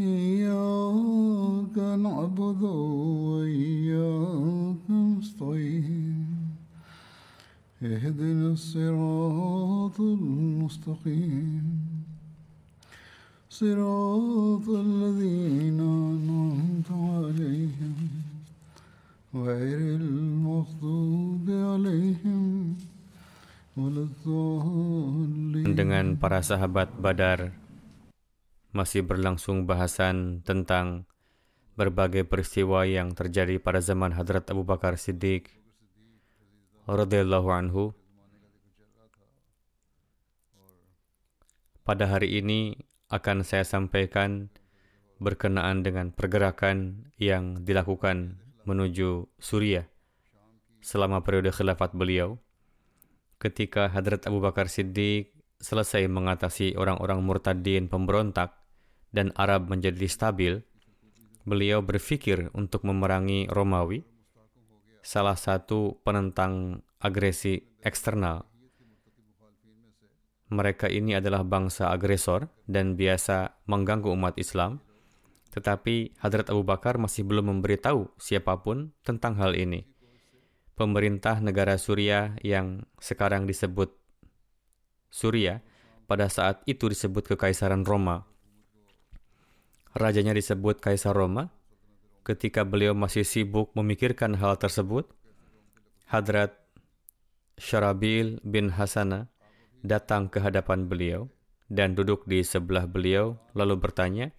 إياك 0.00 1.76
نعبد 1.76 2.62
وإياك 3.28 4.86
نستعين. 4.90 6.26
اهدنا 7.82 8.52
الصراط 8.52 10.00
المستقيم. 10.00 11.66
صراط 13.50 14.66
الذين 14.68 15.80
أنعمت 15.80 16.90
عليهم. 16.90 17.96
غير 19.34 19.96
المغضوب 20.00 21.46
عليهم 21.46 22.74
ولا 23.76 24.02
الضالين. 24.08 25.70
Dengan 25.76 26.18
para 26.18 26.42
sahabat 26.42 26.90
Badar 26.98 27.59
masih 28.70 29.02
berlangsung 29.02 29.66
bahasan 29.66 30.46
tentang 30.46 31.10
berbagai 31.74 32.28
peristiwa 32.28 32.86
yang 32.86 33.16
terjadi 33.16 33.58
pada 33.58 33.82
zaman 33.82 34.14
Hadrat 34.14 34.46
Abu 34.52 34.62
Bakar 34.62 34.94
Siddiq 35.00 35.50
radhiyallahu 36.86 37.48
anhu. 37.50 37.84
Pada 41.82 42.06
hari 42.06 42.38
ini 42.38 42.78
akan 43.10 43.42
saya 43.42 43.66
sampaikan 43.66 44.52
berkenaan 45.18 45.82
dengan 45.82 46.14
pergerakan 46.14 47.10
yang 47.18 47.66
dilakukan 47.66 48.38
menuju 48.68 49.26
Suriah 49.42 49.90
selama 50.80 51.20
periode 51.26 51.50
khilafat 51.50 51.92
beliau 51.92 52.38
ketika 53.40 53.88
Hadrat 53.88 54.28
Abu 54.28 54.38
Bakar 54.44 54.68
Siddiq 54.68 55.32
selesai 55.60 56.08
mengatasi 56.08 56.76
orang-orang 56.76 57.24
murtadin 57.24 57.88
pemberontak 57.88 58.59
dan 59.10 59.34
Arab 59.34 59.70
menjadi 59.70 60.06
stabil, 60.06 60.62
beliau 61.42 61.82
berpikir 61.82 62.50
untuk 62.54 62.86
memerangi 62.86 63.50
Romawi, 63.50 64.06
salah 65.02 65.36
satu 65.36 65.98
penentang 66.02 66.84
agresi 67.00 67.58
eksternal. 67.82 68.46
Mereka 70.50 70.90
ini 70.90 71.14
adalah 71.14 71.46
bangsa 71.46 71.94
agresor 71.94 72.50
dan 72.66 72.98
biasa 72.98 73.62
mengganggu 73.70 74.10
umat 74.10 74.34
Islam, 74.34 74.82
tetapi 75.54 76.18
Hadrat 76.18 76.50
Abu 76.50 76.66
Bakar 76.66 76.98
masih 76.98 77.22
belum 77.22 77.54
memberitahu 77.54 78.10
siapa 78.18 78.58
pun 78.58 78.90
tentang 79.06 79.38
hal 79.38 79.54
ini. 79.54 79.86
Pemerintah 80.74 81.38
negara 81.38 81.76
Suriah 81.76 82.34
yang 82.42 82.82
sekarang 82.98 83.46
disebut 83.46 83.94
Suriah 85.10 85.60
pada 86.06 86.26
saat 86.30 86.62
itu 86.66 86.90
disebut 86.90 87.34
Kekaisaran 87.34 87.86
Roma. 87.86 88.26
Rajanya 89.90 90.30
disebut 90.38 90.78
Kaisar 90.78 91.18
Roma. 91.18 91.50
Ketika 92.22 92.62
beliau 92.62 92.94
masih 92.94 93.26
sibuk 93.26 93.74
memikirkan 93.74 94.38
hal 94.38 94.54
tersebut, 94.54 95.10
Hadrat 96.06 96.54
Syarabil 97.58 98.38
bin 98.46 98.70
Hasana 98.70 99.26
datang 99.82 100.30
ke 100.30 100.38
hadapan 100.38 100.86
beliau 100.86 101.26
dan 101.66 101.98
duduk 101.98 102.22
di 102.30 102.46
sebelah 102.46 102.86
beliau 102.86 103.34
lalu 103.50 103.82
bertanya, 103.82 104.30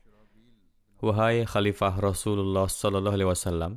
"Wahai 1.03 1.44
Khalifah 1.44 2.00
Rasulullah 2.00 2.72
Sallallahu 2.72 3.16
Alaihi 3.19 3.31
Wasallam, 3.31 3.72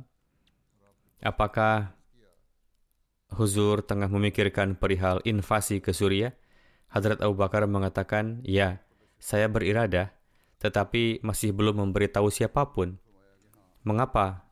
apakah 1.19 1.91
Huzur 3.35 3.83
tengah 3.83 4.07
memikirkan 4.07 4.79
perihal 4.79 5.19
invasi 5.27 5.83
ke 5.83 5.91
Suriah?" 5.91 6.31
Hadrat 6.87 7.19
Abu 7.19 7.35
Bakar 7.35 7.67
mengatakan, 7.67 8.39
"Ya, 8.47 8.79
saya 9.19 9.51
beriradah, 9.51 10.15
tetapi 10.65 11.21
masih 11.21 11.53
belum 11.53 11.85
memberitahu 11.85 12.33
siapa 12.33 12.73
pun. 12.73 12.97
Mengapa 13.85 14.49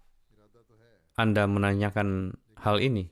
Anda 1.17 1.49
menanyakan 1.49 2.37
hal 2.61 2.77
ini?" 2.77 3.09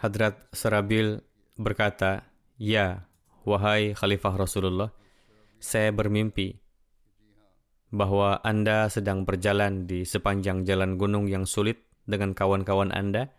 Hadrat 0.00 0.48
Serabil 0.56 1.20
berkata, 1.60 2.24
"Ya, 2.56 3.04
wahai 3.44 3.92
Khalifah 3.92 4.40
Rasulullah, 4.40 4.88
saya 5.60 5.92
bermimpi 5.92 6.56
bahwa 7.90 8.38
Anda 8.46 8.86
sedang 8.86 9.26
berjalan 9.26 9.84
di 9.84 10.06
sepanjang 10.06 10.62
jalan 10.64 10.96
gunung 10.96 11.26
yang 11.26 11.44
sulit 11.44 11.82
dengan 12.06 12.32
kawan-kawan 12.32 12.94
Anda. 12.94 13.34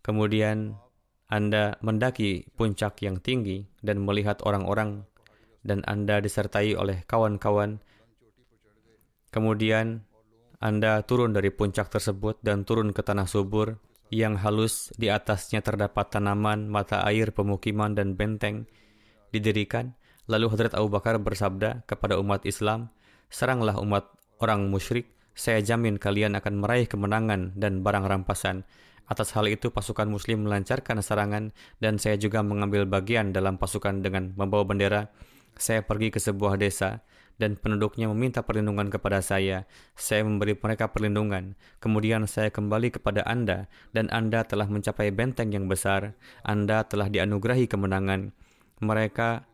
Kemudian 0.00 0.80
Anda 1.28 1.76
mendaki 1.84 2.48
puncak 2.56 3.04
yang 3.04 3.20
tinggi 3.20 3.68
dan 3.84 4.00
melihat 4.00 4.40
orang-orang 4.48 5.04
dan 5.62 5.82
Anda 5.86 6.22
disertai 6.22 6.74
oleh 6.78 7.02
kawan-kawan. 7.06 7.82
Kemudian 9.30 10.06
Anda 10.58 11.04
turun 11.06 11.36
dari 11.36 11.54
puncak 11.54 11.92
tersebut 11.92 12.40
dan 12.42 12.66
turun 12.66 12.90
ke 12.90 13.04
tanah 13.04 13.30
subur 13.30 13.78
yang 14.08 14.40
halus 14.40 14.88
di 14.96 15.12
atasnya 15.12 15.60
terdapat 15.60 16.08
tanaman, 16.08 16.66
mata 16.68 17.04
air, 17.04 17.30
pemukiman, 17.30 17.92
dan 17.92 18.16
benteng 18.16 18.64
didirikan. 19.32 19.94
Lalu 20.28 20.52
Hadrat 20.52 20.76
Abu 20.76 20.92
Bakar 20.92 21.16
bersabda 21.20 21.88
kepada 21.88 22.20
umat 22.20 22.44
Islam, 22.44 22.92
seranglah 23.32 23.80
umat 23.80 24.12
orang 24.40 24.68
musyrik, 24.68 25.08
saya 25.32 25.62
jamin 25.64 25.96
kalian 25.96 26.36
akan 26.36 26.60
meraih 26.60 26.90
kemenangan 26.90 27.56
dan 27.56 27.80
barang 27.80 28.04
rampasan. 28.04 28.66
Atas 29.08 29.32
hal 29.32 29.48
itu 29.48 29.72
pasukan 29.72 30.04
muslim 30.04 30.44
melancarkan 30.44 31.00
serangan 31.00 31.56
dan 31.80 31.96
saya 31.96 32.20
juga 32.20 32.44
mengambil 32.44 32.84
bagian 32.84 33.32
dalam 33.32 33.56
pasukan 33.56 34.04
dengan 34.04 34.36
membawa 34.36 34.68
bendera. 34.68 35.08
Saya 35.58 35.82
pergi 35.82 36.14
ke 36.14 36.22
sebuah 36.22 36.54
desa 36.54 37.02
dan 37.38 37.54
penduduknya 37.58 38.06
meminta 38.10 38.46
perlindungan 38.46 38.90
kepada 38.90 39.18
saya. 39.18 39.66
Saya 39.98 40.22
memberi 40.22 40.54
mereka 40.58 40.90
perlindungan. 40.90 41.58
Kemudian 41.82 42.26
saya 42.30 42.50
kembali 42.54 42.94
kepada 42.94 43.26
Anda 43.26 43.66
dan 43.90 44.06
Anda 44.14 44.46
telah 44.46 44.70
mencapai 44.70 45.10
benteng 45.10 45.50
yang 45.50 45.66
besar. 45.66 46.14
Anda 46.46 46.86
telah 46.86 47.10
dianugerahi 47.10 47.66
kemenangan. 47.70 48.30
Mereka 48.78 49.46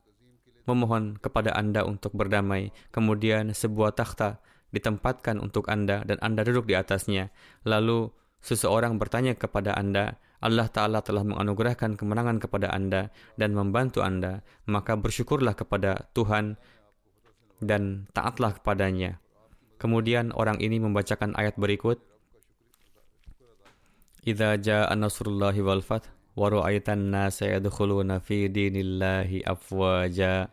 memohon 0.65 1.21
kepada 1.21 1.53
Anda 1.57 1.85
untuk 1.85 2.17
berdamai. 2.17 2.73
Kemudian 2.93 3.53
sebuah 3.53 3.97
takhta 3.97 4.41
ditempatkan 4.73 5.39
untuk 5.39 5.69
Anda 5.69 6.03
dan 6.03 6.21
Anda 6.25 6.43
duduk 6.43 6.69
di 6.69 6.75
atasnya. 6.75 7.31
Lalu 7.69 8.11
seseorang 8.41 8.97
bertanya 9.01 9.37
kepada 9.37 9.77
Anda, 9.77 10.21
Allah 10.43 10.69
Ta'ala 10.69 11.01
telah 11.01 11.23
menganugerahkan 11.23 11.95
kemenangan 11.95 12.43
kepada 12.43 12.73
Anda 12.75 13.13
dan 13.39 13.55
membantu 13.55 14.03
Anda, 14.03 14.43
maka 14.67 14.99
bersyukurlah 14.99 15.55
kepada 15.55 16.11
Tuhan 16.17 16.59
dan 17.63 18.11
taatlah 18.13 18.59
kepadanya. 18.59 19.23
Kemudian 19.79 20.33
orang 20.33 20.59
ini 20.59 20.81
membacakan 20.81 21.37
ayat 21.37 21.55
berikut, 21.61 22.01
Idza 24.25 24.57
jaa 24.57 24.89
nasrullahi 24.97 25.61
wal 25.61 25.85
fath 25.85 26.09
wa 26.33 26.49
ra'aitan 26.49 27.13
nasa 27.13 27.45
yadkhuluna 27.45 28.25
fi 28.25 28.49
dinillahi 28.49 29.45
afwaja 29.45 30.49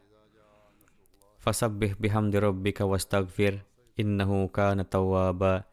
fasabbih 1.40 1.96
bihamdi 1.96 2.38
rabbika 2.38 2.84
wastaghfir 2.84 3.64
innahu 3.96 4.52
kana 4.52 4.84
tawwaba 4.84 5.66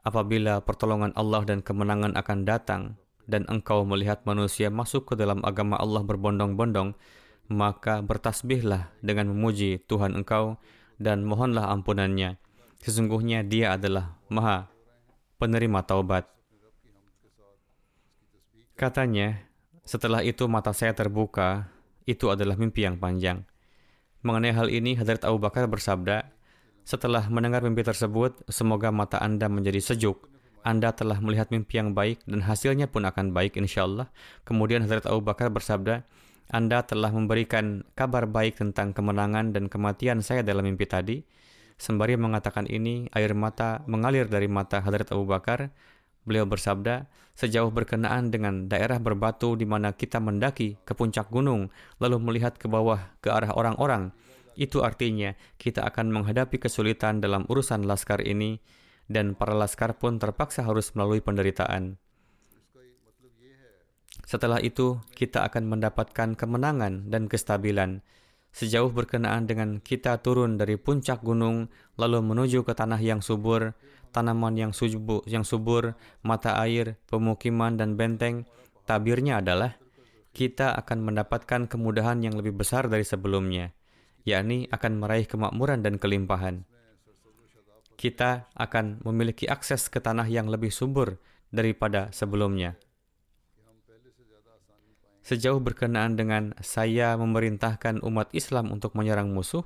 apabila 0.00 0.64
pertolongan 0.64 1.12
Allah 1.14 1.44
dan 1.44 1.62
kemenangan 1.62 2.16
akan 2.16 2.38
datang 2.42 2.82
dan 3.24 3.48
engkau 3.48 3.84
melihat 3.88 4.24
manusia 4.28 4.68
masuk 4.68 5.12
ke 5.12 5.14
dalam 5.16 5.40
agama 5.42 5.80
Allah 5.80 6.04
berbondong-bondong, 6.04 6.96
maka 7.48 8.00
bertasbihlah 8.00 8.92
dengan 9.04 9.32
memuji 9.32 9.80
Tuhan 9.84 10.16
engkau 10.16 10.56
dan 10.96 11.24
mohonlah 11.24 11.68
ampunannya. 11.72 12.40
Sesungguhnya 12.84 13.44
dia 13.44 13.76
adalah 13.76 14.16
maha 14.28 14.68
penerima 15.40 15.84
taubat. 15.84 16.28
Katanya, 18.74 19.44
setelah 19.86 20.20
itu 20.24 20.44
mata 20.50 20.74
saya 20.74 20.92
terbuka, 20.92 21.70
itu 22.04 22.28
adalah 22.28 22.58
mimpi 22.58 22.84
yang 22.84 22.98
panjang. 22.98 23.46
Mengenai 24.24 24.52
hal 24.56 24.68
ini, 24.72 24.96
Hadrat 24.96 25.22
Abu 25.24 25.38
Bakar 25.38 25.68
bersabda, 25.68 26.32
setelah 26.84 27.24
mendengar 27.32 27.64
mimpi 27.64 27.80
tersebut, 27.80 28.44
semoga 28.48 28.92
mata 28.92 29.16
Anda 29.20 29.48
menjadi 29.48 29.80
sejuk. 29.80 30.33
Anda 30.64 30.96
telah 30.96 31.20
melihat 31.20 31.52
mimpi 31.52 31.76
yang 31.76 31.92
baik 31.92 32.24
dan 32.24 32.40
hasilnya 32.40 32.88
pun 32.88 33.04
akan 33.04 33.36
baik 33.36 33.60
insya 33.60 33.84
Allah. 33.84 34.08
Kemudian 34.48 34.80
Hadrat 34.80 35.04
Abu 35.04 35.20
Bakar 35.20 35.52
bersabda, 35.52 36.08
Anda 36.48 36.80
telah 36.88 37.12
memberikan 37.12 37.84
kabar 37.92 38.24
baik 38.24 38.56
tentang 38.56 38.96
kemenangan 38.96 39.52
dan 39.52 39.68
kematian 39.68 40.24
saya 40.24 40.40
dalam 40.40 40.64
mimpi 40.64 40.88
tadi. 40.88 41.20
Sembari 41.76 42.16
mengatakan 42.16 42.64
ini, 42.64 43.12
air 43.12 43.36
mata 43.36 43.84
mengalir 43.84 44.24
dari 44.24 44.48
mata 44.48 44.80
Hadrat 44.80 45.12
Abu 45.12 45.28
Bakar. 45.28 45.68
Beliau 46.24 46.48
bersabda, 46.48 47.12
sejauh 47.36 47.68
berkenaan 47.68 48.32
dengan 48.32 48.64
daerah 48.64 48.96
berbatu 48.96 49.60
di 49.60 49.68
mana 49.68 49.92
kita 49.92 50.16
mendaki 50.16 50.80
ke 50.80 50.96
puncak 50.96 51.28
gunung, 51.28 51.68
lalu 52.00 52.16
melihat 52.16 52.56
ke 52.56 52.72
bawah 52.72 53.12
ke 53.20 53.28
arah 53.28 53.52
orang-orang, 53.52 54.16
itu 54.56 54.80
artinya 54.80 55.36
kita 55.60 55.84
akan 55.84 56.08
menghadapi 56.08 56.56
kesulitan 56.56 57.20
dalam 57.20 57.44
urusan 57.50 57.84
laskar 57.84 58.22
ini 58.24 58.62
dan 59.10 59.36
para 59.36 59.52
laskar 59.52 59.96
pun 60.00 60.16
terpaksa 60.16 60.64
harus 60.64 60.92
melalui 60.96 61.20
penderitaan. 61.20 61.96
Setelah 64.24 64.62
itu, 64.64 65.02
kita 65.12 65.44
akan 65.44 65.68
mendapatkan 65.68 66.32
kemenangan 66.32 67.12
dan 67.12 67.28
kestabilan. 67.28 68.00
Sejauh 68.54 68.88
berkenaan 68.88 69.50
dengan 69.50 69.82
kita 69.82 70.22
turun 70.22 70.56
dari 70.56 70.78
puncak 70.78 71.20
gunung 71.20 71.68
lalu 71.98 72.22
menuju 72.22 72.62
ke 72.62 72.72
tanah 72.72 73.02
yang 73.02 73.20
subur, 73.20 73.74
tanaman 74.14 74.54
yang 74.54 74.72
subur, 74.72 75.26
yang 75.26 75.42
subur, 75.42 75.98
mata 76.22 76.56
air, 76.62 76.96
pemukiman 77.10 77.74
dan 77.74 77.98
benteng, 77.98 78.46
tabirnya 78.86 79.42
adalah 79.42 79.76
kita 80.30 80.72
akan 80.78 81.02
mendapatkan 81.02 81.66
kemudahan 81.66 82.22
yang 82.22 82.38
lebih 82.38 82.54
besar 82.54 82.86
dari 82.86 83.02
sebelumnya 83.02 83.74
yakni 84.24 84.66
akan 84.72 85.04
meraih 85.04 85.28
kemakmuran 85.28 85.84
dan 85.84 86.00
kelimpahan. 86.00 86.64
Kita 87.94 88.50
akan 88.58 89.04
memiliki 89.06 89.46
akses 89.46 89.86
ke 89.88 90.02
tanah 90.02 90.26
yang 90.26 90.50
lebih 90.50 90.74
subur 90.74 91.16
daripada 91.54 92.10
sebelumnya. 92.10 92.74
Sejauh 95.24 95.56
berkenaan 95.56 96.20
dengan 96.20 96.52
saya 96.60 97.16
memerintahkan 97.16 98.04
umat 98.04 98.28
Islam 98.36 98.68
untuk 98.68 98.92
menyerang 98.92 99.32
musuh 99.32 99.64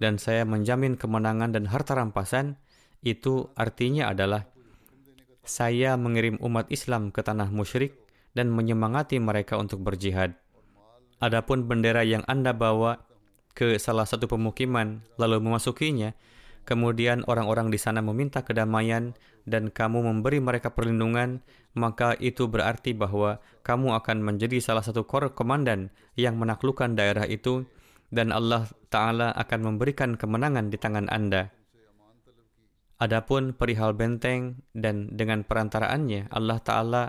dan 0.00 0.16
saya 0.16 0.48
menjamin 0.48 0.96
kemenangan 0.96 1.52
dan 1.52 1.68
harta 1.68 1.92
rampasan, 1.92 2.56
itu 3.04 3.52
artinya 3.52 4.08
adalah 4.08 4.48
saya 5.44 6.00
mengirim 6.00 6.40
umat 6.40 6.72
Islam 6.72 7.12
ke 7.12 7.20
tanah 7.20 7.52
musyrik 7.52 8.00
dan 8.32 8.48
menyemangati 8.48 9.20
mereka 9.20 9.60
untuk 9.60 9.84
berjihad. 9.84 10.40
Adapun 11.20 11.68
bendera 11.68 12.00
yang 12.00 12.24
Anda 12.24 12.56
bawa 12.56 13.04
ke 13.52 13.76
salah 13.76 14.08
satu 14.08 14.24
pemukiman 14.26 15.04
lalu 15.20 15.38
memasukinya, 15.44 16.16
kemudian 16.64 17.22
orang-orang 17.28 17.68
di 17.68 17.78
sana 17.78 18.00
meminta 18.00 18.42
kedamaian 18.42 19.12
dan 19.44 19.68
kamu 19.68 20.04
memberi 20.04 20.40
mereka 20.40 20.72
perlindungan, 20.72 21.44
maka 21.76 22.16
itu 22.18 22.48
berarti 22.48 22.96
bahwa 22.96 23.38
kamu 23.62 23.92
akan 24.00 24.24
menjadi 24.24 24.58
salah 24.60 24.82
satu 24.82 25.04
kor 25.04 25.32
komandan 25.36 25.92
yang 26.16 26.40
menaklukkan 26.40 26.96
daerah 26.96 27.28
itu 27.28 27.68
dan 28.08 28.30
Allah 28.30 28.68
Ta'ala 28.88 29.34
akan 29.34 29.74
memberikan 29.74 30.14
kemenangan 30.14 30.70
di 30.70 30.78
tangan 30.78 31.10
Anda. 31.10 31.50
Adapun 33.02 33.52
perihal 33.58 33.92
benteng 33.92 34.64
dan 34.72 35.10
dengan 35.12 35.42
perantaraannya 35.42 36.30
Allah 36.30 36.62
Ta'ala 36.62 37.04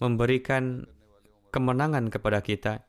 memberikan 0.00 0.88
kemenangan 1.52 2.08
kepada 2.08 2.40
kita. 2.40 2.82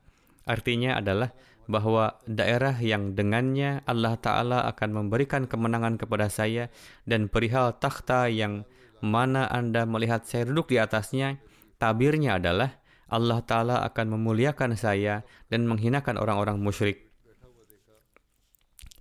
Artinya 0.48 0.98
adalah 0.98 1.36
bahwa 1.70 2.18
daerah 2.26 2.74
yang 2.82 3.14
dengannya 3.14 3.86
Allah 3.86 4.18
Ta'ala 4.18 4.66
akan 4.74 4.90
memberikan 5.06 5.46
kemenangan 5.46 6.02
kepada 6.02 6.26
saya 6.26 6.74
dan 7.06 7.30
perihal 7.30 7.78
takhta 7.78 8.26
yang 8.26 8.66
mana 9.06 9.46
Anda 9.46 9.86
melihat 9.86 10.26
saya 10.26 10.50
duduk 10.50 10.74
di 10.74 10.82
atasnya, 10.82 11.38
tabirnya 11.78 12.42
adalah 12.42 12.82
Allah 13.06 13.46
Ta'ala 13.46 13.86
akan 13.86 14.18
memuliakan 14.18 14.74
saya 14.74 15.22
dan 15.54 15.70
menghinakan 15.70 16.18
orang-orang 16.18 16.58
musyrik. 16.58 17.06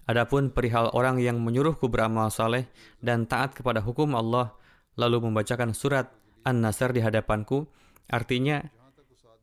Adapun 0.04 0.52
perihal 0.52 0.92
orang 0.92 1.20
yang 1.24 1.40
menyuruhku 1.40 1.88
beramal 1.88 2.28
saleh 2.28 2.68
dan 3.00 3.24
taat 3.24 3.56
kepada 3.56 3.80
hukum 3.80 4.12
Allah, 4.12 4.56
lalu 4.96 5.24
membacakan 5.24 5.72
surat 5.72 6.12
An-Nasr 6.44 6.92
di 6.92 7.00
hadapanku, 7.00 7.68
artinya 8.08 8.60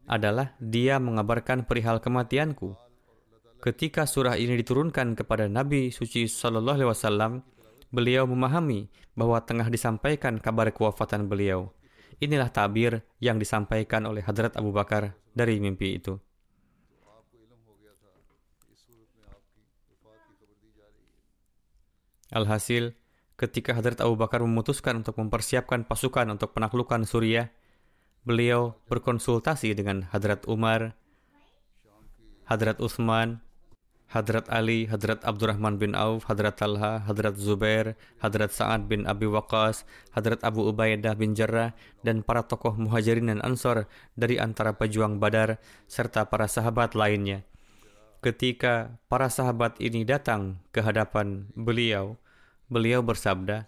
adalah 0.05 0.53
dia 0.61 1.01
mengabarkan 1.01 1.65
perihal 1.65 1.97
kematianku 2.01 2.84
Ketika 3.65 4.05
surah 4.05 4.37
ini 4.37 4.61
diturunkan 4.61 5.17
kepada 5.17 5.49
Nabi 5.49 5.89
suci 5.89 6.29
Shallallahu 6.29 6.85
Alaihi 6.85 6.91
Wasallam, 6.93 7.41
beliau 7.89 8.29
memahami 8.29 8.93
bahwa 9.17 9.41
tengah 9.41 9.73
disampaikan 9.73 10.37
kabar 10.37 10.69
kewafatan 10.69 11.25
beliau. 11.25 11.73
Inilah 12.21 12.53
tabir 12.53 13.01
yang 13.17 13.41
disampaikan 13.41 14.05
oleh 14.05 14.21
Hadrat 14.21 14.53
Abu 14.53 14.69
Bakar 14.69 15.17
dari 15.33 15.57
mimpi 15.57 15.97
itu. 15.97 16.21
Alhasil, 22.29 22.93
ketika 23.33 23.73
Hadrat 23.73 23.97
Abu 23.97 24.13
Bakar 24.13 24.45
memutuskan 24.45 25.01
untuk 25.01 25.17
mempersiapkan 25.17 25.89
pasukan 25.89 26.29
untuk 26.29 26.53
penaklukan 26.53 27.01
Suriah, 27.01 27.49
beliau 28.29 28.77
berkonsultasi 28.85 29.73
dengan 29.73 30.05
Hadrat 30.13 30.45
Umar, 30.45 30.93
Hadrat 32.45 32.77
Utsman, 32.77 33.44
Hadrat 34.15 34.47
Ali, 34.47 34.87
Hadrat 34.87 35.27
Abdurrahman 35.27 35.75
bin 35.75 35.91
Auf, 35.91 36.23
Hadrat 36.31 36.55
Talha, 36.55 37.03
Hadrat 37.03 37.35
Zubair, 37.35 37.99
Hadrat 38.23 38.55
Sa'ad 38.55 38.87
bin 38.87 39.03
Abi 39.03 39.27
Waqas, 39.27 39.83
Hadrat 40.15 40.39
Abu 40.39 40.63
Ubaidah 40.71 41.19
bin 41.19 41.35
Jarrah, 41.35 41.75
dan 41.99 42.23
para 42.23 42.47
tokoh 42.47 42.79
muhajirin 42.79 43.27
dan 43.27 43.43
ansor 43.43 43.91
dari 44.15 44.39
antara 44.39 44.71
pejuang 44.71 45.19
badar, 45.19 45.59
serta 45.91 46.31
para 46.31 46.47
sahabat 46.47 46.95
lainnya. 46.95 47.43
Ketika 48.23 48.95
para 49.11 49.27
sahabat 49.27 49.75
ini 49.83 50.07
datang 50.07 50.63
ke 50.71 50.79
hadapan 50.79 51.51
beliau, 51.51 52.15
beliau 52.71 53.03
bersabda, 53.03 53.67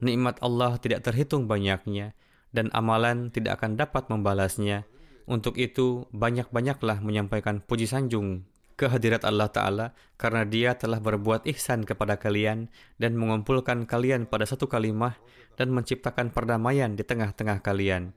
Nikmat 0.00 0.40
Allah 0.40 0.80
tidak 0.80 1.04
terhitung 1.04 1.44
banyaknya, 1.44 2.16
dan 2.48 2.72
amalan 2.72 3.28
tidak 3.28 3.60
akan 3.60 3.76
dapat 3.76 4.08
membalasnya. 4.08 4.88
Untuk 5.28 5.60
itu, 5.60 6.08
banyak-banyaklah 6.16 7.04
menyampaikan 7.04 7.60
puji 7.60 7.84
sanjung 7.84 8.48
kehadirat 8.82 9.22
Allah 9.22 9.46
Ta'ala 9.46 9.86
karena 10.18 10.42
dia 10.42 10.74
telah 10.74 10.98
berbuat 10.98 11.46
ihsan 11.54 11.86
kepada 11.86 12.18
kalian 12.18 12.66
dan 12.98 13.14
mengumpulkan 13.14 13.86
kalian 13.86 14.26
pada 14.26 14.42
satu 14.42 14.66
kalimah 14.66 15.14
dan 15.54 15.70
menciptakan 15.70 16.34
perdamaian 16.34 16.98
di 16.98 17.06
tengah-tengah 17.06 17.62
kalian. 17.62 18.10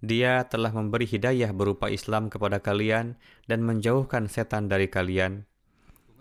Dia 0.00 0.46
telah 0.46 0.70
memberi 0.70 1.04
hidayah 1.04 1.50
berupa 1.52 1.90
Islam 1.90 2.30
kepada 2.32 2.62
kalian 2.62 3.18
dan 3.50 3.66
menjauhkan 3.66 4.30
setan 4.30 4.70
dari 4.70 4.86
kalian. 4.86 5.50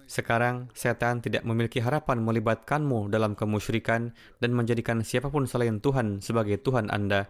Sekarang, 0.10 0.74
setan 0.74 1.22
tidak 1.22 1.46
memiliki 1.46 1.86
harapan 1.86 2.26
melibatkanmu 2.26 3.14
dalam 3.14 3.38
kemusyrikan 3.38 4.18
dan 4.42 4.52
menjadikan 4.58 5.06
siapa 5.06 5.30
pun 5.30 5.46
selain 5.46 5.78
Tuhan 5.78 6.26
sebagai 6.26 6.58
Tuhan 6.60 6.90
Anda, 6.90 7.30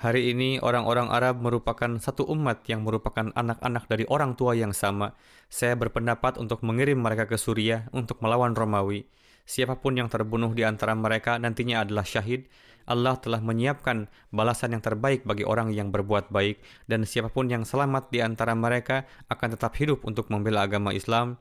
Hari 0.00 0.32
ini 0.32 0.56
orang-orang 0.64 1.12
Arab 1.12 1.44
merupakan 1.44 2.00
satu 2.00 2.24
umat 2.32 2.64
yang 2.72 2.88
merupakan 2.88 3.36
anak-anak 3.36 3.84
dari 3.84 4.08
orang 4.08 4.32
tua 4.32 4.56
yang 4.56 4.72
sama. 4.72 5.12
Saya 5.52 5.76
berpendapat 5.76 6.40
untuk 6.40 6.64
mengirim 6.64 6.96
mereka 6.96 7.28
ke 7.28 7.36
Suriah 7.36 7.84
untuk 7.92 8.16
melawan 8.24 8.56
Romawi. 8.56 9.04
Siapa 9.44 9.76
pun 9.76 10.00
yang 10.00 10.08
terbunuh 10.08 10.56
di 10.56 10.64
antara 10.64 10.96
mereka 10.96 11.36
nantinya 11.36 11.84
adalah 11.84 12.08
syahid. 12.08 12.48
Allah 12.88 13.20
telah 13.20 13.44
menyiapkan 13.44 14.08
balasan 14.32 14.72
yang 14.72 14.80
terbaik 14.80 15.28
bagi 15.28 15.44
orang 15.44 15.68
yang 15.76 15.92
berbuat 15.92 16.32
baik 16.32 16.64
dan 16.88 17.04
siapa 17.04 17.28
pun 17.28 17.52
yang 17.52 17.68
selamat 17.68 18.08
di 18.08 18.24
antara 18.24 18.56
mereka 18.56 19.04
akan 19.28 19.52
tetap 19.52 19.76
hidup 19.76 20.00
untuk 20.08 20.32
membela 20.32 20.64
agama 20.64 20.96
Islam 20.96 21.36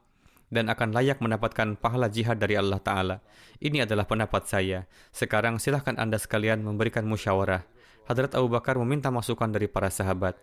dan 0.51 0.67
akan 0.67 0.91
layak 0.91 1.23
mendapatkan 1.23 1.79
pahala 1.79 2.11
jihad 2.11 2.35
dari 2.43 2.59
Allah 2.59 2.83
Ta'ala. 2.83 3.23
Ini 3.63 3.87
adalah 3.87 4.03
pendapat 4.03 4.51
saya. 4.51 4.83
Sekarang 5.15 5.63
silahkan 5.63 5.95
Anda 5.95 6.19
sekalian 6.19 6.59
memberikan 6.59 7.07
musyawarah. 7.07 7.78
Hadrat 8.09 8.33
Abu 8.33 8.49
Bakar 8.49 8.73
meminta 8.81 9.13
masukan 9.13 9.53
dari 9.53 9.69
para 9.69 9.93
sahabat. 9.93 10.33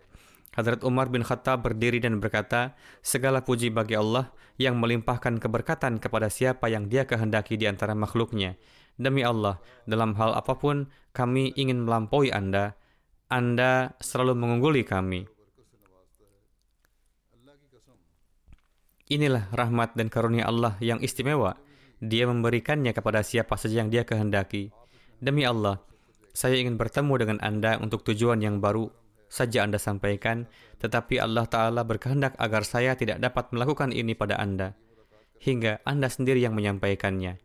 Hadrat 0.55 0.87
Umar 0.87 1.11
bin 1.11 1.19
Khattab 1.19 1.67
berdiri 1.67 1.99
dan 1.99 2.23
berkata, 2.23 2.79
Segala 3.03 3.43
puji 3.43 3.75
bagi 3.75 3.99
Allah 3.99 4.31
yang 4.55 4.79
melimpahkan 4.79 5.35
keberkatan 5.35 5.99
kepada 5.99 6.31
siapa 6.31 6.71
yang 6.71 6.87
dia 6.87 7.03
kehendaki 7.03 7.59
di 7.59 7.67
antara 7.67 7.91
makhluknya. 7.91 8.55
Demi 8.95 9.19
Allah, 9.19 9.59
dalam 9.83 10.15
hal 10.15 10.39
apa 10.39 10.55
pun 10.55 10.87
kami 11.11 11.51
ingin 11.59 11.83
melampaui 11.83 12.31
Anda. 12.31 12.79
Anda 13.27 13.99
selalu 13.99 14.39
mengungguli 14.39 14.87
kami. 14.87 15.27
Inilah 19.11 19.51
rahmat 19.51 19.91
dan 19.99 20.07
karunia 20.07 20.47
Allah 20.47 20.79
yang 20.79 21.03
istimewa. 21.03 21.59
Dia 21.99 22.31
memberikannya 22.31 22.95
kepada 22.95 23.27
siapa 23.27 23.59
saja 23.59 23.83
yang 23.83 23.91
dia 23.91 24.07
kehendaki. 24.07 24.71
Demi 25.19 25.43
Allah, 25.43 25.83
saya 26.33 26.55
ingin 26.59 26.79
bertemu 26.79 27.13
dengan 27.19 27.37
Anda 27.43 27.77
untuk 27.77 28.03
tujuan 28.07 28.41
yang 28.41 28.59
baru 28.63 28.89
saja 29.27 29.63
Anda 29.63 29.77
sampaikan, 29.77 30.47
tetapi 30.79 31.19
Allah 31.19 31.45
Ta'ala 31.45 31.83
berkehendak 31.83 32.39
agar 32.39 32.63
saya 32.63 32.95
tidak 32.95 33.19
dapat 33.19 33.51
melakukan 33.51 33.91
ini 33.91 34.15
pada 34.15 34.39
Anda, 34.39 34.73
hingga 35.43 35.83
Anda 35.83 36.07
sendiri 36.07 36.39
yang 36.39 36.55
menyampaikannya. 36.55 37.39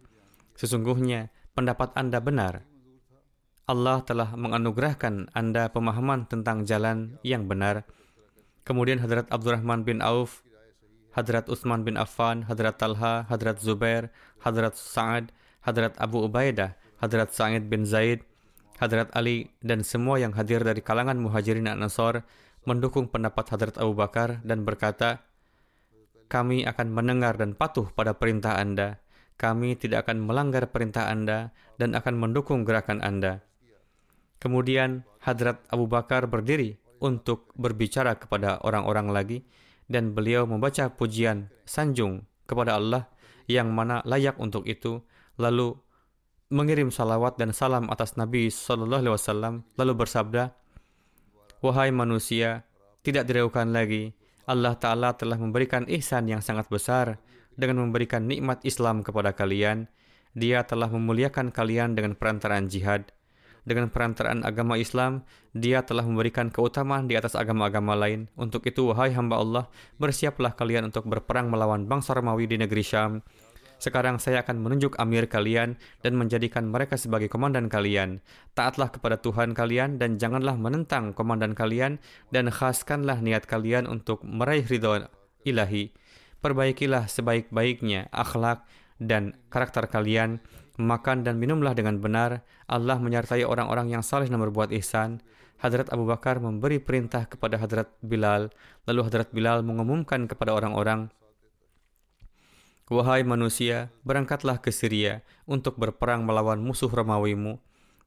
Sesungguhnya, 0.55 1.35
pendapat 1.53 1.93
Anda 1.99 2.23
benar. 2.23 2.62
Allah 3.67 4.03
telah 4.03 4.35
menganugerahkan 4.35 5.33
Anda 5.35 5.71
pemahaman 5.71 6.27
tentang 6.27 6.67
jalan 6.67 7.19
yang 7.23 7.47
benar. 7.47 7.87
Kemudian 8.62 9.03
Hadrat 9.03 9.31
Abdurrahman 9.31 9.83
bin 9.83 10.03
Auf, 10.03 10.43
Hadrat 11.12 11.51
Utsman 11.51 11.85
bin 11.85 11.99
Affan, 11.99 12.47
Hadrat 12.47 12.79
Talha, 12.79 13.27
Hadrat 13.27 13.59
Zubair, 13.61 14.09
Hadrat 14.41 14.79
Sa'ad, 14.79 15.35
Hadrat 15.62 15.95
Abu 15.99 16.25
Ubaidah, 16.25 16.79
Hadrat 17.03 17.35
Sa'id 17.37 17.69
bin 17.69 17.85
Zaid, 17.85 18.25
Hadrat 18.83 19.15
Ali, 19.15 19.55
dan 19.62 19.87
semua 19.87 20.19
yang 20.19 20.35
hadir 20.35 20.67
dari 20.67 20.83
kalangan 20.83 21.15
muhajirin 21.15 21.71
ansor 21.71 22.27
mendukung 22.67 23.07
pendapat 23.07 23.55
Hadrat 23.55 23.79
Abu 23.79 23.95
Bakar 23.95 24.43
dan 24.43 24.67
berkata, 24.67 25.23
kami 26.27 26.67
akan 26.67 26.91
mendengar 26.91 27.39
dan 27.39 27.55
patuh 27.55 27.87
pada 27.95 28.19
perintah 28.19 28.59
Anda. 28.59 28.99
Kami 29.39 29.79
tidak 29.79 30.11
akan 30.11 30.27
melanggar 30.27 30.67
perintah 30.75 31.07
Anda 31.07 31.55
dan 31.79 31.95
akan 31.95 32.19
mendukung 32.19 32.67
gerakan 32.67 32.99
Anda. 33.07 33.47
Kemudian 34.43 35.07
Hadrat 35.23 35.62
Abu 35.71 35.87
Bakar 35.87 36.27
berdiri 36.27 36.75
untuk 36.99 37.55
berbicara 37.55 38.19
kepada 38.19 38.59
orang-orang 38.67 39.15
lagi 39.15 39.39
dan 39.87 40.11
beliau 40.11 40.43
membaca 40.43 40.91
pujian 40.91 41.55
sanjung 41.62 42.27
kepada 42.51 42.83
Allah 42.83 43.07
yang 43.47 43.71
mana 43.71 44.03
layak 44.03 44.43
untuk 44.43 44.67
itu 44.67 45.07
lalu 45.39 45.79
mengirim 46.52 46.92
salawat 46.92 47.40
dan 47.40 47.56
salam 47.56 47.88
atas 47.88 48.21
Nabi 48.21 48.52
Shallallahu 48.52 49.00
Alaihi 49.00 49.16
Wasallam 49.16 49.54
lalu 49.80 49.92
bersabda, 49.97 50.52
wahai 51.64 51.88
manusia, 51.88 52.68
tidak 53.00 53.25
diragukan 53.25 53.73
lagi, 53.73 54.12
Allah 54.44 54.76
Taala 54.76 55.16
telah 55.16 55.40
memberikan 55.40 55.88
ihsan 55.88 56.28
yang 56.28 56.44
sangat 56.44 56.68
besar 56.68 57.16
dengan 57.56 57.88
memberikan 57.88 58.28
nikmat 58.28 58.61
Islam 58.68 59.00
kepada 59.00 59.32
kalian. 59.32 59.88
Dia 60.37 60.68
telah 60.68 60.92
memuliakan 60.92 61.52
kalian 61.52 61.97
dengan 61.97 62.12
perantaraan 62.21 62.68
jihad. 62.68 63.09
Dengan 63.62 63.94
perantaraan 63.94 64.42
agama 64.42 64.75
Islam, 64.75 65.23
dia 65.54 65.87
telah 65.87 66.02
memberikan 66.02 66.50
keutamaan 66.50 67.06
di 67.06 67.14
atas 67.14 67.38
agama-agama 67.38 67.94
lain. 67.94 68.26
Untuk 68.35 68.66
itu, 68.66 68.90
wahai 68.90 69.14
hamba 69.14 69.38
Allah, 69.38 69.64
bersiaplah 70.02 70.59
kalian 70.59 70.90
untuk 70.90 71.06
berperang 71.06 71.47
melawan 71.47 71.87
bangsa 71.87 72.18
Romawi 72.18 72.50
di 72.50 72.59
negeri 72.59 72.82
Syam 72.82 73.23
sekarang 73.83 74.23
saya 74.23 74.47
akan 74.47 74.62
menunjuk 74.62 74.95
amir 75.03 75.27
kalian 75.27 75.75
dan 76.07 76.15
menjadikan 76.15 76.71
mereka 76.71 76.95
sebagai 76.95 77.27
komandan 77.27 77.67
kalian. 77.67 78.23
Taatlah 78.55 78.95
kepada 78.95 79.19
Tuhan 79.19 79.59
kalian 79.59 79.99
dan 79.99 80.23
janganlah 80.23 80.55
menentang 80.55 81.11
komandan 81.11 81.59
kalian 81.59 81.99
dan 82.31 82.47
khaskanlah 82.47 83.19
niat 83.19 83.43
kalian 83.51 83.91
untuk 83.91 84.23
meraih 84.23 84.62
ridho 84.62 85.11
ilahi. 85.43 85.91
Perbaikilah 86.39 87.11
sebaik-baiknya 87.11 88.07
akhlak 88.15 88.62
dan 89.03 89.35
karakter 89.51 89.91
kalian. 89.91 90.39
Makan 90.79 91.27
dan 91.27 91.43
minumlah 91.43 91.75
dengan 91.75 91.99
benar. 91.99 92.47
Allah 92.71 93.03
menyertai 93.03 93.43
orang-orang 93.43 93.91
yang 93.91 94.07
saleh 94.07 94.31
dan 94.31 94.39
berbuat 94.39 94.71
ihsan. 94.79 95.19
Hadrat 95.59 95.91
Abu 95.95 96.07
Bakar 96.07 96.43
memberi 96.43 96.83
perintah 96.83 97.27
kepada 97.27 97.59
Hadrat 97.59 97.91
Bilal. 98.03 98.51
Lalu 98.87 99.01
Hadrat 99.07 99.31
Bilal 99.31 99.62
mengumumkan 99.62 100.27
kepada 100.27 100.51
orang-orang, 100.59 101.07
Wahai 102.92 103.25
manusia, 103.25 103.88
berangkatlah 104.04 104.61
ke 104.61 104.68
Syria 104.68 105.25
untuk 105.49 105.80
berperang 105.80 106.28
melawan 106.28 106.61
musuh 106.61 106.92
Romawimu, 106.92 107.56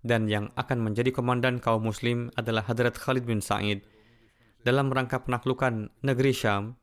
dan 0.06 0.30
yang 0.30 0.54
akan 0.54 0.78
menjadi 0.86 1.10
komandan 1.10 1.58
kaum 1.58 1.90
muslim 1.90 2.30
adalah 2.38 2.62
Hadrat 2.70 2.94
Khalid 2.94 3.26
bin 3.26 3.42
Sa'id. 3.42 3.82
Dalam 4.62 4.94
rangka 4.94 5.26
penaklukan 5.26 5.90
negeri 6.06 6.38
Syam, 6.38 6.78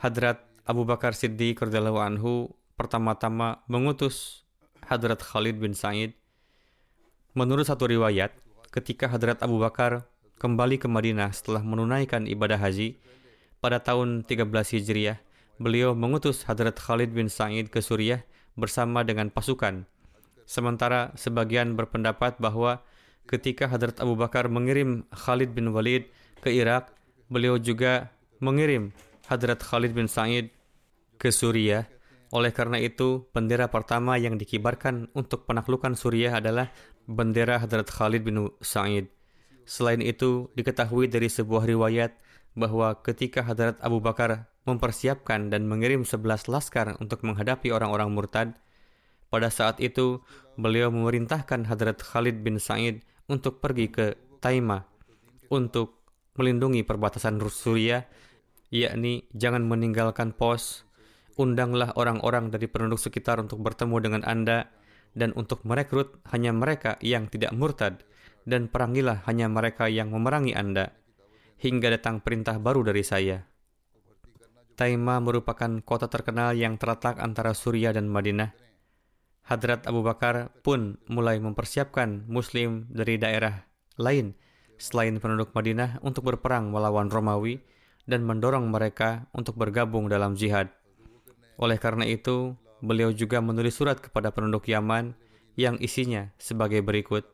Hadrat 0.00 0.48
Abu 0.64 0.88
Bakar 0.88 1.12
Siddiq 1.12 1.60
radhiyallahu 1.60 2.00
anhu 2.00 2.56
pertama-tama 2.80 3.60
mengutus 3.68 4.48
Hadrat 4.88 5.20
Khalid 5.20 5.60
bin 5.60 5.76
Sa'id. 5.76 6.16
Menurut 7.36 7.68
satu 7.68 7.84
riwayat, 7.84 8.32
ketika 8.72 9.12
Hadrat 9.12 9.44
Abu 9.44 9.60
Bakar 9.60 10.08
kembali 10.40 10.80
ke 10.80 10.88
Madinah 10.88 11.36
setelah 11.36 11.60
menunaikan 11.60 12.24
ibadah 12.24 12.56
haji 12.56 12.96
pada 13.60 13.76
tahun 13.84 14.24
13 14.24 14.48
Hijriah, 14.48 15.20
beliau 15.58 15.94
mengutus 15.94 16.42
Hadrat 16.44 16.78
Khalid 16.78 17.14
bin 17.14 17.30
Sa'id 17.30 17.70
ke 17.70 17.78
Suriah 17.78 18.22
bersama 18.58 19.02
dengan 19.06 19.30
pasukan. 19.30 19.86
Sementara 20.44 21.14
sebagian 21.16 21.74
berpendapat 21.78 22.36
bahwa 22.38 22.84
ketika 23.24 23.70
Hadrat 23.70 23.98
Abu 24.02 24.14
Bakar 24.14 24.52
mengirim 24.52 25.08
Khalid 25.14 25.56
bin 25.56 25.72
Walid 25.72 26.10
ke 26.44 26.52
Irak, 26.52 26.92
beliau 27.32 27.56
juga 27.56 28.12
mengirim 28.44 28.92
Hadrat 29.24 29.64
Khalid 29.64 29.96
bin 29.96 30.10
Sa'id 30.10 30.52
ke 31.16 31.32
Suriah. 31.32 31.88
Oleh 32.34 32.50
karena 32.50 32.82
itu, 32.82 33.30
bendera 33.30 33.70
pertama 33.70 34.18
yang 34.18 34.36
dikibarkan 34.36 35.08
untuk 35.14 35.46
penaklukan 35.48 35.94
Suriah 35.94 36.42
adalah 36.42 36.68
bendera 37.08 37.62
Hadrat 37.62 37.88
Khalid 37.88 38.26
bin 38.26 38.50
Sa'id. 38.60 39.08
Selain 39.64 40.02
itu, 40.04 40.52
diketahui 40.52 41.08
dari 41.08 41.32
sebuah 41.32 41.64
riwayat 41.64 42.12
bahwa 42.52 43.00
ketika 43.00 43.40
Hadrat 43.40 43.80
Abu 43.80 44.04
Bakar 44.04 44.50
mempersiapkan 44.64 45.52
dan 45.52 45.68
mengirim 45.68 46.04
sebelas 46.08 46.48
laskar 46.48 46.96
untuk 47.00 47.24
menghadapi 47.24 47.72
orang-orang 47.72 48.12
murtad. 48.12 48.48
Pada 49.28 49.52
saat 49.52 49.80
itu, 49.80 50.24
beliau 50.56 50.88
memerintahkan 50.92 51.68
Hadrat 51.68 52.00
Khalid 52.00 52.40
bin 52.40 52.56
Sa'id 52.56 53.04
untuk 53.28 53.60
pergi 53.60 53.88
ke 53.88 54.16
Taima 54.40 54.84
untuk 55.52 56.04
melindungi 56.34 56.82
perbatasan 56.82 57.38
Suriah, 57.46 58.08
yakni 58.74 59.30
jangan 59.36 59.62
meninggalkan 59.64 60.34
pos, 60.34 60.82
undanglah 61.38 61.94
orang-orang 61.94 62.50
dari 62.50 62.66
penduduk 62.66 62.98
sekitar 62.98 63.38
untuk 63.38 63.62
bertemu 63.62 63.96
dengan 64.02 64.22
Anda, 64.26 64.66
dan 65.14 65.30
untuk 65.38 65.62
merekrut 65.62 66.18
hanya 66.34 66.50
mereka 66.50 66.98
yang 66.98 67.30
tidak 67.30 67.54
murtad, 67.54 68.02
dan 68.44 68.66
perangilah 68.66 69.22
hanya 69.30 69.46
mereka 69.46 69.86
yang 69.86 70.10
memerangi 70.10 70.52
Anda, 70.58 70.90
hingga 71.62 71.94
datang 71.94 72.18
perintah 72.18 72.58
baru 72.58 72.82
dari 72.82 73.06
saya. 73.06 73.46
Taima 74.74 75.22
merupakan 75.22 75.70
kota 75.86 76.10
terkenal 76.10 76.58
yang 76.58 76.74
terletak 76.74 77.22
antara 77.22 77.54
Suriah 77.54 77.94
dan 77.94 78.10
Madinah. 78.10 78.50
Hadrat 79.46 79.86
Abu 79.86 80.02
Bakar 80.02 80.50
pun 80.66 80.98
mulai 81.06 81.38
mempersiapkan 81.38 82.26
Muslim 82.26 82.90
dari 82.90 83.14
daerah 83.14 83.70
lain 83.94 84.34
selain 84.74 85.22
penduduk 85.22 85.54
Madinah 85.54 86.02
untuk 86.02 86.26
berperang 86.26 86.74
melawan 86.74 87.06
Romawi 87.06 87.62
dan 88.04 88.26
mendorong 88.26 88.66
mereka 88.66 89.30
untuk 89.30 89.54
bergabung 89.54 90.10
dalam 90.10 90.34
jihad. 90.34 90.74
Oleh 91.54 91.78
karena 91.78 92.02
itu, 92.08 92.58
beliau 92.82 93.14
juga 93.14 93.38
menulis 93.38 93.78
surat 93.78 94.02
kepada 94.02 94.34
penduduk 94.34 94.66
Yaman 94.66 95.14
yang 95.54 95.78
isinya 95.78 96.34
sebagai 96.36 96.82
berikut. 96.82 97.30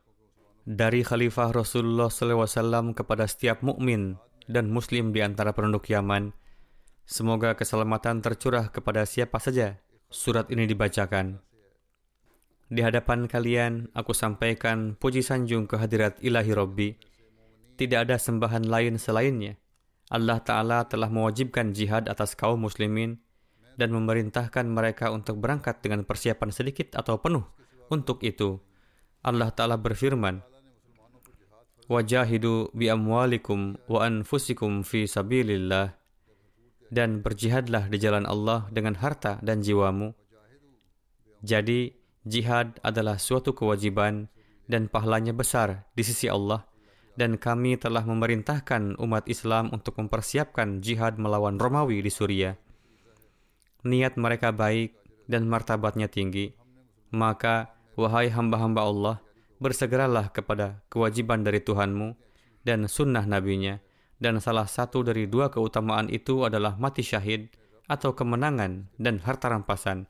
Dari 0.61 1.01
Khalifah 1.01 1.57
Rasulullah 1.57 2.13
SAW 2.13 2.93
kepada 2.93 3.25
setiap 3.25 3.65
mukmin 3.65 4.21
dan 4.45 4.69
Muslim 4.69 5.09
di 5.09 5.25
antara 5.25 5.57
penduduk 5.57 5.89
Yaman, 5.89 6.37
Semoga 7.05 7.57
keselamatan 7.57 8.23
tercurah 8.23 8.71
kepada 8.71 9.03
siapa 9.03 9.37
saja 9.37 9.81
surat 10.11 10.51
ini 10.51 10.67
dibacakan. 10.67 11.39
Di 12.71 12.79
hadapan 12.83 13.27
kalian, 13.27 13.91
aku 13.91 14.15
sampaikan 14.15 14.95
puji 14.95 15.23
sanjung 15.23 15.67
kehadirat 15.67 16.19
ilahi 16.23 16.51
Robbi. 16.55 16.89
Tidak 17.75 17.99
ada 18.07 18.15
sembahan 18.15 18.67
lain 18.67 18.95
selainnya. 18.95 19.59
Allah 20.11 20.39
Ta'ala 20.43 20.87
telah 20.87 21.07
mewajibkan 21.07 21.71
jihad 21.71 22.11
atas 22.11 22.35
kaum 22.35 22.63
muslimin 22.63 23.19
dan 23.79 23.95
memerintahkan 23.95 24.67
mereka 24.67 25.11
untuk 25.11 25.39
berangkat 25.39 25.79
dengan 25.79 26.03
persiapan 26.03 26.51
sedikit 26.51 26.99
atau 26.99 27.19
penuh 27.19 27.43
untuk 27.87 28.23
itu. 28.23 28.59
Allah 29.23 29.51
Ta'ala 29.51 29.79
berfirman, 29.79 30.43
Wajahidu 31.91 32.71
bi 32.71 32.87
amwalikum 32.87 33.75
wa 33.91 34.07
anfusikum 34.07 34.83
fi 34.87 35.07
dan 36.91 37.23
berjihadlah 37.23 37.87
di 37.87 37.97
jalan 37.97 38.27
Allah 38.27 38.67
dengan 38.69 38.99
harta 38.99 39.39
dan 39.39 39.63
jiwamu. 39.63 40.11
Jadi, 41.41 41.95
jihad 42.27 42.77
adalah 42.85 43.17
suatu 43.17 43.55
kewajiban 43.55 44.29
dan 44.67 44.91
pahalanya 44.91 45.33
besar 45.33 45.89
di 45.95 46.03
sisi 46.05 46.29
Allah 46.29 46.67
dan 47.15 47.35
kami 47.35 47.75
telah 47.75 48.03
memerintahkan 48.07 48.95
umat 48.99 49.27
Islam 49.27 49.71
untuk 49.75 49.99
mempersiapkan 49.99 50.79
jihad 50.79 51.19
melawan 51.19 51.59
Romawi 51.59 51.99
di 51.99 52.11
Suriah. 52.11 52.55
Niat 53.83 54.15
mereka 54.15 54.53
baik 54.53 54.95
dan 55.27 55.49
martabatnya 55.49 56.07
tinggi. 56.07 56.53
Maka, 57.11 57.75
wahai 57.99 58.31
hamba-hamba 58.31 58.81
Allah, 58.87 59.15
bersegeralah 59.59 60.31
kepada 60.31 60.79
kewajiban 60.87 61.43
dari 61.43 61.59
Tuhanmu 61.59 62.15
dan 62.63 62.87
sunnah 62.87 63.27
nabinya, 63.27 63.83
dan 64.21 64.37
salah 64.37 64.69
satu 64.69 65.01
dari 65.01 65.25
dua 65.25 65.49
keutamaan 65.49 66.07
itu 66.13 66.45
adalah 66.45 66.77
mati 66.77 67.01
syahid 67.01 67.49
atau 67.89 68.13
kemenangan 68.13 68.87
dan 69.01 69.17
harta 69.19 69.49
rampasan. 69.49 70.05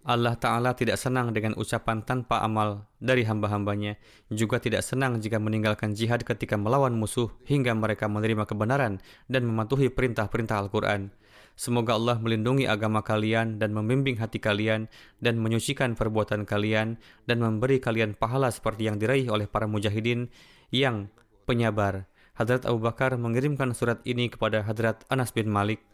Allah 0.00 0.32
Ta'ala 0.32 0.72
tidak 0.72 0.96
senang 0.96 1.36
dengan 1.36 1.52
ucapan 1.60 2.00
tanpa 2.00 2.40
amal 2.40 2.88
dari 3.04 3.20
hamba-hambanya, 3.28 4.00
juga 4.32 4.56
tidak 4.56 4.80
senang 4.80 5.20
jika 5.20 5.36
meninggalkan 5.36 5.92
jihad 5.92 6.24
ketika 6.24 6.56
melawan 6.56 6.96
musuh 6.96 7.28
hingga 7.44 7.76
mereka 7.76 8.08
menerima 8.08 8.48
kebenaran 8.48 9.04
dan 9.28 9.44
mematuhi 9.44 9.92
perintah-perintah 9.92 10.56
Al-Quran. 10.56 11.12
Semoga 11.52 12.00
Allah 12.00 12.16
melindungi 12.16 12.64
agama 12.64 13.04
kalian 13.04 13.60
dan 13.60 13.76
membimbing 13.76 14.16
hati 14.16 14.40
kalian 14.40 14.88
dan 15.20 15.36
menyucikan 15.36 15.92
perbuatan 15.92 16.48
kalian 16.48 16.96
dan 17.28 17.36
memberi 17.44 17.76
kalian 17.76 18.16
pahala 18.16 18.48
seperti 18.48 18.88
yang 18.88 18.96
diraih 18.96 19.28
oleh 19.28 19.44
para 19.44 19.68
mujahidin 19.68 20.32
yang 20.72 21.12
penyabar. 21.44 22.09
Hadrat 22.40 22.64
Abu 22.64 22.80
Bakar 22.80 23.20
mengirimkan 23.20 23.76
surat 23.76 24.00
ini 24.08 24.32
kepada 24.32 24.64
Hadrat 24.64 25.04
Anas 25.12 25.28
bin 25.28 25.52
Malik 25.52 25.84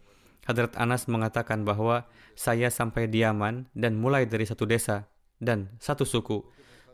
Hadrat 0.47 0.79
Anas 0.79 1.11
mengatakan 1.11 1.67
bahwa 1.67 2.07
saya 2.39 2.71
sampai 2.71 3.11
di 3.11 3.27
Yaman 3.27 3.67
dan 3.75 3.99
mulai 3.99 4.31
dari 4.31 4.47
satu 4.47 4.63
desa 4.63 5.11
dan 5.43 5.75
satu 5.83 6.07
suku. 6.07 6.47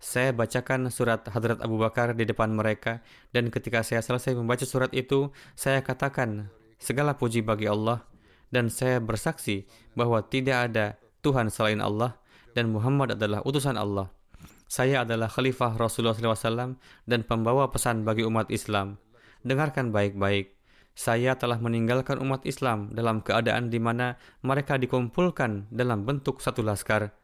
Saya 0.03 0.33
bacakan 0.33 0.89
surat 0.89 1.23
Hadrat 1.29 1.61
Abu 1.61 1.77
Bakar 1.79 2.17
di 2.17 2.25
depan 2.25 2.49
mereka 2.51 3.05
dan 3.31 3.53
ketika 3.53 3.85
saya 3.85 4.01
selesai 4.01 4.35
membaca 4.35 4.65
surat 4.65 4.89
itu, 4.97 5.31
saya 5.55 5.85
katakan 5.85 6.49
segala 6.81 7.15
puji 7.15 7.45
bagi 7.45 7.69
Allah 7.69 8.03
dan 8.51 8.73
saya 8.73 8.99
bersaksi 9.05 9.69
bahwa 9.95 10.25
tidak 10.27 10.73
ada 10.73 10.97
Tuhan 11.21 11.53
selain 11.53 11.79
Allah 11.85 12.19
dan 12.57 12.73
Muhammad 12.73 13.15
adalah 13.21 13.45
utusan 13.45 13.77
Allah. 13.77 14.11
Saya 14.67 15.05
adalah 15.05 15.29
khalifah 15.29 15.77
Rasulullah 15.77 16.17
SAW 16.17 16.81
dan 17.05 17.21
pembawa 17.29 17.69
pesan 17.69 18.09
bagi 18.09 18.25
umat 18.25 18.49
Islam. 18.49 18.97
Dengarkan 19.43 19.91
baik-baik 19.91 20.63
saya 20.93 21.41
telah 21.41 21.57
meninggalkan 21.57 22.21
umat 22.21 22.45
Islam 22.45 22.93
dalam 22.93 23.25
keadaan 23.25 23.73
di 23.73 23.81
mana 23.81 24.21
mereka 24.45 24.77
dikumpulkan 24.77 25.73
dalam 25.73 26.05
bentuk 26.05 26.45
satu 26.45 26.61
laskar. 26.61 27.17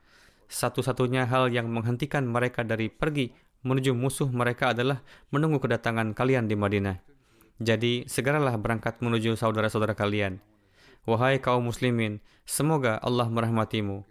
Satu-satunya 0.48 1.28
hal 1.28 1.52
yang 1.52 1.68
menghentikan 1.68 2.24
mereka 2.24 2.64
dari 2.64 2.88
pergi 2.88 3.28
menuju 3.60 3.92
musuh 3.92 4.32
mereka 4.32 4.72
adalah 4.72 5.04
menunggu 5.28 5.60
kedatangan 5.60 6.16
kalian 6.16 6.48
di 6.48 6.56
Madinah. 6.56 6.96
Jadi, 7.60 8.08
segeralah 8.08 8.56
berangkat 8.56 9.04
menuju 9.04 9.36
saudara-saudara 9.36 9.92
kalian. 9.92 10.40
Wahai 11.04 11.42
kaum 11.42 11.68
muslimin, 11.68 12.24
semoga 12.48 12.96
Allah 13.02 13.28
merahmatimu. 13.28 14.06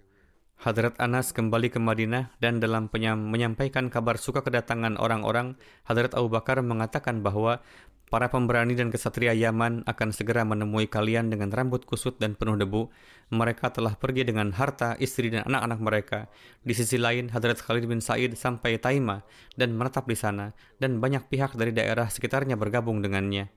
Hadrat 0.58 0.98
Anas 0.98 1.32
kembali 1.38 1.70
ke 1.70 1.78
Madinah 1.78 2.34
dan 2.42 2.58
dalam 2.58 2.90
menyampaikan 2.92 3.94
kabar 3.94 4.18
suka 4.18 4.42
kedatangan 4.42 4.98
orang-orang, 4.98 5.54
Hadrat 5.86 6.18
Abu 6.18 6.34
Bakar 6.34 6.60
mengatakan 6.66 7.22
bahwa 7.22 7.62
Para 8.08 8.32
pemberani 8.32 8.72
dan 8.72 8.88
kesatria 8.88 9.36
Yaman 9.36 9.84
akan 9.84 10.16
segera 10.16 10.48
menemui 10.48 10.88
kalian 10.88 11.28
dengan 11.28 11.52
rambut 11.52 11.84
kusut 11.84 12.16
dan 12.24 12.40
penuh 12.40 12.56
debu. 12.56 12.88
Mereka 13.36 13.76
telah 13.76 14.00
pergi 14.00 14.24
dengan 14.24 14.56
harta, 14.56 14.96
istri, 14.96 15.28
dan 15.28 15.44
anak-anak 15.44 15.80
mereka. 15.84 16.20
Di 16.64 16.72
sisi 16.72 16.96
lain, 16.96 17.28
Hadrat 17.28 17.60
Khalid 17.60 17.84
bin 17.84 18.00
Said 18.00 18.40
sampai 18.40 18.80
Taima 18.80 19.28
dan 19.60 19.76
menetap 19.76 20.08
di 20.08 20.16
sana, 20.16 20.56
dan 20.80 21.04
banyak 21.04 21.28
pihak 21.28 21.60
dari 21.60 21.76
daerah 21.76 22.08
sekitarnya 22.08 22.56
bergabung 22.56 23.04
dengannya. 23.04 23.52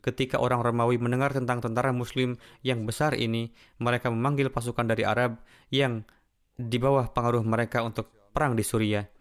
Ketika 0.00 0.40
orang 0.40 0.64
Romawi 0.64 0.96
mendengar 0.96 1.36
tentang 1.36 1.60
tentara 1.60 1.92
Muslim 1.92 2.40
yang 2.64 2.88
besar 2.88 3.12
ini, 3.12 3.52
mereka 3.76 4.08
memanggil 4.08 4.48
pasukan 4.48 4.88
dari 4.88 5.04
Arab 5.04 5.44
yang 5.68 6.08
di 6.56 6.80
bawah 6.80 7.12
pengaruh 7.12 7.44
mereka 7.44 7.84
untuk 7.84 8.08
perang 8.32 8.56
di 8.56 8.64
Suriah. 8.64 9.19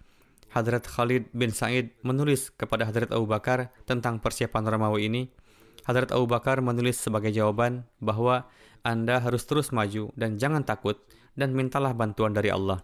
Hadrat 0.49 0.89
Khalid 0.89 1.29
bin 1.29 1.53
Said 1.53 1.93
menulis 2.01 2.49
kepada 2.49 2.89
Hadrat 2.89 3.13
Abu 3.13 3.29
Bakar 3.29 3.69
tentang 3.85 4.17
persiapan 4.17 4.65
Romawi 4.65 5.05
ini. 5.05 5.23
Hadrat 5.85 6.09
Abu 6.09 6.25
Bakar 6.25 6.57
menulis 6.65 6.97
sebagai 6.97 7.29
jawaban 7.29 7.85
bahwa 8.01 8.49
Anda 8.81 9.21
harus 9.21 9.45
terus 9.45 9.69
maju 9.69 10.09
dan 10.17 10.41
jangan 10.41 10.65
takut 10.65 10.97
dan 11.37 11.53
mintalah 11.53 11.93
bantuan 11.93 12.33
dari 12.33 12.49
Allah. 12.49 12.81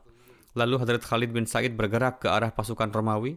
Lalu 0.53 0.77
Hadrat 0.77 1.03
Khalid 1.03 1.33
bin 1.33 1.49
Said 1.49 1.73
bergerak 1.73 2.21
ke 2.21 2.29
arah 2.29 2.53
pasukan 2.53 2.93
Romawi, 2.93 3.35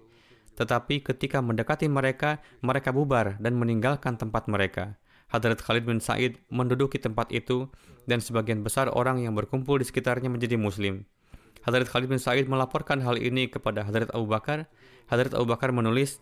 tetapi 0.55 1.03
ketika 1.03 1.41
mendekati 1.41 1.89
mereka, 1.89 2.39
mereka 2.61 2.93
bubar 2.93 3.41
dan 3.41 3.57
meninggalkan 3.57 4.21
tempat 4.21 4.47
mereka. 4.47 4.95
Hadrat 5.29 5.61
Khalid 5.61 5.85
bin 5.89 6.01
Said 6.05 6.41
menduduki 6.49 7.01
tempat 7.01 7.33
itu 7.33 7.69
dan 8.09 8.21
sebagian 8.21 8.65
besar 8.65 8.89
orang 8.93 9.21
yang 9.25 9.37
berkumpul 9.37 9.77
di 9.81 9.85
sekitarnya 9.85 10.33
menjadi 10.33 10.57
muslim. 10.57 11.05
Hadrat 11.69 11.85
Khalid 11.85 12.09
bin 12.09 12.17
Sa'id 12.17 12.49
melaporkan 12.49 13.05
hal 13.05 13.21
ini 13.21 13.53
kepada 13.53 13.85
Hadrat 13.85 14.09
Abu 14.17 14.25
Bakar. 14.25 14.65
Hadrat 15.13 15.37
Abu 15.37 15.53
Bakar 15.53 15.69
menulis, 15.69 16.17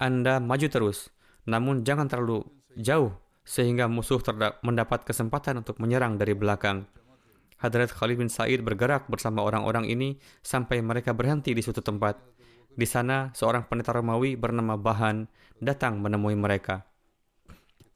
Anda 0.00 0.40
maju 0.40 0.64
terus, 0.72 1.12
namun 1.44 1.84
jangan 1.84 2.08
terlalu 2.08 2.48
jauh 2.80 3.12
sehingga 3.44 3.92
musuh 3.92 4.16
mendapat 4.64 5.04
kesempatan 5.04 5.60
untuk 5.60 5.76
menyerang 5.84 6.16
dari 6.16 6.32
belakang. 6.32 6.88
Hadrat 7.60 7.92
Khalid 7.92 8.24
bin 8.24 8.32
Sa'id 8.32 8.64
bergerak 8.64 9.04
bersama 9.12 9.44
orang-orang 9.44 9.84
ini 9.84 10.16
sampai 10.40 10.80
mereka 10.80 11.12
berhenti 11.12 11.52
di 11.52 11.60
suatu 11.60 11.84
tempat. 11.84 12.16
Di 12.72 12.88
sana, 12.88 13.36
seorang 13.36 13.68
pendeta 13.68 13.92
Romawi 13.92 14.32
bernama 14.32 14.80
Bahan 14.80 15.28
datang 15.60 16.00
menemui 16.00 16.40
mereka. 16.40 16.88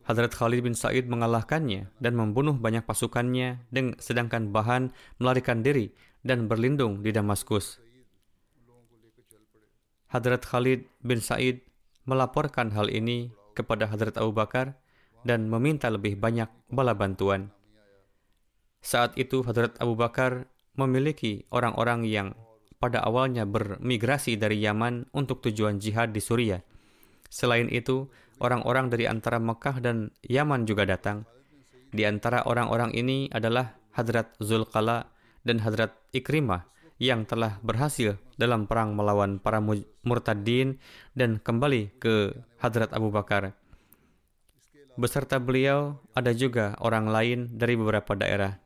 Hadrat 0.05 0.37
Khalid 0.37 0.65
bin 0.69 0.77
Sa'id 0.77 1.09
mengalahkannya 1.09 1.97
dan 1.97 2.13
membunuh 2.13 2.57
banyak 2.57 2.85
pasukannya, 2.85 3.69
dan 3.73 3.97
sedangkan 3.97 4.53
Bahan 4.53 4.93
melarikan 5.17 5.65
diri 5.65 5.93
dan 6.21 6.49
berlindung 6.49 7.01
di 7.01 7.11
Damaskus. 7.13 7.81
Hadrat 10.11 10.43
Khalid 10.43 10.91
bin 11.01 11.23
Said 11.23 11.63
melaporkan 12.03 12.75
hal 12.75 12.91
ini 12.91 13.31
kepada 13.55 13.87
Hadrat 13.87 14.19
Abu 14.19 14.35
Bakar 14.35 14.75
dan 15.23 15.47
meminta 15.47 15.87
lebih 15.93 16.19
banyak 16.19 16.51
bala 16.73 16.97
bantuan. 16.97 17.55
Saat 18.81 19.15
itu 19.21 19.45
Hadrat 19.45 19.77
Abu 19.79 19.95
Bakar 19.95 20.49
memiliki 20.75 21.45
orang-orang 21.53 22.09
yang 22.09 22.33
pada 22.81 23.05
awalnya 23.05 23.45
bermigrasi 23.45 24.41
dari 24.41 24.65
Yaman 24.65 25.13
untuk 25.13 25.45
tujuan 25.45 25.77
jihad 25.77 26.17
di 26.17 26.25
Suriah. 26.25 26.65
Selain 27.29 27.69
itu, 27.69 28.09
orang-orang 28.41 28.89
dari 28.89 29.05
antara 29.05 29.37
Mekah 29.37 29.85
dan 29.85 30.11
Yaman 30.25 30.65
juga 30.65 30.89
datang. 30.89 31.29
Di 31.93 32.09
antara 32.09 32.43
orang-orang 32.49 32.97
ini 32.97 33.29
adalah 33.29 33.77
Hadrat 33.93 34.33
Zulqala 34.41 35.20
dan 35.47 35.63
Hadrat 35.63 35.97
Ikrimah 36.13 36.69
yang 37.01 37.25
telah 37.25 37.57
berhasil 37.65 38.21
dalam 38.37 38.69
perang 38.69 38.93
melawan 38.93 39.41
para 39.41 39.59
murtadin 40.05 40.77
dan 41.17 41.41
kembali 41.41 41.97
ke 41.97 42.37
Hadrat 42.61 42.93
Abu 42.93 43.09
Bakar. 43.09 43.57
Beserta 45.01 45.41
beliau 45.41 45.97
ada 46.13 46.37
juga 46.37 46.77
orang 46.77 47.09
lain 47.09 47.39
dari 47.57 47.73
beberapa 47.73 48.13
daerah. 48.13 48.61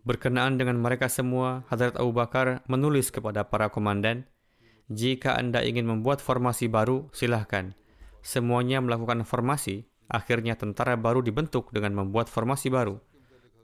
Berkenaan 0.00 0.56
dengan 0.56 0.80
mereka 0.80 1.12
semua, 1.12 1.68
Hadrat 1.68 2.00
Abu 2.00 2.16
Bakar 2.16 2.64
menulis 2.64 3.12
kepada 3.12 3.44
para 3.44 3.68
komandan, 3.68 4.24
jika 4.88 5.36
Anda 5.36 5.60
ingin 5.60 5.84
membuat 5.84 6.24
formasi 6.24 6.72
baru, 6.72 7.12
silahkan. 7.12 7.76
Semuanya 8.24 8.80
melakukan 8.80 9.22
formasi, 9.28 9.84
akhirnya 10.08 10.56
tentara 10.56 10.96
baru 10.96 11.20
dibentuk 11.20 11.68
dengan 11.76 11.92
membuat 11.92 12.32
formasi 12.32 12.72
baru. 12.72 12.98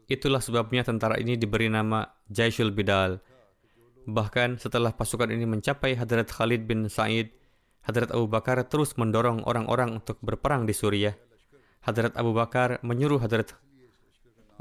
Itulah 0.07 0.39
sebabnya 0.39 0.87
tentara 0.87 1.19
ini 1.19 1.35
diberi 1.35 1.67
nama 1.67 2.07
Jaishul 2.31 2.71
Bidal. 2.71 3.19
Bahkan 4.07 4.63
setelah 4.63 4.95
pasukan 4.95 5.35
ini 5.35 5.51
mencapai 5.51 5.99
Hadrat 5.99 6.31
Khalid 6.31 6.63
bin 6.71 6.87
Sa'id, 6.87 7.35
Hadrat 7.83 8.15
Abu 8.15 8.31
Bakar 8.31 8.63
terus 8.71 8.95
mendorong 8.95 9.43
orang-orang 9.43 9.99
untuk 9.99 10.23
berperang 10.23 10.63
di 10.63 10.71
Suriah. 10.71 11.19
Hadrat 11.83 12.15
Abu 12.15 12.31
Bakar 12.31 12.79
menyuruh 12.87 13.19
Hadrat 13.19 13.59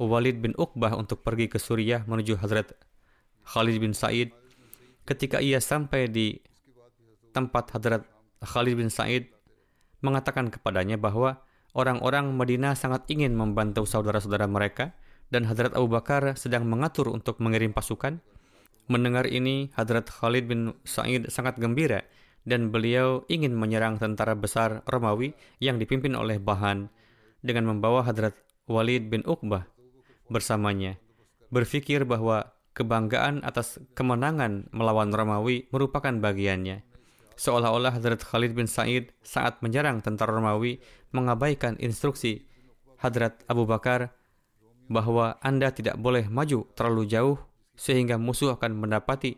Walid 0.01 0.41
bin 0.41 0.57
Uqbah 0.57 0.97
untuk 0.97 1.21
pergi 1.21 1.45
ke 1.45 1.61
Suriah 1.61 2.01
menuju 2.09 2.41
Hadrat 2.41 2.73
Khalid 3.45 3.77
bin 3.77 3.93
Sa'id. 3.93 4.33
Ketika 5.05 5.45
ia 5.45 5.61
sampai 5.61 6.09
di 6.09 6.41
tempat 7.37 7.69
Hadrat 7.69 8.01
Khalid 8.41 8.81
bin 8.81 8.89
Sa'id 8.89 9.29
mengatakan 10.01 10.49
kepadanya 10.49 10.97
bahwa 10.97 11.37
orang-orang 11.77 12.33
Madinah 12.33 12.73
sangat 12.73 13.05
ingin 13.13 13.37
membantu 13.37 13.85
saudara-saudara 13.85 14.49
mereka 14.49 14.97
dan 15.35 15.51
Hadrat 15.51 15.75
Abu 15.75 15.91
Bakar 15.91 16.39
sedang 16.39 16.63
mengatur 16.63 17.11
untuk 17.11 17.43
mengirim 17.43 17.75
pasukan. 17.75 18.23
Mendengar 18.87 19.27
ini, 19.27 19.67
Hadrat 19.75 20.07
Khalid 20.07 20.47
bin 20.47 20.71
Sa'id 20.87 21.27
sangat 21.27 21.59
gembira 21.59 22.07
dan 22.47 22.71
beliau 22.71 23.27
ingin 23.27 23.51
menyerang 23.51 23.99
tentara 23.99 24.31
besar 24.31 24.79
Romawi 24.87 25.35
yang 25.59 25.75
dipimpin 25.75 26.15
oleh 26.15 26.39
Bahan 26.39 26.87
dengan 27.43 27.67
membawa 27.67 28.07
Hadrat 28.07 28.39
Walid 28.71 29.11
bin 29.11 29.27
Uqbah 29.27 29.67
bersamanya. 30.31 30.95
Berpikir 31.51 32.07
bahwa 32.07 32.55
kebanggaan 32.71 33.43
atas 33.43 33.83
kemenangan 33.91 34.71
melawan 34.71 35.11
Romawi 35.11 35.67
merupakan 35.75 36.15
bagiannya. 36.15 36.87
Seolah-olah 37.35 37.99
Hadrat 37.99 38.23
Khalid 38.23 38.55
bin 38.55 38.71
Sa'id 38.71 39.11
saat 39.19 39.59
menyerang 39.59 39.99
tentara 39.99 40.31
Romawi 40.31 40.79
mengabaikan 41.11 41.75
instruksi 41.83 42.47
Hadrat 43.03 43.43
Abu 43.51 43.67
Bakar 43.67 44.15
bahwa 44.87 45.37
Anda 45.41 45.73
tidak 45.73 45.97
boleh 45.97 46.29
maju 46.29 46.69
terlalu 46.77 47.03
jauh 47.09 47.37
sehingga 47.75 48.15
musuh 48.15 48.55
akan 48.55 48.77
mendapati 48.77 49.37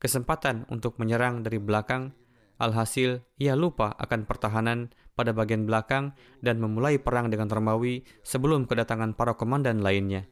kesempatan 0.00 0.64
untuk 0.72 0.96
menyerang 0.96 1.44
dari 1.44 1.60
belakang. 1.60 2.16
Alhasil, 2.60 3.24
ia 3.40 3.56
lupa 3.56 3.96
akan 3.96 4.28
pertahanan 4.28 4.92
pada 5.16 5.32
bagian 5.32 5.64
belakang 5.64 6.12
dan 6.44 6.60
memulai 6.60 7.00
perang 7.00 7.32
dengan 7.32 7.48
Romawi 7.48 8.04
sebelum 8.20 8.68
kedatangan 8.68 9.16
para 9.16 9.32
komandan 9.36 9.80
lainnya. 9.80 10.28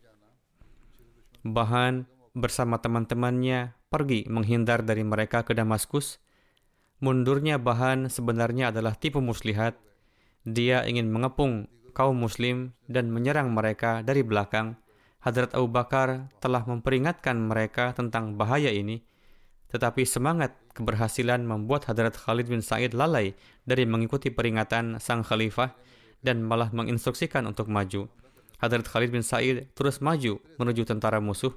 Bahan 1.40 2.04
bersama 2.36 2.80
teman-temannya 2.80 3.76
pergi 3.88 4.28
menghindar 4.28 4.84
dari 4.84 5.04
mereka 5.04 5.44
ke 5.44 5.56
Damaskus. 5.56 6.20
Mundurnya 7.00 7.56
Bahan 7.56 8.12
sebenarnya 8.12 8.74
adalah 8.74 8.92
tipu 8.92 9.24
muslihat. 9.24 9.78
Dia 10.44 10.84
ingin 10.84 11.08
mengepung 11.08 11.68
kaum 11.94 12.16
muslim 12.18 12.76
dan 12.88 13.12
menyerang 13.12 13.52
mereka 13.52 14.00
dari 14.04 14.24
belakang. 14.24 14.78
Hadrat 15.18 15.52
Abu 15.52 15.66
Bakar 15.66 16.30
telah 16.38 16.62
memperingatkan 16.62 17.34
mereka 17.34 17.90
tentang 17.90 18.38
bahaya 18.38 18.70
ini, 18.70 19.02
tetapi 19.68 20.06
semangat 20.06 20.54
keberhasilan 20.72 21.42
membuat 21.42 21.90
Hadrat 21.90 22.14
Khalid 22.14 22.46
bin 22.46 22.62
Said 22.62 22.94
lalai 22.94 23.34
dari 23.66 23.82
mengikuti 23.82 24.30
peringatan 24.30 25.02
sang 25.02 25.26
khalifah 25.26 25.74
dan 26.22 26.46
malah 26.46 26.70
menginstruksikan 26.70 27.44
untuk 27.50 27.66
maju. 27.66 28.06
Hadrat 28.62 28.86
Khalid 28.86 29.10
bin 29.10 29.26
Said 29.26 29.70
terus 29.74 29.98
maju 29.98 30.38
menuju 30.58 30.86
tentara 30.86 31.18
musuh. 31.18 31.52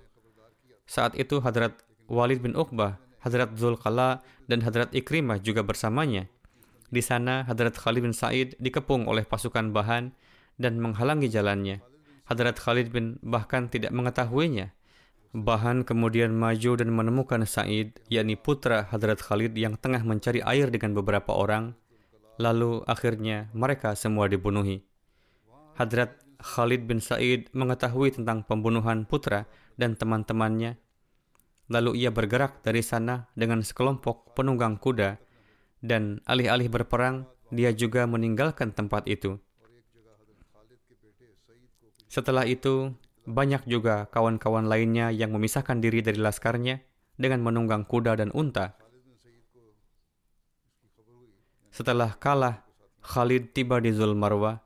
Saat 0.90 1.16
itu 1.16 1.40
Hadrat 1.40 1.78
Walid 2.12 2.44
bin 2.44 2.58
Uqbah, 2.58 3.00
Hadrat 3.24 3.56
Zulqala, 3.56 4.20
dan 4.50 4.60
Hadrat 4.66 4.92
Ikrimah 4.92 5.40
juga 5.40 5.64
bersamanya. 5.64 6.28
Di 6.92 7.00
sana 7.00 7.48
Hadrat 7.48 7.80
Khalid 7.80 8.04
bin 8.04 8.12
Said 8.12 8.60
dikepung 8.60 9.08
oleh 9.08 9.24
pasukan 9.24 9.72
bahan 9.72 10.12
dan 10.60 10.76
menghalangi 10.76 11.32
jalannya. 11.32 11.80
Hadrat 12.28 12.60
Khalid 12.60 12.92
bin 12.92 13.16
bahkan 13.24 13.72
tidak 13.72 13.96
mengetahuinya. 13.96 14.76
Bahan 15.32 15.88
kemudian 15.88 16.36
maju 16.36 16.76
dan 16.76 16.92
menemukan 16.92 17.48
Said, 17.48 18.04
yakni 18.12 18.36
putra 18.36 18.92
Hadrat 18.92 19.24
Khalid 19.24 19.56
yang 19.56 19.80
tengah 19.80 20.04
mencari 20.04 20.44
air 20.44 20.68
dengan 20.68 20.92
beberapa 20.92 21.32
orang. 21.32 21.80
Lalu 22.36 22.84
akhirnya 22.84 23.48
mereka 23.56 23.96
semua 23.96 24.28
dibunuhi. 24.28 24.84
Hadrat 25.80 26.20
Khalid 26.44 26.92
bin 26.92 27.00
Said 27.00 27.48
mengetahui 27.56 28.20
tentang 28.20 28.44
pembunuhan 28.44 29.08
putra 29.08 29.48
dan 29.80 29.96
teman-temannya. 29.96 30.76
Lalu 31.72 32.04
ia 32.04 32.12
bergerak 32.12 32.60
dari 32.68 32.84
sana 32.84 33.32
dengan 33.32 33.64
sekelompok 33.64 34.36
penunggang 34.36 34.76
kuda 34.76 35.31
dan 35.82 36.22
alih-alih 36.30 36.70
berperang, 36.70 37.26
dia 37.50 37.74
juga 37.74 38.06
meninggalkan 38.06 38.72
tempat 38.72 39.10
itu. 39.10 39.42
Setelah 42.08 42.46
itu, 42.46 42.94
banyak 43.26 43.66
juga 43.70 44.10
kawan-kawan 44.10 44.66
lainnya 44.66 45.10
yang 45.14 45.34
memisahkan 45.34 45.82
diri 45.82 46.02
dari 46.02 46.18
laskarnya 46.22 46.82
dengan 47.18 47.42
menunggang 47.46 47.86
kuda 47.86 48.18
dan 48.18 48.30
unta. 48.34 48.78
Setelah 51.72 52.18
kalah, 52.20 52.68
Khalid 53.02 53.56
tiba 53.56 53.80
di 53.80 53.96
Zulmarwa, 53.96 54.60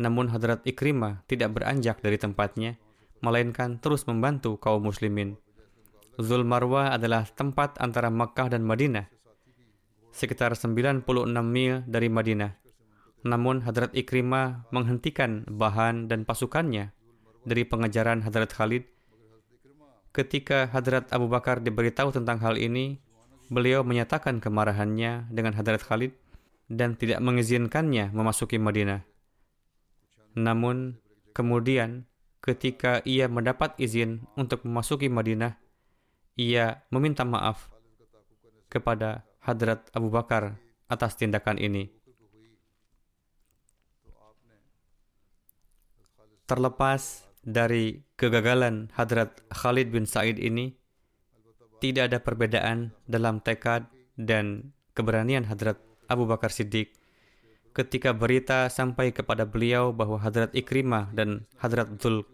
namun 0.00 0.32
Hadrat 0.32 0.64
Ikrimah 0.64 1.22
tidak 1.28 1.52
beranjak 1.56 2.00
dari 2.00 2.16
tempatnya, 2.16 2.80
melainkan 3.20 3.76
terus 3.76 4.08
membantu 4.08 4.56
kaum 4.56 4.88
muslimin. 4.88 5.36
Zulmarwa 6.16 6.96
adalah 6.96 7.28
tempat 7.28 7.76
antara 7.76 8.08
Makkah 8.08 8.48
dan 8.48 8.64
Madinah, 8.64 9.12
sekitar 10.16 10.56
96 10.56 11.04
mil 11.44 11.84
dari 11.84 12.08
Madinah. 12.08 12.56
Namun 13.28 13.60
Hadrat 13.68 13.92
Ikrimah 13.92 14.64
menghentikan 14.72 15.44
bahan 15.44 16.08
dan 16.08 16.24
pasukannya 16.24 16.96
dari 17.44 17.68
pengejaran 17.68 18.24
Hadrat 18.24 18.56
Khalid. 18.56 18.88
Ketika 20.16 20.72
Hadrat 20.72 21.12
Abu 21.12 21.28
Bakar 21.28 21.60
diberitahu 21.60 22.16
tentang 22.16 22.40
hal 22.40 22.56
ini, 22.56 22.96
beliau 23.52 23.84
menyatakan 23.84 24.40
kemarahannya 24.40 25.28
dengan 25.28 25.52
Hadrat 25.52 25.84
Khalid 25.84 26.16
dan 26.72 26.96
tidak 26.96 27.20
mengizinkannya 27.20 28.08
memasuki 28.16 28.56
Madinah. 28.56 29.04
Namun, 30.32 30.96
kemudian 31.36 32.08
ketika 32.40 33.04
ia 33.04 33.28
mendapat 33.28 33.76
izin 33.76 34.24
untuk 34.32 34.64
memasuki 34.64 35.12
Madinah, 35.12 35.60
ia 36.40 36.84
meminta 36.88 37.24
maaf 37.28 37.68
kepada 38.72 39.24
Hadrat 39.46 39.86
Abu 39.94 40.10
Bakar 40.10 40.58
atas 40.90 41.14
tindakan 41.14 41.62
ini. 41.62 41.86
Terlepas 46.50 47.26
dari 47.46 48.02
kegagalan 48.18 48.90
Hadrat 48.98 49.38
Khalid 49.54 49.94
bin 49.94 50.06
Said 50.06 50.42
ini, 50.42 50.74
tidak 51.78 52.10
ada 52.10 52.18
perbedaan 52.18 52.90
dalam 53.06 53.38
tekad 53.38 53.86
dan 54.18 54.74
keberanian 54.98 55.46
Hadrat 55.46 55.78
Abu 56.10 56.26
Bakar 56.26 56.50
Siddiq 56.50 56.90
ketika 57.76 58.16
berita 58.16 58.72
sampai 58.72 59.12
kepada 59.12 59.44
beliau 59.44 59.92
bahwa 59.92 60.16
Hadrat 60.16 60.56
Ikrimah 60.56 61.12
dan 61.12 61.44
Hadrat 61.60 62.00
Dhul 62.00 62.24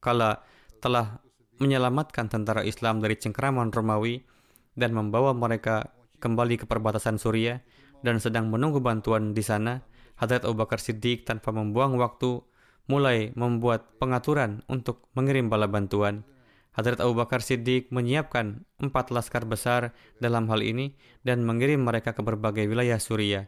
Kala 0.00 0.40
telah 0.80 1.20
menyelamatkan 1.60 2.32
tentara 2.32 2.64
Islam 2.64 3.04
dari 3.04 3.20
cengkeraman 3.20 3.76
Romawi 3.76 4.24
dan 4.72 4.96
membawa 4.96 5.36
mereka 5.36 5.92
kembali 6.26 6.58
ke 6.58 6.66
perbatasan 6.66 7.22
Suriah 7.22 7.62
dan 8.02 8.18
sedang 8.18 8.50
menunggu 8.50 8.82
bantuan 8.82 9.30
di 9.30 9.46
sana, 9.46 9.86
Hadrat 10.18 10.42
Abu 10.42 10.58
Bakar 10.58 10.82
Siddiq 10.82 11.22
tanpa 11.22 11.54
membuang 11.54 11.94
waktu 11.94 12.42
mulai 12.90 13.30
membuat 13.38 13.94
pengaturan 14.02 14.66
untuk 14.66 15.06
mengirim 15.14 15.46
bala 15.46 15.70
bantuan. 15.70 16.26
Hadrat 16.74 16.98
Abu 16.98 17.14
Bakar 17.14 17.46
Siddiq 17.46 17.94
menyiapkan 17.94 18.66
empat 18.82 19.14
laskar 19.14 19.46
besar 19.46 19.94
dalam 20.18 20.50
hal 20.50 20.66
ini 20.66 20.98
dan 21.22 21.46
mengirim 21.46 21.86
mereka 21.86 22.10
ke 22.10 22.20
berbagai 22.26 22.66
wilayah 22.66 22.98
Suriah. 22.98 23.46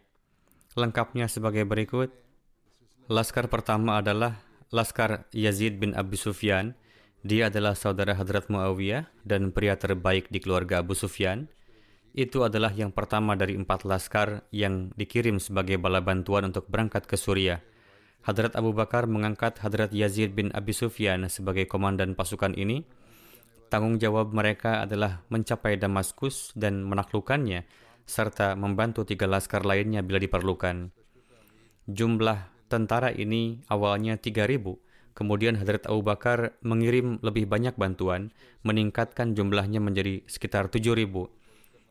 Lengkapnya 0.79 1.27
sebagai 1.27 1.67
berikut. 1.67 2.15
Laskar 3.11 3.51
pertama 3.51 3.99
adalah 3.99 4.39
Laskar 4.71 5.27
Yazid 5.35 5.81
bin 5.81 5.97
Abi 5.99 6.15
Sufyan. 6.15 6.79
Dia 7.27 7.51
adalah 7.51 7.75
saudara 7.75 8.15
Hadrat 8.15 8.47
Muawiyah 8.47 9.11
dan 9.27 9.51
pria 9.51 9.75
terbaik 9.75 10.31
di 10.31 10.39
keluarga 10.39 10.81
Abu 10.81 10.95
Sufyan. 10.95 11.51
Itu 12.19 12.43
adalah 12.43 12.75
yang 12.75 12.91
pertama 12.91 13.39
dari 13.39 13.55
empat 13.55 13.87
laskar 13.87 14.43
yang 14.51 14.91
dikirim 14.99 15.39
sebagai 15.39 15.79
bala 15.79 16.03
bantuan 16.03 16.51
untuk 16.51 16.67
berangkat 16.67 17.07
ke 17.07 17.15
Suriah. 17.15 17.63
Hadrat 18.27 18.59
Abu 18.59 18.75
Bakar 18.75 19.07
mengangkat 19.07 19.63
Hadrat 19.63 19.95
Yazid 19.95 20.35
bin 20.35 20.51
Abi 20.51 20.75
Sufyan 20.75 21.31
sebagai 21.31 21.71
komandan 21.71 22.19
pasukan 22.19 22.59
ini. 22.59 22.83
Tanggung 23.71 24.03
jawab 24.03 24.35
mereka 24.35 24.83
adalah 24.83 25.23
mencapai 25.31 25.79
Damaskus 25.79 26.51
dan 26.59 26.83
menaklukkannya, 26.83 27.63
serta 28.03 28.59
membantu 28.59 29.07
tiga 29.07 29.31
laskar 29.31 29.63
lainnya 29.63 30.03
bila 30.03 30.19
diperlukan. 30.19 30.91
Jumlah 31.87 32.51
tentara 32.67 33.15
ini 33.15 33.63
awalnya 33.71 34.19
3.000, 34.19 35.15
kemudian 35.15 35.55
Hadrat 35.55 35.87
Abu 35.87 36.03
Bakar 36.03 36.59
mengirim 36.67 37.23
lebih 37.23 37.47
banyak 37.47 37.79
bantuan, 37.79 38.35
meningkatkan 38.67 39.39
jumlahnya 39.39 39.79
menjadi 39.79 40.27
sekitar 40.27 40.67
7.000. 40.67 41.38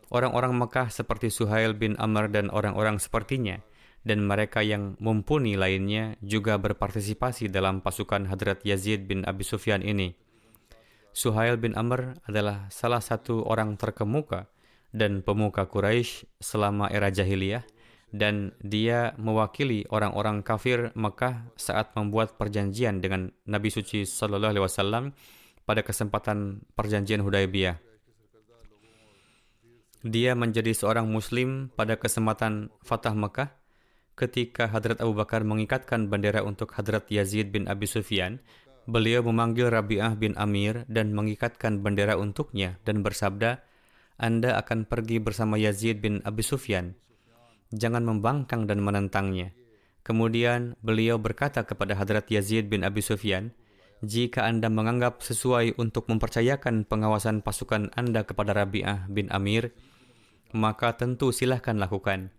Orang-orang 0.08 0.56
Mekah 0.56 0.88
seperti 0.88 1.28
Suhail 1.28 1.76
bin 1.76 1.96
Amr 2.00 2.32
dan 2.32 2.48
orang-orang 2.48 2.96
sepertinya– 2.96 3.60
dan 4.06 4.24
mereka 4.24 4.62
yang 4.62 4.94
mumpuni 5.02 5.58
lainnya 5.58 6.14
juga 6.22 6.56
berpartisipasi 6.56 7.50
dalam 7.50 7.82
pasukan 7.82 8.30
Hadrat 8.30 8.62
Yazid 8.62 9.04
bin 9.04 9.26
Abi 9.26 9.42
Sufyan 9.42 9.82
ini. 9.82 10.14
Suhail 11.10 11.58
bin 11.58 11.74
Amr 11.74 12.16
adalah 12.24 12.70
salah 12.70 13.02
satu 13.02 13.42
orang 13.44 13.74
terkemuka 13.74 14.46
dan 14.94 15.20
pemuka 15.20 15.66
Quraisy 15.66 16.24
selama 16.38 16.86
era 16.88 17.10
jahiliyah 17.10 17.66
dan 18.08 18.56
dia 18.64 19.12
mewakili 19.20 19.84
orang-orang 19.92 20.40
kafir 20.40 20.94
Mekah 20.96 21.52
saat 21.60 21.92
membuat 21.92 22.40
perjanjian 22.40 23.04
dengan 23.04 23.28
Nabi 23.44 23.68
suci 23.68 24.08
sallallahu 24.08 24.56
alaihi 24.56 24.64
wasallam 24.64 25.04
pada 25.68 25.84
kesempatan 25.84 26.64
perjanjian 26.72 27.20
Hudaybiyah. 27.20 27.87
Dia 30.06 30.38
menjadi 30.38 30.70
seorang 30.70 31.10
muslim 31.10 31.74
pada 31.74 31.98
kesempatan 31.98 32.70
Fatah 32.86 33.18
Mekah 33.18 33.50
ketika 34.14 34.70
Hadrat 34.70 35.02
Abu 35.02 35.14
Bakar 35.14 35.42
mengikatkan 35.42 36.06
bendera 36.06 36.46
untuk 36.46 36.70
Hadrat 36.74 37.10
Yazid 37.10 37.50
bin 37.50 37.66
Abi 37.66 37.90
Sufyan, 37.90 38.38
beliau 38.86 39.26
memanggil 39.26 39.70
Rabi'ah 39.70 40.14
bin 40.14 40.38
Amir 40.38 40.86
dan 40.86 41.14
mengikatkan 41.14 41.82
bendera 41.82 42.14
untuknya 42.14 42.78
dan 42.86 43.02
bersabda, 43.02 43.62
Anda 44.18 44.58
akan 44.62 44.86
pergi 44.86 45.18
bersama 45.18 45.58
Yazid 45.58 45.98
bin 45.98 46.22
Abi 46.22 46.46
Sufyan. 46.46 46.94
Jangan 47.74 48.06
membangkang 48.06 48.70
dan 48.70 48.78
menentangnya. 48.82 49.50
Kemudian 50.06 50.78
beliau 50.78 51.18
berkata 51.18 51.66
kepada 51.66 51.98
Hadrat 51.98 52.30
Yazid 52.30 52.70
bin 52.70 52.86
Abi 52.86 53.02
Sufyan, 53.02 53.50
jika 54.04 54.46
Anda 54.46 54.70
menganggap 54.70 55.20
sesuai 55.26 55.74
untuk 55.80 56.06
mempercayakan 56.06 56.86
pengawasan 56.86 57.42
pasukan 57.42 57.90
Anda 57.98 58.22
kepada 58.22 58.54
Rabi'ah 58.54 59.10
bin 59.10 59.26
Amir, 59.34 59.74
maka 60.54 60.94
tentu 60.94 61.34
silahkan 61.34 61.74
lakukan. 61.74 62.30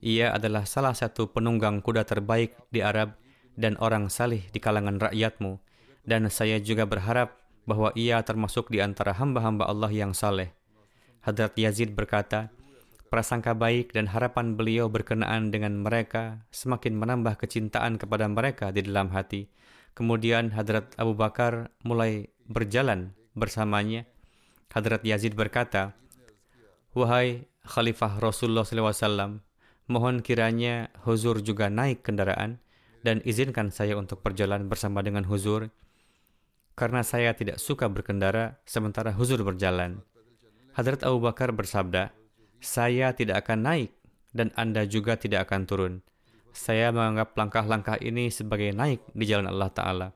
Ia 0.00 0.32
adalah 0.32 0.64
salah 0.64 0.96
satu 0.96 1.28
penunggang 1.28 1.84
kuda 1.84 2.08
terbaik 2.08 2.56
di 2.72 2.80
Arab 2.80 3.20
dan 3.58 3.76
orang 3.82 4.08
salih 4.08 4.48
di 4.48 4.58
kalangan 4.62 4.96
rakyatmu. 4.96 5.60
Dan 6.00 6.32
saya 6.32 6.56
juga 6.56 6.88
berharap 6.88 7.36
bahwa 7.68 7.92
ia 7.92 8.16
termasuk 8.24 8.72
di 8.72 8.80
antara 8.80 9.12
hamba-hamba 9.12 9.68
Allah 9.68 9.92
yang 9.92 10.16
saleh. 10.16 10.56
Hadrat 11.20 11.52
Yazid 11.60 11.92
berkata, 11.92 12.48
prasangka 13.12 13.52
baik 13.52 13.92
dan 13.92 14.08
harapan 14.08 14.56
beliau 14.56 14.88
berkenaan 14.88 15.52
dengan 15.52 15.84
mereka 15.84 16.46
semakin 16.48 16.96
menambah 16.96 17.36
kecintaan 17.36 18.00
kepada 18.00 18.24
mereka 18.30 18.72
di 18.72 18.80
dalam 18.86 19.12
hati. 19.12 19.52
Kemudian 19.94 20.54
Hadrat 20.54 20.94
Abu 20.96 21.12
Bakar 21.18 21.74
mulai 21.84 22.30
berjalan 22.46 23.12
bersamanya, 23.34 24.06
Hadrat 24.70 25.02
Yazid 25.02 25.34
berkata, 25.34 25.98
Wahai 26.94 27.46
Khalifah 27.66 28.18
Rasulullah 28.18 28.66
SAW, 28.66 29.42
mohon 29.90 30.22
kiranya 30.22 30.90
Huzur 31.06 31.42
juga 31.42 31.70
naik 31.70 32.02
kendaraan 32.02 32.62
dan 33.02 33.22
izinkan 33.26 33.70
saya 33.70 33.94
untuk 33.98 34.22
berjalan 34.22 34.66
bersama 34.66 35.02
dengan 35.02 35.26
Huzur, 35.26 35.70
karena 36.78 37.04
saya 37.04 37.34
tidak 37.36 37.58
suka 37.60 37.86
berkendara 37.90 38.58
sementara 38.64 39.12
Huzur 39.12 39.42
berjalan. 39.42 40.02
Hadrat 40.74 41.02
Abu 41.02 41.18
Bakar 41.20 41.50
bersabda, 41.50 42.14
saya 42.62 43.12
tidak 43.12 43.46
akan 43.46 43.66
naik 43.66 43.90
dan 44.30 44.54
Anda 44.54 44.86
juga 44.86 45.18
tidak 45.18 45.50
akan 45.50 45.66
turun. 45.66 45.94
Saya 46.50 46.90
menganggap 46.90 47.34
langkah-langkah 47.38 47.96
ini 48.02 48.28
sebagai 48.30 48.74
naik 48.74 49.02
di 49.14 49.24
jalan 49.26 49.50
Allah 49.50 49.70
Ta'ala. 49.70 50.08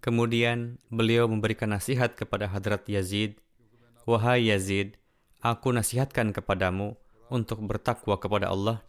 Kemudian 0.00 0.80
beliau 0.88 1.28
memberikan 1.28 1.76
nasihat 1.76 2.16
kepada 2.16 2.48
Hadrat 2.48 2.88
Yazid, 2.88 3.36
Wahai 4.08 4.48
Yazid, 4.48 4.96
aku 5.44 5.76
nasihatkan 5.76 6.32
kepadamu 6.32 6.96
untuk 7.28 7.60
bertakwa 7.68 8.16
kepada 8.16 8.48
Allah, 8.48 8.80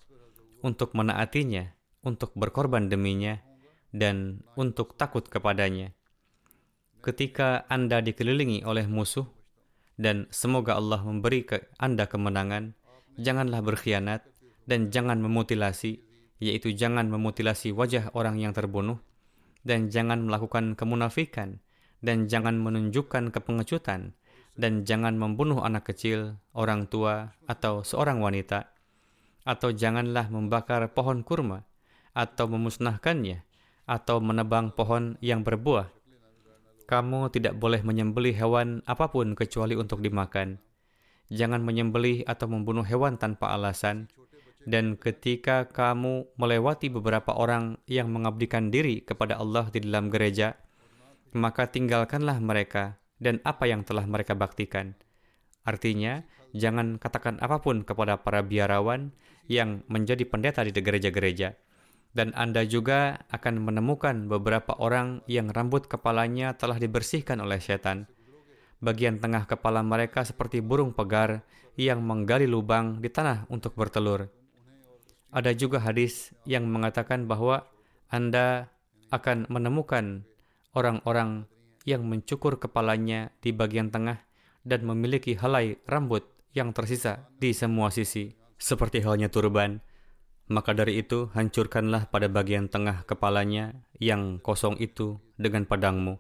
untuk 0.63 0.95
menaatinya, 0.95 1.75
untuk 1.99 2.31
berkorban 2.39 2.88
deminya, 2.88 3.43
dan 3.91 4.47
untuk 4.55 4.95
takut 4.95 5.27
kepadanya. 5.27 5.91
Ketika 7.03 7.67
Anda 7.67 7.99
dikelilingi 7.99 8.63
oleh 8.63 8.88
musuh, 8.88 9.27
dan 9.99 10.31
semoga 10.31 10.79
Allah 10.79 11.03
memberi 11.03 11.43
ke 11.43 11.67
Anda 11.75 12.07
kemenangan, 12.07 12.71
janganlah 13.19 13.60
berkhianat, 13.60 14.31
dan 14.71 14.88
jangan 14.88 15.19
memutilasi, 15.19 15.99
yaitu 16.39 16.71
jangan 16.71 17.12
memutilasi 17.12 17.75
wajah 17.75 18.15
orang 18.15 18.39
yang 18.39 18.55
terbunuh, 18.55 19.03
dan 19.67 19.91
jangan 19.91 20.23
melakukan 20.23 20.79
kemunafikan, 20.79 21.60
dan 21.99 22.31
jangan 22.31 22.55
menunjukkan 22.55 23.36
kepengecutan, 23.36 24.15
dan 24.55 24.88
jangan 24.88 25.19
membunuh 25.19 25.60
anak 25.60 25.91
kecil, 25.91 26.39
orang 26.55 26.88
tua, 26.88 27.36
atau 27.51 27.84
seorang 27.84 28.23
wanita, 28.23 28.71
atau 29.43 29.75
janganlah 29.75 30.31
membakar 30.31 30.88
pohon 30.95 31.27
kurma, 31.27 31.67
atau 32.15 32.47
memusnahkannya, 32.47 33.43
atau 33.91 34.23
menebang 34.23 34.71
pohon 34.71 35.19
yang 35.19 35.43
berbuah. 35.43 35.91
Kamu 36.88 37.27
tidak 37.27 37.60
boleh 37.60 37.84
menyembelih 37.84 38.39
hewan 38.39 38.79
apa 38.88 39.12
pun 39.12 39.36
kecuali 39.36 39.75
untuk 39.75 39.99
dimakan. 39.99 40.63
Jangan 41.27 41.60
menyembelih 41.60 42.23
atau 42.23 42.47
membunuh 42.47 42.84
hewan 42.84 43.15
tanpa 43.15 43.51
alasan, 43.55 44.12
dan 44.69 44.93
ketika 44.97 45.65
kamu 45.65 46.30
melewati 46.38 46.93
beberapa 46.93 47.34
orang 47.34 47.82
yang 47.89 48.13
mengabdikan 48.13 48.69
diri 48.69 49.02
kepada 49.02 49.41
Allah 49.41 49.74
di 49.74 49.82
dalam 49.82 50.13
gereja, 50.13 50.54
maka 51.34 51.65
tinggalkanlah 51.69 52.38
mereka 52.38 53.02
dan 53.17 53.41
apa 53.41 53.65
yang 53.65 53.82
telah 53.82 54.06
mereka 54.06 54.38
baktikan. 54.38 54.93
Artinya, 55.65 56.26
jangan 56.54 57.02
katakan 57.02 57.41
apa 57.41 57.62
pun 57.62 57.82
kepada 57.82 58.21
para 58.21 58.45
biarawan 58.45 59.13
yang 59.50 59.82
menjadi 59.89 60.26
pendeta 60.30 60.62
di 60.62 60.74
gereja-gereja. 60.74 61.58
Dan 62.12 62.36
Anda 62.36 62.67
juga 62.67 63.24
akan 63.32 63.63
menemukan 63.63 64.28
beberapa 64.28 64.76
orang 64.76 65.24
yang 65.32 65.47
rambut 65.47 65.88
kepalanya 65.88 66.60
telah 66.60 66.76
dibersihkan 66.76 67.39
oleh 67.39 67.63
setan. 67.63 68.12
Bagian 68.84 69.24
tengah 69.24 69.47
kepala 69.47 69.80
mereka 69.80 70.28
seperti 70.28 70.60
burung 70.60 70.91
pegar 70.91 71.47
yang 71.80 72.04
menggali 72.04 72.52
lubang 72.52 73.00
di 73.00 73.08
tanah 73.08 73.47
untuk 73.47 73.80
bertelur 73.80 74.40
ada 75.32 75.56
juga 75.56 75.80
hadis 75.80 76.36
yang 76.44 76.67
mengatakan 76.67 77.26
bahwa 77.26 77.63
Anda 78.12 78.67
akan 79.15 79.48
menemukan 79.48 80.28
orang-orang 80.76 81.48
yang 81.88 82.06
mencukur 82.06 82.60
kepalanya 82.60 83.32
di 83.39 83.56
bagian 83.56 83.89
tengah 83.89 84.22
dan 84.67 84.86
memiliki 84.86 85.34
helai 85.34 85.80
rambut 85.89 86.28
yang 86.52 86.76
tersisa 86.76 87.32
di 87.39 87.56
semua 87.56 87.89
sisi, 87.89 88.36
seperti 88.60 89.02
halnya 89.02 89.32
turban. 89.32 89.80
Maka 90.52 90.76
dari 90.76 91.00
itu, 91.00 91.32
hancurkanlah 91.32 92.12
pada 92.12 92.28
bagian 92.28 92.67
tengah 92.67 93.08
kepalanya 93.08 93.72
yang 94.04 94.44
kosong 94.44 94.76
itu 94.84 95.15
dengan 95.39 95.63
pedangmu. 95.63 96.20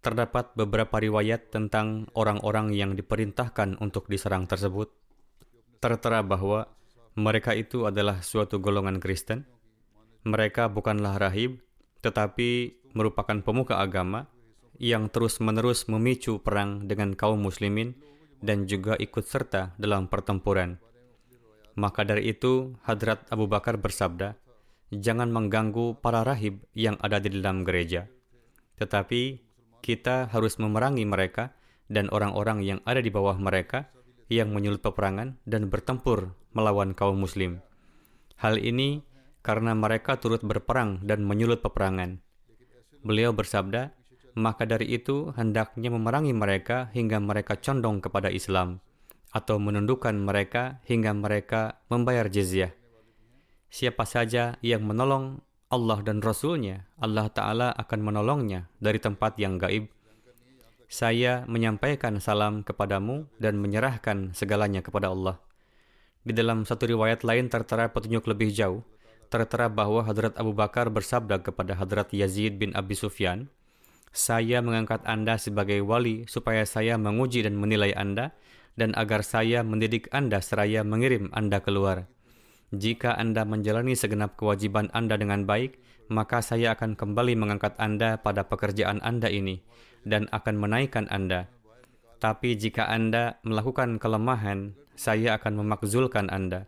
Terdapat 0.00 0.56
beberapa 0.56 0.96
riwayat 0.96 1.52
tentang 1.52 2.08
orang-orang 2.16 2.72
yang 2.72 2.96
diperintahkan 2.96 3.76
untuk 3.84 4.08
diserang 4.08 4.48
tersebut. 4.48 4.88
Tertera 5.78 6.24
bahwa 6.24 6.72
mereka 7.18 7.50
itu 7.50 7.82
adalah 7.90 8.22
suatu 8.22 8.62
golongan 8.62 9.02
Kristen. 9.02 9.42
Mereka 10.22 10.70
bukanlah 10.70 11.18
rahib, 11.18 11.58
tetapi 11.98 12.78
merupakan 12.94 13.42
pemuka 13.42 13.82
agama 13.82 14.30
yang 14.78 15.10
terus-menerus 15.10 15.90
memicu 15.90 16.38
perang 16.38 16.86
dengan 16.86 17.18
kaum 17.18 17.42
muslimin 17.42 17.98
dan 18.38 18.70
juga 18.70 18.94
ikut 19.02 19.26
serta 19.26 19.74
dalam 19.82 20.06
pertempuran. 20.06 20.78
Maka 21.74 22.06
dari 22.06 22.30
itu, 22.30 22.78
Hadrat 22.86 23.26
Abu 23.34 23.50
Bakar 23.50 23.82
bersabda, 23.82 24.38
jangan 24.94 25.34
mengganggu 25.34 25.98
para 25.98 26.22
rahib 26.22 26.62
yang 26.78 26.94
ada 27.02 27.18
di 27.18 27.34
dalam 27.34 27.66
gereja. 27.66 28.06
Tetapi 28.78 29.42
kita 29.82 30.30
harus 30.30 30.58
memerangi 30.62 31.02
mereka 31.02 31.50
dan 31.90 32.06
orang-orang 32.14 32.62
yang 32.62 32.78
ada 32.86 33.02
di 33.02 33.10
bawah 33.10 33.34
mereka 33.38 33.90
yang 34.28 34.52
menyulut 34.52 34.84
peperangan 34.84 35.40
dan 35.48 35.72
bertempur 35.72 36.36
melawan 36.52 36.92
kaum 36.92 37.16
muslim. 37.16 37.64
Hal 38.38 38.60
ini 38.60 39.02
karena 39.40 39.72
mereka 39.72 40.20
turut 40.20 40.44
berperang 40.44 41.02
dan 41.02 41.24
menyulut 41.24 41.64
peperangan. 41.64 42.20
Beliau 43.00 43.32
bersabda, 43.32 43.96
maka 44.36 44.68
dari 44.68 44.92
itu 44.94 45.32
hendaknya 45.34 45.90
memerangi 45.90 46.36
mereka 46.36 46.92
hingga 46.94 47.18
mereka 47.18 47.58
condong 47.58 47.98
kepada 48.04 48.28
Islam, 48.30 48.78
atau 49.34 49.56
menundukkan 49.58 50.14
mereka 50.14 50.78
hingga 50.86 51.16
mereka 51.16 51.82
membayar 51.88 52.28
jizyah. 52.28 52.70
Siapa 53.68 54.04
saja 54.08 54.56
yang 54.64 54.84
menolong 54.84 55.40
Allah 55.68 56.00
dan 56.00 56.24
Rasulnya, 56.24 56.88
Allah 56.96 57.28
Ta'ala 57.28 57.68
akan 57.76 58.00
menolongnya 58.00 58.72
dari 58.80 58.96
tempat 58.96 59.36
yang 59.36 59.60
gaib 59.60 59.92
saya 60.88 61.44
menyampaikan 61.44 62.16
salam 62.16 62.64
kepadamu 62.64 63.28
dan 63.36 63.60
menyerahkan 63.60 64.32
segalanya 64.32 64.80
kepada 64.80 65.12
Allah. 65.12 65.36
Di 66.24 66.32
dalam 66.32 66.64
satu 66.64 66.88
riwayat 66.88 67.28
lain 67.28 67.52
tertera 67.52 67.92
petunjuk 67.92 68.24
lebih 68.24 68.48
jauh, 68.48 68.80
tertera 69.28 69.68
bahwa 69.68 70.00
Hadrat 70.00 70.40
Abu 70.40 70.56
Bakar 70.56 70.88
bersabda 70.88 71.44
kepada 71.44 71.76
Hadrat 71.76 72.08
Yazid 72.16 72.56
bin 72.56 72.72
Abi 72.72 72.96
Sufyan, 72.96 73.52
saya 74.16 74.64
mengangkat 74.64 75.04
Anda 75.04 75.36
sebagai 75.36 75.84
wali 75.84 76.24
supaya 76.24 76.64
saya 76.64 76.96
menguji 76.96 77.44
dan 77.44 77.60
menilai 77.60 77.92
Anda, 77.92 78.32
dan 78.80 78.96
agar 78.96 79.20
saya 79.20 79.60
mendidik 79.60 80.08
Anda 80.08 80.40
seraya 80.40 80.88
mengirim 80.88 81.28
Anda 81.36 81.60
keluar. 81.60 82.08
Jika 82.72 83.12
Anda 83.12 83.44
menjalani 83.44 83.92
segenap 83.92 84.40
kewajiban 84.40 84.88
Anda 84.96 85.20
dengan 85.20 85.44
baik, 85.44 85.76
maka 86.08 86.40
saya 86.40 86.72
akan 86.72 86.96
kembali 86.96 87.36
mengangkat 87.36 87.76
Anda 87.76 88.16
pada 88.24 88.48
pekerjaan 88.48 89.04
Anda 89.04 89.28
ini 89.28 89.60
dan 90.04 90.30
akan 90.30 90.54
menaikkan 90.58 91.06
Anda. 91.08 91.48
Tapi 92.18 92.58
jika 92.58 92.90
Anda 92.90 93.38
melakukan 93.46 94.02
kelemahan, 94.02 94.74
saya 94.98 95.38
akan 95.38 95.62
memakzulkan 95.62 96.30
Anda. 96.34 96.66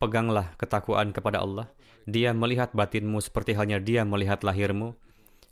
Peganglah 0.00 0.56
ketakwaan 0.56 1.12
kepada 1.12 1.44
Allah. 1.44 1.68
Dia 2.08 2.32
melihat 2.32 2.72
batinmu 2.72 3.20
seperti 3.20 3.52
halnya 3.52 3.76
dia 3.76 4.04
melihat 4.08 4.40
lahirmu. 4.40 4.96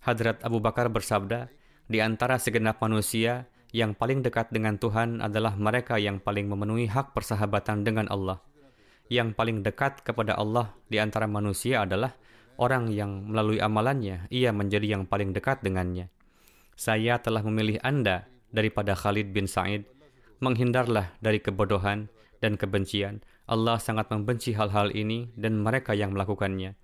Hadrat 0.00 0.40
Abu 0.44 0.60
Bakar 0.60 0.88
bersabda, 0.88 1.52
di 1.84 2.00
antara 2.00 2.40
segenap 2.40 2.80
manusia, 2.80 3.48
yang 3.74 3.92
paling 3.92 4.22
dekat 4.22 4.54
dengan 4.54 4.78
Tuhan 4.78 5.18
adalah 5.18 5.58
mereka 5.58 5.98
yang 5.98 6.22
paling 6.22 6.46
memenuhi 6.46 6.86
hak 6.86 7.10
persahabatan 7.10 7.82
dengan 7.82 8.06
Allah. 8.06 8.38
Yang 9.10 9.34
paling 9.36 9.66
dekat 9.66 10.06
kepada 10.06 10.38
Allah 10.38 10.72
di 10.88 11.02
antara 11.02 11.26
manusia 11.26 11.82
adalah 11.82 12.14
orang 12.56 12.88
yang 12.94 13.28
melalui 13.28 13.58
amalannya 13.58 14.30
ia 14.30 14.54
menjadi 14.54 14.94
yang 14.94 15.04
paling 15.10 15.34
dekat 15.34 15.60
dengannya. 15.66 16.06
Saya 16.74 17.22
telah 17.22 17.46
memilih 17.46 17.78
Anda 17.86 18.26
daripada 18.50 18.98
Khalid 18.98 19.30
bin 19.30 19.46
Sa'id. 19.46 19.86
Menghindarlah 20.42 21.14
dari 21.22 21.38
kebodohan 21.38 22.10
dan 22.42 22.58
kebencian. 22.58 23.22
Allah 23.46 23.78
sangat 23.78 24.10
membenci 24.10 24.52
hal-hal 24.58 24.90
ini 24.90 25.30
dan 25.38 25.62
mereka 25.62 25.94
yang 25.94 26.12
melakukannya. 26.12 26.74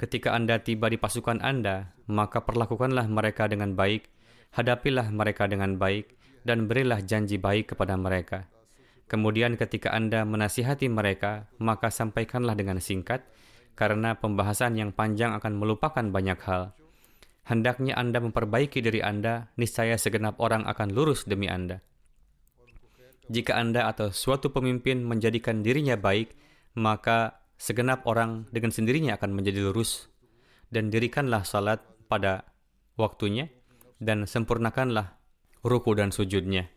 Ketika 0.00 0.32
Anda 0.32 0.62
tiba 0.64 0.88
di 0.88 0.96
pasukan 0.96 1.44
Anda, 1.44 1.92
maka 2.08 2.40
perlakukanlah 2.40 3.04
mereka 3.10 3.50
dengan 3.50 3.76
baik, 3.76 4.08
hadapilah 4.56 5.12
mereka 5.12 5.44
dengan 5.44 5.76
baik, 5.76 6.16
dan 6.46 6.64
berilah 6.70 7.04
janji 7.04 7.36
baik 7.36 7.74
kepada 7.74 7.98
mereka. 7.98 8.48
Kemudian 9.10 9.58
ketika 9.58 9.92
Anda 9.92 10.24
menasihati 10.24 10.86
mereka, 10.88 11.50
maka 11.60 11.90
sampaikanlah 11.90 12.54
dengan 12.54 12.78
singkat, 12.78 13.26
karena 13.74 14.16
pembahasan 14.16 14.78
yang 14.78 14.94
panjang 14.94 15.34
akan 15.34 15.58
melupakan 15.58 16.06
banyak 16.08 16.38
hal 16.46 16.78
hendaknya 17.48 17.96
Anda 17.96 18.20
memperbaiki 18.20 18.84
diri 18.84 19.00
Anda, 19.00 19.48
niscaya 19.56 19.96
segenap 19.96 20.36
orang 20.38 20.68
akan 20.68 20.92
lurus 20.92 21.24
demi 21.24 21.48
Anda. 21.48 21.80
Jika 23.28 23.56
Anda 23.56 23.88
atau 23.88 24.12
suatu 24.12 24.52
pemimpin 24.52 25.04
menjadikan 25.04 25.64
dirinya 25.64 25.96
baik, 25.96 26.36
maka 26.76 27.44
segenap 27.60 28.04
orang 28.04 28.48
dengan 28.52 28.72
sendirinya 28.72 29.16
akan 29.16 29.32
menjadi 29.32 29.68
lurus. 29.68 30.08
Dan 30.68 30.92
dirikanlah 30.92 31.48
salat 31.48 31.80
pada 32.12 32.44
waktunya, 33.00 33.48
dan 33.98 34.28
sempurnakanlah 34.28 35.16
ruku 35.64 35.96
dan 35.96 36.12
sujudnya. 36.12 36.68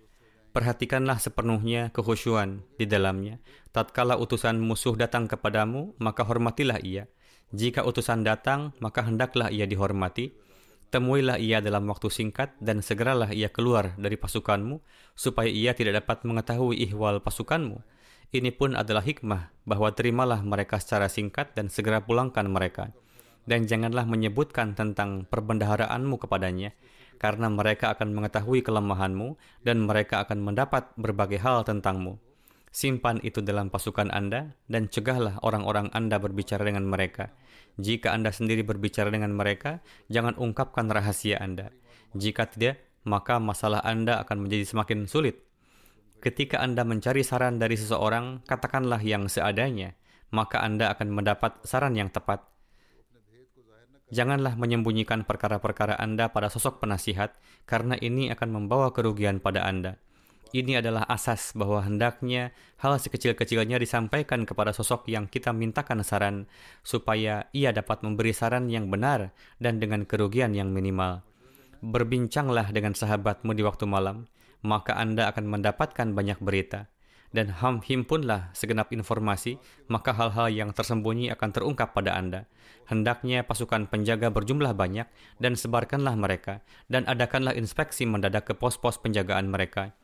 Perhatikanlah 0.52 1.20
sepenuhnya 1.20 1.96
kehusuan 1.96 2.68
di 2.76 2.84
dalamnya. 2.84 3.40
Tatkala 3.72 4.20
utusan 4.20 4.60
musuh 4.60 5.00
datang 5.00 5.32
kepadamu, 5.32 5.96
maka 6.00 6.28
hormatilah 6.28 6.84
ia. 6.84 7.08
Jika 7.56 7.88
utusan 7.88 8.28
datang, 8.28 8.76
maka 8.84 9.04
hendaklah 9.08 9.48
ia 9.48 9.64
dihormati. 9.64 10.36
Temuilah 10.92 11.40
ia 11.40 11.64
dalam 11.64 11.88
waktu 11.88 12.12
singkat 12.12 12.52
dan 12.60 12.84
segeralah 12.84 13.32
ia 13.32 13.48
keluar 13.48 13.96
dari 13.96 14.20
pasukanmu, 14.20 14.84
supaya 15.16 15.48
ia 15.48 15.72
tidak 15.72 16.04
dapat 16.04 16.28
mengetahui 16.28 16.84
ihwal 16.84 17.24
pasukanmu. 17.24 17.80
Ini 18.36 18.52
pun 18.52 18.76
adalah 18.76 19.00
hikmah 19.00 19.56
bahwa 19.64 19.96
terimalah 19.96 20.44
mereka 20.44 20.84
secara 20.84 21.08
singkat 21.08 21.56
dan 21.56 21.72
segera 21.72 22.04
pulangkan 22.04 22.44
mereka. 22.52 22.92
Dan 23.48 23.72
janganlah 23.72 24.04
menyebutkan 24.04 24.76
tentang 24.76 25.24
perbendaharaanmu 25.32 26.20
kepadanya, 26.28 26.76
karena 27.16 27.48
mereka 27.48 27.96
akan 27.96 28.12
mengetahui 28.12 28.60
kelemahanmu 28.60 29.40
dan 29.64 29.88
mereka 29.88 30.28
akan 30.28 30.44
mendapat 30.44 30.92
berbagai 31.00 31.40
hal 31.40 31.64
tentangmu. 31.64 32.20
Simpan 32.72 33.20
itu 33.20 33.44
dalam 33.44 33.68
pasukan 33.68 34.08
Anda 34.16 34.56
dan 34.72 34.88
cegahlah 34.88 35.44
orang-orang 35.44 35.92
Anda 35.92 36.24
berbicara 36.24 36.64
dengan 36.64 36.88
mereka. 36.88 37.36
Jika 37.76 38.16
Anda 38.16 38.32
sendiri 38.32 38.64
berbicara 38.64 39.12
dengan 39.12 39.36
mereka, 39.36 39.84
jangan 40.08 40.40
ungkapkan 40.40 40.88
rahasia 40.88 41.36
Anda. 41.44 41.76
Jika 42.16 42.48
tidak, 42.48 42.80
maka 43.04 43.44
masalah 43.44 43.84
Anda 43.84 44.24
akan 44.24 44.48
menjadi 44.48 44.72
semakin 44.72 45.04
sulit. 45.12 45.44
Ketika 46.24 46.64
Anda 46.64 46.88
mencari 46.88 47.28
saran 47.28 47.60
dari 47.60 47.76
seseorang, 47.76 48.48
katakanlah 48.48 49.04
yang 49.04 49.28
seadanya, 49.28 49.92
maka 50.32 50.64
Anda 50.64 50.96
akan 50.96 51.12
mendapat 51.12 51.60
saran 51.68 52.00
yang 52.00 52.08
tepat. 52.08 52.48
Janganlah 54.12 54.60
menyembunyikan 54.60 55.28
perkara-perkara 55.28 56.00
Anda 56.00 56.32
pada 56.32 56.48
sosok 56.48 56.84
penasihat, 56.84 57.36
karena 57.68 58.00
ini 58.00 58.32
akan 58.32 58.64
membawa 58.64 58.96
kerugian 58.96 59.44
pada 59.44 59.64
Anda. 59.68 60.00
Ini 60.52 60.84
adalah 60.84 61.08
asas 61.08 61.56
bahwa 61.56 61.80
hendaknya 61.80 62.52
hal 62.84 63.00
sekecil-kecilnya 63.00 63.80
disampaikan 63.80 64.44
kepada 64.44 64.76
sosok 64.76 65.08
yang 65.08 65.32
kita 65.32 65.56
mintakan 65.56 66.04
saran, 66.04 66.52
supaya 66.84 67.48
ia 67.56 67.72
dapat 67.72 68.04
memberi 68.04 68.36
saran 68.36 68.68
yang 68.68 68.92
benar 68.92 69.32
dan 69.64 69.80
dengan 69.80 70.04
kerugian 70.04 70.52
yang 70.52 70.76
minimal. 70.76 71.24
Berbincanglah 71.80 72.68
dengan 72.76 72.92
sahabatmu 72.92 73.56
di 73.56 73.64
waktu 73.64 73.88
malam, 73.88 74.28
maka 74.60 74.92
Anda 75.00 75.32
akan 75.32 75.48
mendapatkan 75.48 76.12
banyak 76.12 76.44
berita 76.44 76.92
dan 77.32 77.48
ham 77.64 77.80
himpunlah 77.80 78.52
segenap 78.52 78.92
informasi, 78.92 79.56
maka 79.88 80.12
hal-hal 80.12 80.52
yang 80.52 80.76
tersembunyi 80.76 81.32
akan 81.32 81.50
terungkap 81.56 81.96
pada 81.96 82.16
Anda. 82.16 82.48
Hendaknya 82.92 83.48
pasukan 83.48 83.88
penjaga 83.88 84.28
berjumlah 84.28 84.76
banyak 84.76 85.08
dan 85.40 85.56
sebarkanlah 85.56 86.16
mereka 86.20 86.60
dan 86.92 87.08
adakanlah 87.08 87.56
inspeksi 87.56 88.04
mendadak 88.04 88.52
ke 88.52 88.54
pos-pos 88.54 89.00
penjagaan 89.00 89.48
mereka. 89.48 89.96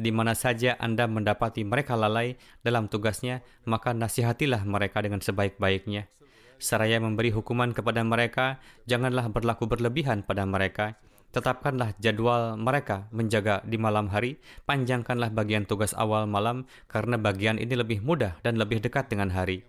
Di 0.00 0.08
mana 0.08 0.32
saja 0.32 0.80
Anda 0.80 1.04
mendapati 1.04 1.60
mereka 1.60 1.92
lalai 1.92 2.40
dalam 2.64 2.88
tugasnya, 2.88 3.44
maka 3.68 3.92
nasihatilah 3.92 4.64
mereka 4.64 5.04
dengan 5.04 5.20
sebaik-baiknya. 5.20 6.08
Seraya 6.56 6.96
memberi 6.96 7.28
hukuman 7.28 7.76
kepada 7.76 8.00
mereka, 8.00 8.56
janganlah 8.88 9.28
berlaku 9.28 9.68
berlebihan 9.68 10.24
pada 10.24 10.48
mereka 10.48 10.96
Tetapkanlah 11.30 11.94
jadwal 12.02 12.58
mereka 12.58 13.06
menjaga 13.14 13.62
di 13.62 13.78
malam 13.78 14.10
hari, 14.10 14.42
panjangkanlah 14.66 15.30
bagian 15.30 15.62
tugas 15.62 15.94
awal 15.94 16.26
malam 16.26 16.66
karena 16.90 17.14
bagian 17.22 17.54
ini 17.54 17.70
lebih 17.78 18.02
mudah 18.02 18.34
dan 18.42 18.58
lebih 18.58 18.82
dekat 18.82 19.06
dengan 19.06 19.30
hari. 19.30 19.62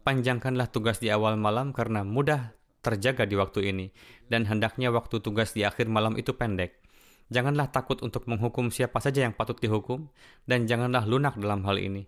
Panjangkanlah 0.00 0.72
tugas 0.72 1.04
di 1.04 1.12
awal 1.12 1.36
malam 1.36 1.76
karena 1.76 2.08
mudah 2.08 2.56
terjaga 2.80 3.28
di 3.28 3.36
waktu 3.36 3.68
ini, 3.68 3.86
dan 4.32 4.48
hendaknya 4.48 4.88
waktu 4.96 5.20
tugas 5.20 5.52
di 5.52 5.68
akhir 5.68 5.92
malam 5.92 6.16
itu 6.16 6.32
pendek. 6.32 6.83
Janganlah 7.32 7.72
takut 7.72 8.00
untuk 8.04 8.28
menghukum 8.28 8.68
siapa 8.68 9.00
saja 9.00 9.24
yang 9.24 9.32
patut 9.32 9.56
dihukum, 9.56 10.08
dan 10.44 10.68
janganlah 10.68 11.08
lunak 11.08 11.36
dalam 11.40 11.64
hal 11.64 11.80
ini. 11.80 12.04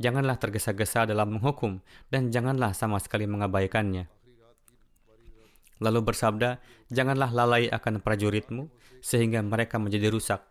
Janganlah 0.00 0.38
tergesa-gesa 0.38 1.04
dalam 1.10 1.36
menghukum, 1.38 1.82
dan 2.08 2.30
janganlah 2.30 2.72
sama 2.72 3.02
sekali 3.02 3.26
mengabaikannya 3.26 4.20
lalu 5.80 6.12
bersabda, 6.12 6.60
Janganlah 6.92 7.32
lalai 7.32 7.66
akan 7.72 8.04
prajuritmu, 8.04 8.68
sehingga 9.00 9.40
mereka 9.40 9.80
menjadi 9.80 10.12
rusak. 10.12 10.44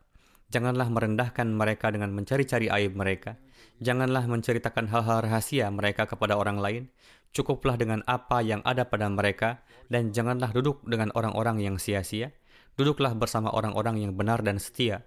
Janganlah 0.50 0.90
merendahkan 0.90 1.46
mereka 1.46 1.94
dengan 1.94 2.10
mencari-cari 2.10 2.72
aib 2.74 2.98
mereka. 2.98 3.38
Janganlah 3.84 4.26
menceritakan 4.26 4.90
hal-hal 4.90 5.22
rahasia 5.22 5.70
mereka 5.70 6.10
kepada 6.10 6.34
orang 6.34 6.58
lain. 6.58 6.84
Cukuplah 7.30 7.78
dengan 7.78 8.02
apa 8.10 8.42
yang 8.42 8.66
ada 8.66 8.90
pada 8.90 9.06
mereka, 9.12 9.62
dan 9.94 10.10
janganlah 10.10 10.50
duduk 10.50 10.82
dengan 10.90 11.14
orang-orang 11.14 11.62
yang 11.62 11.76
sia-sia. 11.78 12.34
Duduklah 12.80 13.12
bersama 13.12 13.52
orang-orang 13.52 14.08
yang 14.08 14.16
benar 14.16 14.40
dan 14.40 14.56
setia. 14.56 15.04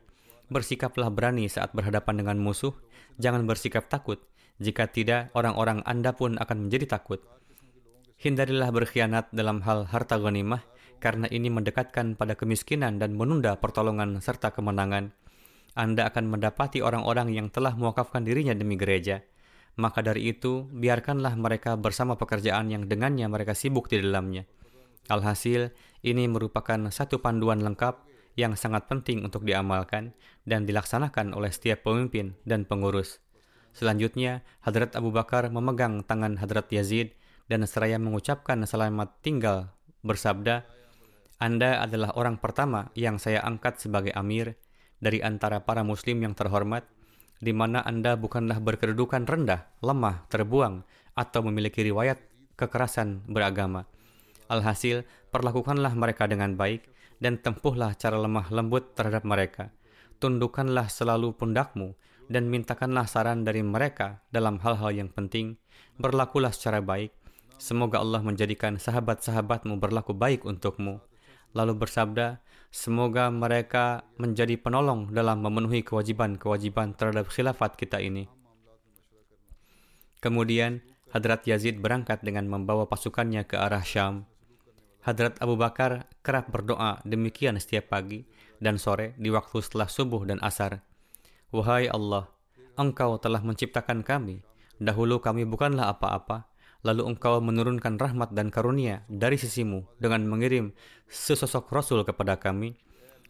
Bersikaplah 0.52 1.08
berani 1.08 1.48
saat 1.48 1.72
berhadapan 1.72 2.20
dengan 2.20 2.36
musuh. 2.36 2.76
Jangan 3.16 3.48
bersikap 3.48 3.88
takut. 3.88 4.20
Jika 4.60 4.92
tidak, 4.92 5.32
orang-orang 5.32 5.80
Anda 5.88 6.12
pun 6.12 6.36
akan 6.36 6.68
menjadi 6.68 7.00
takut. 7.00 7.24
Hindarilah 8.20 8.68
berkhianat 8.76 9.32
dalam 9.32 9.64
hal 9.64 9.88
harta 9.88 10.20
ghanimah, 10.20 10.60
karena 11.00 11.24
ini 11.32 11.48
mendekatkan 11.48 12.12
pada 12.12 12.36
kemiskinan 12.36 13.00
dan 13.00 13.16
menunda 13.16 13.56
pertolongan 13.56 14.20
serta 14.20 14.52
kemenangan. 14.52 15.16
Anda 15.72 16.12
akan 16.12 16.28
mendapati 16.28 16.84
orang-orang 16.84 17.32
yang 17.32 17.48
telah 17.48 17.72
mewakafkan 17.72 18.20
dirinya 18.20 18.52
demi 18.52 18.76
gereja. 18.76 19.24
Maka 19.80 20.04
dari 20.04 20.28
itu, 20.28 20.68
biarkanlah 20.68 21.40
mereka 21.40 21.80
bersama 21.80 22.20
pekerjaan 22.20 22.68
yang 22.68 22.84
dengannya 22.84 23.32
mereka 23.32 23.56
sibuk 23.56 23.88
di 23.88 23.96
dalamnya. 24.04 24.44
Alhasil, 25.10 25.74
ini 26.02 26.26
merupakan 26.30 26.78
satu 26.90 27.18
panduan 27.18 27.62
lengkap 27.62 28.06
yang 28.38 28.54
sangat 28.56 28.88
penting 28.88 29.26
untuk 29.26 29.42
diamalkan 29.42 30.14
dan 30.46 30.64
dilaksanakan 30.64 31.34
oleh 31.34 31.50
setiap 31.50 31.84
pemimpin 31.86 32.38
dan 32.46 32.64
pengurus. 32.64 33.18
Selanjutnya, 33.72 34.44
Hadrat 34.60 34.94
Abu 34.94 35.10
Bakar 35.10 35.48
memegang 35.48 36.04
tangan 36.04 36.36
Hadrat 36.36 36.68
Yazid 36.70 37.16
dan 37.48 37.64
seraya 37.64 37.96
mengucapkan 37.96 38.62
selamat 38.64 39.20
tinggal 39.24 39.72
bersabda, 40.04 40.64
Anda 41.42 41.82
adalah 41.82 42.14
orang 42.14 42.38
pertama 42.38 42.92
yang 42.94 43.18
saya 43.18 43.42
angkat 43.42 43.82
sebagai 43.82 44.14
amir 44.14 44.54
dari 45.02 45.18
antara 45.18 45.66
para 45.66 45.82
muslim 45.82 46.22
yang 46.22 46.38
terhormat, 46.38 46.86
di 47.42 47.50
mana 47.50 47.82
Anda 47.82 48.14
bukanlah 48.14 48.62
berkedudukan 48.62 49.26
rendah, 49.26 49.66
lemah, 49.82 50.30
terbuang, 50.30 50.86
atau 51.18 51.40
memiliki 51.42 51.82
riwayat 51.82 52.22
kekerasan 52.54 53.26
beragama. 53.26 53.90
Alhasil, 54.52 55.08
perlakukanlah 55.32 55.96
mereka 55.96 56.28
dengan 56.28 56.52
baik 56.52 56.84
dan 57.24 57.40
tempuhlah 57.40 57.96
cara 57.96 58.20
lemah 58.20 58.52
lembut 58.52 58.92
terhadap 58.92 59.24
mereka. 59.24 59.72
Tundukkanlah 60.20 60.92
selalu 60.92 61.32
pundakmu 61.32 61.96
dan 62.28 62.52
mintakanlah 62.52 63.08
saran 63.08 63.42
dari 63.48 63.64
mereka 63.64 64.20
dalam 64.28 64.60
hal-hal 64.60 64.92
yang 64.92 65.08
penting. 65.08 65.56
Berlakulah 65.96 66.52
secara 66.52 66.84
baik 66.84 67.16
Semoga 67.62 68.02
Allah 68.02 68.26
menjadikan 68.26 68.74
sahabat-sahabatmu 68.74 69.78
berlaku 69.78 70.10
baik 70.10 70.42
untukmu. 70.42 70.98
Lalu 71.54 71.78
bersabda, 71.78 72.42
semoga 72.74 73.30
mereka 73.30 74.02
menjadi 74.18 74.58
penolong 74.58 75.14
dalam 75.14 75.46
memenuhi 75.46 75.86
kewajiban-kewajiban 75.86 76.98
terhadap 76.98 77.30
khilafat 77.30 77.78
kita 77.78 78.02
ini. 78.02 78.26
Kemudian, 80.18 80.82
Hadrat 81.14 81.46
Yazid 81.46 81.78
berangkat 81.78 82.26
dengan 82.26 82.50
membawa 82.50 82.90
pasukannya 82.90 83.46
ke 83.46 83.54
arah 83.54 83.86
Syam. 83.86 84.26
Hadrat 85.02 85.34
Abu 85.42 85.58
Bakar 85.58 86.06
kerap 86.22 86.54
berdoa 86.54 87.02
demikian 87.02 87.58
setiap 87.58 87.90
pagi 87.90 88.22
dan 88.62 88.78
sore 88.78 89.18
di 89.18 89.34
waktu 89.34 89.58
setelah 89.58 89.90
subuh 89.90 90.22
dan 90.22 90.38
asar. 90.38 90.78
Wahai 91.50 91.90
Allah, 91.90 92.30
Engkau 92.78 93.20
telah 93.20 93.44
menciptakan 93.44 94.00
kami. 94.00 94.40
Dahulu 94.80 95.20
kami 95.20 95.44
bukanlah 95.44 95.92
apa-apa, 95.92 96.48
lalu 96.82 97.06
engkau 97.06 97.38
menurunkan 97.38 98.00
rahmat 98.00 98.34
dan 98.34 98.50
karunia 98.50 99.06
dari 99.06 99.38
sisimu 99.38 99.86
dengan 100.00 100.26
mengirim 100.26 100.74
sesosok 101.06 101.70
rasul 101.70 102.02
kepada 102.02 102.40
kami, 102.40 102.74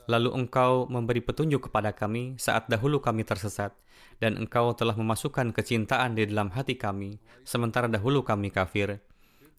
lalu 0.09 0.33
engkau 0.33 0.89
memberi 0.89 1.21
petunjuk 1.21 1.69
kepada 1.69 1.93
kami 1.93 2.38
saat 2.40 2.71
dahulu 2.71 3.03
kami 3.03 3.27
tersesat, 3.27 3.75
dan 4.23 4.40
engkau 4.40 4.73
telah 4.73 4.96
memasukkan 4.96 5.53
kecintaan 5.53 6.17
di 6.17 6.25
dalam 6.31 6.55
hati 6.55 6.79
kami, 6.79 7.21
sementara 7.44 7.90
dahulu 7.90 8.25
kami 8.25 8.49
kafir. 8.49 9.03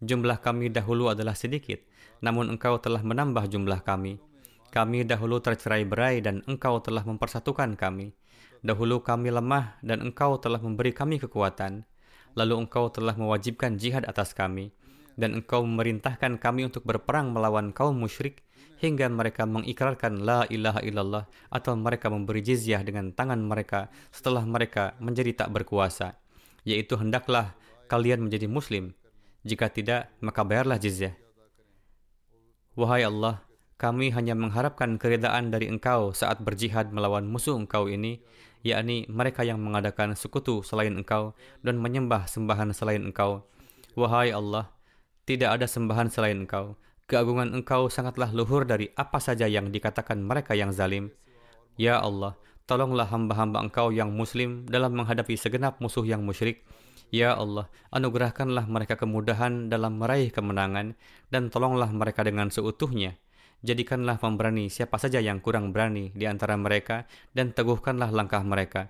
Jumlah 0.04 0.44
kami 0.44 0.68
dahulu 0.68 1.08
adalah 1.16 1.34
sedikit, 1.40 1.80
namun 2.20 2.52
engkau 2.52 2.76
telah 2.84 3.00
menambah 3.00 3.48
jumlah 3.48 3.88
kami. 3.88 4.20
Kami 4.68 5.08
dahulu 5.08 5.40
tercerai 5.40 5.88
berai 5.88 6.20
dan 6.20 6.44
engkau 6.44 6.84
telah 6.84 7.08
mempersatukan 7.08 7.80
kami. 7.80 8.12
Dahulu 8.60 9.00
kami 9.00 9.32
lemah 9.32 9.80
dan 9.80 10.04
engkau 10.04 10.36
telah 10.44 10.60
memberi 10.60 10.92
kami 10.92 11.24
kekuatan 11.24 11.88
lalu 12.34 12.66
engkau 12.66 12.90
telah 12.90 13.14
mewajibkan 13.14 13.78
jihad 13.78 14.06
atas 14.10 14.34
kami, 14.34 14.74
dan 15.14 15.38
engkau 15.38 15.62
memerintahkan 15.62 16.42
kami 16.42 16.66
untuk 16.66 16.82
berperang 16.86 17.30
melawan 17.30 17.70
kaum 17.70 17.94
musyrik 17.94 18.42
hingga 18.82 19.08
mereka 19.08 19.48
mengikrarkan 19.48 20.26
la 20.26 20.44
ilaha 20.50 20.82
illallah 20.84 21.24
atau 21.54 21.78
mereka 21.78 22.10
memberi 22.10 22.44
jizyah 22.44 22.82
dengan 22.84 23.14
tangan 23.14 23.40
mereka 23.40 23.88
setelah 24.10 24.44
mereka 24.44 24.98
menjadi 24.98 25.46
tak 25.46 25.50
berkuasa, 25.54 26.18
yaitu 26.66 26.98
hendaklah 26.98 27.54
kalian 27.88 28.26
menjadi 28.26 28.50
muslim. 28.50 28.98
Jika 29.44 29.68
tidak, 29.68 30.12
maka 30.24 30.48
bayarlah 30.48 30.80
jizyah. 30.80 31.16
Wahai 32.80 33.04
Allah, 33.04 33.44
kami 33.76 34.16
hanya 34.16 34.34
mengharapkan 34.34 34.96
keridaan 34.96 35.52
dari 35.52 35.68
engkau 35.68 36.16
saat 36.16 36.40
berjihad 36.40 36.96
melawan 36.96 37.28
musuh 37.28 37.60
engkau 37.60 37.92
ini, 37.92 38.24
yakni 38.64 39.04
mereka 39.12 39.44
yang 39.44 39.60
mengadakan 39.60 40.16
sekutu 40.16 40.64
selain 40.64 40.96
engkau 40.96 41.36
dan 41.62 41.78
menyembah 41.78 42.26
sembahan 42.26 42.72
selain 42.72 43.04
engkau. 43.04 43.44
Wahai 44.00 44.32
Allah, 44.32 44.72
tidak 45.28 45.60
ada 45.60 45.68
sembahan 45.68 46.08
selain 46.08 46.48
engkau. 46.48 46.80
Keagungan 47.06 47.52
engkau 47.52 47.92
sangatlah 47.92 48.32
luhur 48.32 48.64
dari 48.64 48.90
apa 48.96 49.20
saja 49.20 49.46
yang 49.46 49.70
dikatakan 49.70 50.24
mereka 50.24 50.56
yang 50.56 50.72
zalim. 50.72 51.12
Ya 51.76 52.00
Allah, 52.00 52.40
tolonglah 52.64 53.12
hamba-hamba 53.12 53.60
engkau 53.60 53.92
yang 53.92 54.16
muslim 54.16 54.64
dalam 54.66 54.96
menghadapi 54.96 55.36
segenap 55.36 55.84
musuh 55.84 56.08
yang 56.08 56.24
musyrik. 56.24 56.64
Ya 57.14 57.38
Allah, 57.38 57.70
anugerahkanlah 57.94 58.66
mereka 58.66 58.98
kemudahan 58.98 59.70
dalam 59.70 60.02
meraih 60.02 60.34
kemenangan 60.34 60.98
dan 61.30 61.54
tolonglah 61.54 61.94
mereka 61.94 62.26
dengan 62.26 62.50
seutuhnya. 62.50 63.22
Jadikanlah 63.62 64.18
pemberani 64.18 64.66
siapa 64.74 64.98
saja 64.98 65.22
yang 65.22 65.38
kurang 65.38 65.70
berani 65.70 66.10
di 66.18 66.26
antara 66.26 66.58
mereka 66.58 67.06
dan 67.38 67.54
teguhkanlah 67.54 68.10
langkah 68.10 68.42
mereka. 68.42 68.90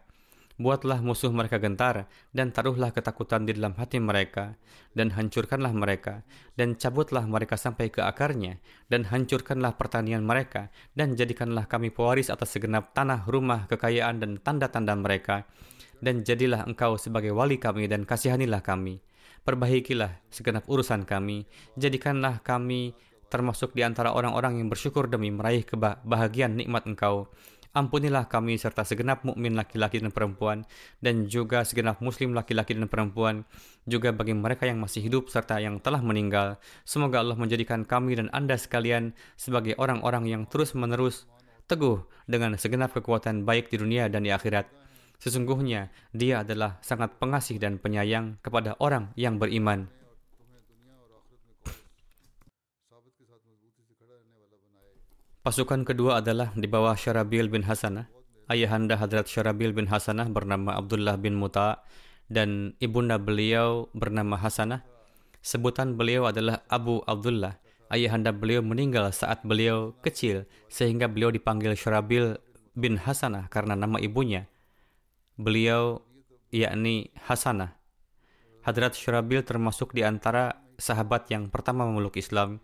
Buatlah 0.53 1.01
musuh 1.01 1.33
mereka 1.33 1.57
gentar, 1.57 2.05
dan 2.29 2.53
taruhlah 2.53 2.93
ketakutan 2.93 3.41
di 3.41 3.57
dalam 3.57 3.73
hati 3.73 3.97
mereka, 3.97 4.53
dan 4.93 5.09
hancurkanlah 5.09 5.73
mereka, 5.73 6.21
dan 6.53 6.77
cabutlah 6.77 7.25
mereka 7.25 7.57
sampai 7.57 7.89
ke 7.89 8.05
akarnya, 8.05 8.61
dan 8.85 9.09
hancurkanlah 9.09 9.73
pertanian 9.81 10.21
mereka, 10.21 10.69
dan 10.93 11.17
jadikanlah 11.17 11.65
kami 11.65 11.89
pewaris 11.89 12.29
atas 12.29 12.53
segenap 12.53 12.93
tanah, 12.93 13.25
rumah, 13.25 13.65
kekayaan, 13.65 14.21
dan 14.21 14.37
tanda-tanda 14.37 14.93
mereka, 14.93 15.49
dan 16.05 16.21
jadilah 16.21 16.69
engkau 16.69 17.01
sebagai 17.01 17.33
wali 17.33 17.57
kami 17.57 17.89
dan 17.89 18.05
kasihanilah 18.05 18.61
kami. 18.61 19.01
Perbaikilah 19.41 20.21
segenap 20.29 20.69
urusan 20.69 21.09
kami, 21.09 21.49
jadikanlah 21.81 22.45
kami 22.45 22.93
termasuk 23.33 23.73
di 23.73 23.81
antara 23.81 24.13
orang-orang 24.13 24.61
yang 24.61 24.69
bersyukur 24.69 25.09
demi 25.09 25.33
meraih 25.33 25.65
kebahagiaan 25.65 26.53
nikmat 26.53 26.85
engkau 26.85 27.33
Ampunilah 27.73 28.29
kami 28.29 28.61
serta 28.61 28.85
segenap 28.85 29.25
mukmin 29.25 29.57
laki-laki 29.57 29.97
dan 29.97 30.13
perempuan 30.13 30.61
dan 31.01 31.25
juga 31.25 31.65
segenap 31.65 32.05
muslim 32.05 32.37
laki-laki 32.37 32.77
dan 32.77 32.85
perempuan 32.85 33.49
juga 33.89 34.13
bagi 34.13 34.37
mereka 34.37 34.69
yang 34.69 34.77
masih 34.77 35.01
hidup 35.01 35.25
serta 35.25 35.57
yang 35.57 35.81
telah 35.81 35.97
meninggal. 36.05 36.61
Semoga 36.85 37.25
Allah 37.25 37.33
menjadikan 37.33 37.81
kami 37.81 38.13
dan 38.13 38.29
Anda 38.29 38.61
sekalian 38.61 39.17
sebagai 39.41 39.73
orang-orang 39.81 40.29
yang 40.29 40.45
terus-menerus 40.45 41.25
teguh 41.65 42.05
dengan 42.29 42.53
segenap 42.61 42.93
kekuatan 42.93 43.41
baik 43.41 43.73
di 43.73 43.81
dunia 43.81 44.05
dan 44.05 44.21
di 44.21 44.29
akhirat. 44.29 44.69
Sesungguhnya 45.17 45.89
dia 46.13 46.45
adalah 46.45 46.77
sangat 46.85 47.17
pengasih 47.17 47.57
dan 47.57 47.81
penyayang 47.81 48.37
kepada 48.45 48.77
orang 48.77 49.09
yang 49.17 49.41
beriman. 49.41 49.89
Pasukan 55.43 55.83
kedua 55.83 56.23
adalah 56.23 56.55
di 56.55 56.71
bawah 56.71 56.95
Syarabil 56.95 57.51
bin 57.51 57.67
Hasanah. 57.67 58.07
Ayahanda 58.47 58.95
Hadrat 58.95 59.27
Syarabil 59.27 59.75
bin 59.75 59.91
Hasanah 59.91 60.31
bernama 60.31 60.79
Abdullah 60.79 61.19
bin 61.19 61.35
Muta 61.35 61.83
dan 62.31 62.79
ibunda 62.79 63.19
beliau 63.19 63.91
bernama 63.91 64.39
Hasanah. 64.39 64.87
Sebutan 65.43 65.99
beliau 65.99 66.31
adalah 66.31 66.63
Abu 66.71 67.03
Abdullah. 67.03 67.59
Ayahanda 67.91 68.31
beliau 68.31 68.63
meninggal 68.63 69.11
saat 69.11 69.43
beliau 69.43 69.91
kecil 69.99 70.47
sehingga 70.71 71.11
beliau 71.11 71.27
dipanggil 71.27 71.75
Syarabil 71.75 72.39
bin 72.71 72.95
Hasanah 72.95 73.51
karena 73.51 73.75
nama 73.75 73.99
ibunya. 73.99 74.47
Beliau 75.35 76.07
yakni 76.55 77.11
Hasanah. 77.19 77.75
Hadrat 78.63 78.95
Syarabil 78.95 79.43
termasuk 79.43 79.91
di 79.91 80.07
antara 80.07 80.63
sahabat 80.79 81.27
yang 81.27 81.51
pertama 81.51 81.83
memeluk 81.83 82.15
Islam 82.15 82.63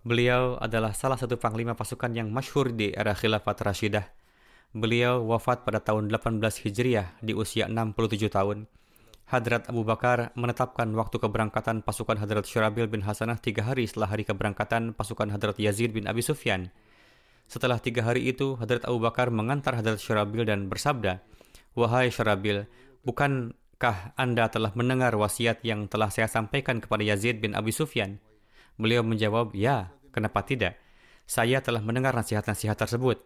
Beliau 0.00 0.56
adalah 0.56 0.96
salah 0.96 1.20
satu 1.20 1.36
panglima 1.36 1.76
pasukan 1.76 2.08
yang 2.16 2.32
masyhur 2.32 2.72
di 2.72 2.88
era 2.88 3.12
khilafat 3.12 3.60
Rashidah. 3.60 4.08
Beliau 4.72 5.20
wafat 5.28 5.68
pada 5.68 5.84
tahun 5.84 6.08
18 6.08 6.40
Hijriah 6.40 7.20
di 7.20 7.36
usia 7.36 7.68
67 7.68 8.32
tahun. 8.32 8.64
Hadrat 9.28 9.68
Abu 9.68 9.84
Bakar 9.84 10.32
menetapkan 10.40 10.88
waktu 10.96 11.20
keberangkatan 11.20 11.84
pasukan 11.84 12.16
Hadrat 12.16 12.48
Syurabil 12.48 12.88
bin 12.88 13.04
Hasanah 13.04 13.36
tiga 13.44 13.68
hari 13.68 13.84
setelah 13.84 14.08
hari 14.08 14.24
keberangkatan 14.24 14.96
pasukan 14.96 15.28
Hadrat 15.28 15.60
Yazid 15.60 15.92
bin 15.92 16.08
Abi 16.08 16.24
Sufyan. 16.24 16.72
Setelah 17.44 17.76
tiga 17.76 18.00
hari 18.00 18.24
itu, 18.24 18.56
Hadrat 18.56 18.88
Abu 18.88 19.04
Bakar 19.04 19.28
mengantar 19.28 19.76
Hadrat 19.76 20.00
Syurabil 20.00 20.48
dan 20.48 20.72
bersabda, 20.72 21.20
Wahai 21.76 22.08
Syurabil, 22.08 22.64
bukankah 23.04 24.16
Anda 24.16 24.48
telah 24.48 24.72
mendengar 24.72 25.12
wasiat 25.12 25.60
yang 25.60 25.92
telah 25.92 26.08
saya 26.08 26.26
sampaikan 26.26 26.80
kepada 26.80 27.04
Yazid 27.04 27.44
bin 27.44 27.52
Abi 27.52 27.70
Sufyan? 27.70 28.16
Beliau 28.80 29.04
menjawab, 29.04 29.52
ya, 29.52 29.92
kenapa 30.08 30.40
tidak? 30.40 30.80
Saya 31.28 31.60
telah 31.60 31.84
mendengar 31.84 32.16
nasihat-nasihat 32.16 32.80
tersebut. 32.80 33.20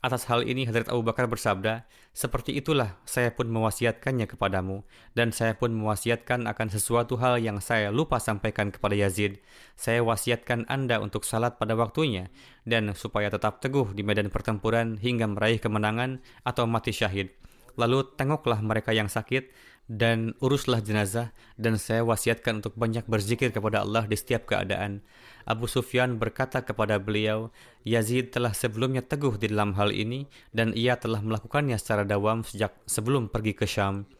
Atas 0.00 0.24
hal 0.28 0.40
ini 0.48 0.64
Hadrat 0.64 0.88
Abu 0.88 1.04
Bakar 1.04 1.28
bersabda, 1.28 1.84
seperti 2.16 2.56
itulah 2.56 2.96
saya 3.04 3.28
pun 3.28 3.44
mewasiatkannya 3.52 4.24
kepadamu, 4.24 4.88
dan 5.12 5.36
saya 5.36 5.52
pun 5.52 5.68
mewasiatkan 5.68 6.48
akan 6.48 6.68
sesuatu 6.72 7.20
hal 7.20 7.36
yang 7.44 7.60
saya 7.60 7.92
lupa 7.92 8.16
sampaikan 8.16 8.72
kepada 8.72 8.96
Yazid. 8.96 9.36
Saya 9.76 10.00
wasiatkan 10.00 10.64
Anda 10.64 10.96
untuk 11.04 11.28
salat 11.28 11.60
pada 11.60 11.76
waktunya, 11.76 12.32
dan 12.64 12.88
supaya 12.96 13.28
tetap 13.28 13.60
teguh 13.60 13.92
di 13.92 14.00
medan 14.00 14.32
pertempuran 14.32 14.96
hingga 14.96 15.28
meraih 15.28 15.60
kemenangan 15.60 16.24
atau 16.40 16.64
mati 16.64 16.96
syahid. 16.96 17.36
Lalu 17.76 18.16
tengoklah 18.16 18.64
mereka 18.64 18.96
yang 18.96 19.12
sakit, 19.12 19.52
dan 19.86 20.34
uruslah 20.42 20.82
jenazah 20.82 21.30
dan 21.54 21.78
saya 21.78 22.02
wasiatkan 22.02 22.58
untuk 22.58 22.74
banyak 22.74 23.06
berzikir 23.06 23.54
kepada 23.54 23.86
Allah 23.86 24.06
di 24.06 24.18
setiap 24.18 24.50
keadaan. 24.50 25.02
Abu 25.46 25.70
Sufyan 25.70 26.18
berkata 26.18 26.66
kepada 26.66 26.98
beliau, 26.98 27.54
Yazid 27.86 28.34
telah 28.34 28.50
sebelumnya 28.50 29.06
teguh 29.06 29.38
di 29.38 29.46
dalam 29.46 29.78
hal 29.78 29.94
ini 29.94 30.26
dan 30.50 30.74
ia 30.74 30.98
telah 30.98 31.22
melakukannya 31.22 31.78
secara 31.78 32.02
dawam 32.02 32.42
sejak 32.42 32.74
sebelum 32.90 33.30
pergi 33.30 33.54
ke 33.54 33.62
Syam. 33.62 34.10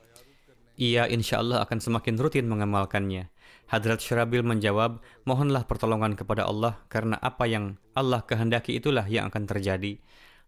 Ia 0.78 1.10
insya 1.10 1.42
Allah 1.42 1.66
akan 1.66 1.82
semakin 1.82 2.14
rutin 2.20 2.46
mengamalkannya. 2.46 3.32
Hadrat 3.66 3.98
Syarabil 3.98 4.46
menjawab, 4.46 5.02
mohonlah 5.26 5.66
pertolongan 5.66 6.14
kepada 6.14 6.46
Allah 6.46 6.78
karena 6.86 7.18
apa 7.18 7.50
yang 7.50 7.74
Allah 7.98 8.22
kehendaki 8.22 8.78
itulah 8.78 9.02
yang 9.10 9.26
akan 9.26 9.50
terjadi. 9.50 9.98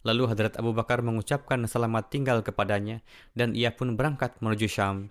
Lalu 0.07 0.31
Hadrat 0.31 0.55
Abu 0.59 0.71
Bakar 0.71 1.03
mengucapkan 1.03 1.59
selamat 1.67 2.15
tinggal 2.15 2.39
kepadanya 2.47 3.03
dan 3.35 3.59
ia 3.59 3.75
pun 3.75 3.99
berangkat 3.99 4.39
menuju 4.39 4.71
Syam. 4.71 5.11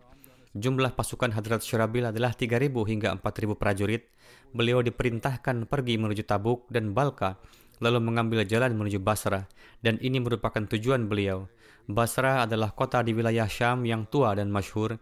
Jumlah 0.57 0.95
pasukan 0.95 1.35
Hadrat 1.35 1.61
Syurabil 1.61 2.07
adalah 2.07 2.33
3.000 2.33 2.71
hingga 2.71 3.13
4.000 3.19 3.59
prajurit. 3.59 4.09
Beliau 4.55 4.79
diperintahkan 4.81 5.67
pergi 5.69 5.99
menuju 5.99 6.23
Tabuk 6.23 6.65
dan 6.71 6.95
Balka, 6.95 7.37
lalu 7.83 8.01
mengambil 8.01 8.41
jalan 8.47 8.73
menuju 8.73 8.97
Basra, 8.97 9.45
dan 9.85 10.01
ini 10.01 10.17
merupakan 10.17 10.65
tujuan 10.65 11.05
beliau. 11.05 11.45
Basra 11.85 12.47
adalah 12.47 12.73
kota 12.73 13.05
di 13.05 13.13
wilayah 13.13 13.45
Syam 13.45 13.85
yang 13.85 14.09
tua 14.09 14.33
dan 14.33 14.49
masyhur. 14.49 14.97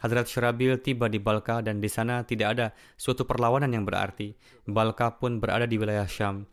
Hadrat 0.00 0.28
Syurabil 0.28 0.80
tiba 0.80 1.08
di 1.08 1.20
Balka 1.20 1.60
dan 1.60 1.80
di 1.80 1.88
sana 1.88 2.24
tidak 2.24 2.48
ada 2.56 2.66
suatu 2.96 3.24
perlawanan 3.24 3.72
yang 3.72 3.84
berarti. 3.84 4.32
Balka 4.68 5.16
pun 5.16 5.40
berada 5.40 5.64
di 5.64 5.76
wilayah 5.76 6.08
Syam. 6.08 6.44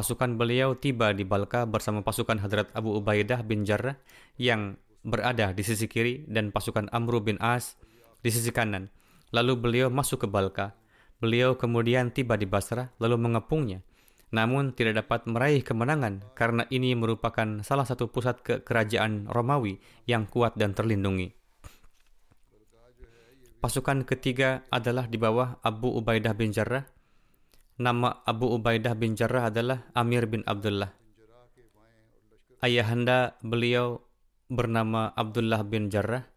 Pasukan 0.00 0.40
beliau 0.40 0.72
tiba 0.80 1.12
di 1.12 1.28
Balka 1.28 1.68
bersama 1.68 2.00
pasukan 2.00 2.40
Hadrat 2.40 2.72
Abu 2.72 2.96
Ubaidah 2.96 3.44
bin 3.44 3.68
Jarrah 3.68 4.00
yang 4.40 4.80
berada 5.04 5.52
di 5.52 5.60
sisi 5.60 5.92
kiri 5.92 6.24
dan 6.24 6.56
pasukan 6.56 6.88
Amru 6.88 7.20
bin 7.20 7.36
As 7.36 7.76
di 8.24 8.32
sisi 8.32 8.48
kanan. 8.48 8.88
Lalu 9.28 9.60
beliau 9.60 9.92
masuk 9.92 10.24
ke 10.24 10.28
Balka. 10.32 10.72
Beliau 11.20 11.60
kemudian 11.60 12.16
tiba 12.16 12.40
di 12.40 12.48
Basrah 12.48 12.88
lalu 12.96 13.20
mengepungnya. 13.20 13.84
Namun 14.32 14.72
tidak 14.72 15.04
dapat 15.04 15.28
meraih 15.28 15.60
kemenangan 15.60 16.24
karena 16.32 16.64
ini 16.72 16.96
merupakan 16.96 17.60
salah 17.60 17.84
satu 17.84 18.08
pusat 18.08 18.40
ke 18.40 18.64
kerajaan 18.64 19.28
Romawi 19.28 19.84
yang 20.08 20.24
kuat 20.24 20.56
dan 20.56 20.72
terlindungi. 20.72 21.28
Pasukan 23.60 24.08
ketiga 24.08 24.64
adalah 24.72 25.04
di 25.04 25.20
bawah 25.20 25.60
Abu 25.60 25.92
Ubaidah 25.92 26.32
bin 26.32 26.56
Jarrah 26.56 26.88
Nama 27.80 28.20
Abu 28.28 28.44
Ubaidah 28.52 28.92
bin 28.92 29.16
Jarrah 29.16 29.48
adalah 29.48 29.88
Amir 29.96 30.28
bin 30.28 30.44
Abdullah. 30.44 30.92
Ayahanda 32.60 33.40
beliau 33.40 34.04
bernama 34.52 35.16
Abdullah 35.16 35.64
bin 35.64 35.88
Jarrah. 35.88 36.28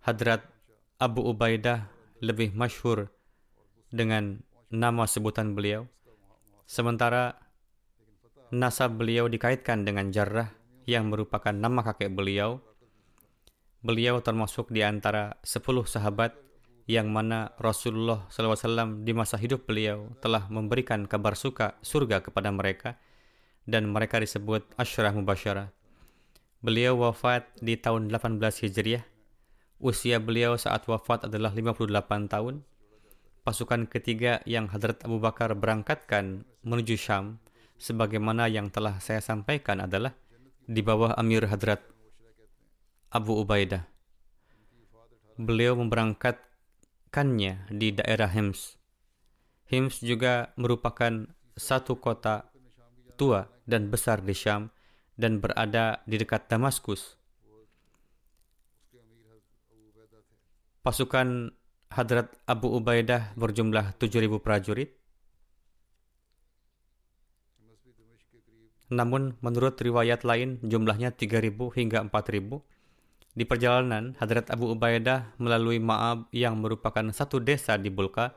Hadrat 0.00 0.48
Abu 0.96 1.28
Ubaidah 1.28 1.92
lebih 2.24 2.56
masyhur 2.56 3.12
dengan 3.92 4.40
nama 4.72 5.04
sebutan 5.04 5.52
beliau. 5.52 5.92
Sementara 6.64 7.36
nasab 8.48 8.96
beliau 8.96 9.28
dikaitkan 9.28 9.84
dengan 9.84 10.08
Jarrah 10.08 10.56
yang 10.88 11.12
merupakan 11.12 11.52
nama 11.52 11.84
kakek 11.84 12.16
beliau. 12.16 12.64
Beliau 13.84 14.24
termasuk 14.24 14.72
di 14.72 14.80
antara 14.80 15.36
sepuluh 15.44 15.84
sahabat 15.84 16.45
yang 16.86 17.10
mana 17.10 17.50
Rasulullah 17.58 18.30
SAW 18.30 19.02
di 19.02 19.10
masa 19.10 19.34
hidup 19.34 19.66
beliau 19.66 20.14
telah 20.22 20.46
memberikan 20.46 21.10
kabar 21.10 21.34
suka 21.34 21.74
surga 21.82 22.22
kepada 22.22 22.54
mereka 22.54 22.94
dan 23.66 23.90
mereka 23.90 24.22
disebut 24.22 24.62
Ashrah 24.78 25.10
Mubasyarah. 25.10 25.74
Beliau 26.62 26.94
wafat 27.02 27.50
di 27.58 27.74
tahun 27.74 28.08
18 28.08 28.38
Hijriah. 28.38 29.02
Usia 29.82 30.22
beliau 30.22 30.56
saat 30.56 30.86
wafat 30.86 31.26
adalah 31.26 31.52
58 31.52 32.32
tahun. 32.32 32.62
Pasukan 33.42 33.90
ketiga 33.90 34.40
yang 34.46 34.70
Hadrat 34.70 35.02
Abu 35.02 35.18
Bakar 35.18 35.54
berangkatkan 35.58 36.46
menuju 36.62 36.98
Syam 36.98 37.42
sebagaimana 37.76 38.46
yang 38.46 38.72
telah 38.72 38.98
saya 39.02 39.20
sampaikan 39.20 39.84
adalah 39.84 40.14
di 40.66 40.80
bawah 40.82 41.14
Amir 41.18 41.46
Hadrat 41.46 41.82
Abu 43.10 43.38
Ubaidah. 43.38 43.86
Beliau 45.36 45.76
di 47.72 47.96
daerah 47.96 48.28
Hims. 48.28 48.76
Hims 49.72 50.04
juga 50.04 50.52
merupakan 50.60 51.24
satu 51.56 51.96
kota 51.96 52.52
tua 53.16 53.48
dan 53.64 53.88
besar 53.88 54.20
di 54.20 54.36
Syam 54.36 54.68
dan 55.16 55.40
berada 55.40 56.04
di 56.04 56.20
dekat 56.20 56.44
Damaskus. 56.52 57.16
Pasukan 60.84 61.56
Hadrat 61.88 62.36
Abu 62.44 62.76
Ubaidah 62.76 63.32
berjumlah 63.32 63.96
7.000 63.96 64.36
prajurit. 64.36 64.92
Namun 68.92 69.40
menurut 69.40 69.80
riwayat 69.80 70.22
lain 70.22 70.60
jumlahnya 70.60 71.16
3.000 71.16 71.56
hingga 71.80 72.04
4.000. 72.04 72.75
Di 73.36 73.44
perjalanan, 73.44 74.16
Hadrat 74.16 74.48
Abu 74.48 74.72
Ubaidah 74.72 75.36
melalui 75.36 75.76
Ma'ab 75.76 76.32
yang 76.32 76.56
merupakan 76.56 77.04
satu 77.12 77.36
desa 77.36 77.76
di 77.76 77.92
Bulka. 77.92 78.32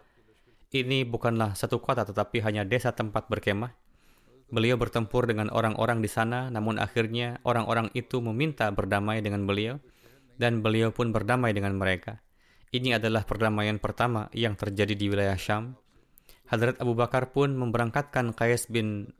Ini 0.76 1.08
bukanlah 1.08 1.56
satu 1.56 1.80
kota 1.80 2.04
tetapi 2.04 2.44
hanya 2.44 2.68
desa 2.68 2.92
tempat 2.92 3.32
berkemah. 3.32 3.72
Beliau 4.52 4.76
bertempur 4.76 5.24
dengan 5.24 5.48
orang-orang 5.56 6.04
di 6.04 6.12
sana, 6.12 6.52
namun 6.52 6.84
akhirnya 6.84 7.40
orang-orang 7.48 7.88
itu 7.96 8.20
meminta 8.20 8.68
berdamai 8.76 9.24
dengan 9.24 9.48
beliau, 9.48 9.80
dan 10.36 10.60
beliau 10.60 10.92
pun 10.92 11.16
berdamai 11.16 11.56
dengan 11.56 11.80
mereka. 11.80 12.20
Ini 12.76 13.00
adalah 13.00 13.24
perdamaian 13.24 13.80
pertama 13.80 14.28
yang 14.36 14.60
terjadi 14.60 15.00
di 15.00 15.08
wilayah 15.08 15.40
Syam. 15.40 15.80
Hadrat 16.52 16.76
Abu 16.84 16.98
Bakar 16.98 17.32
pun 17.32 17.56
memberangkatkan 17.56 18.36
Qais 18.36 18.68
bin 18.68 19.16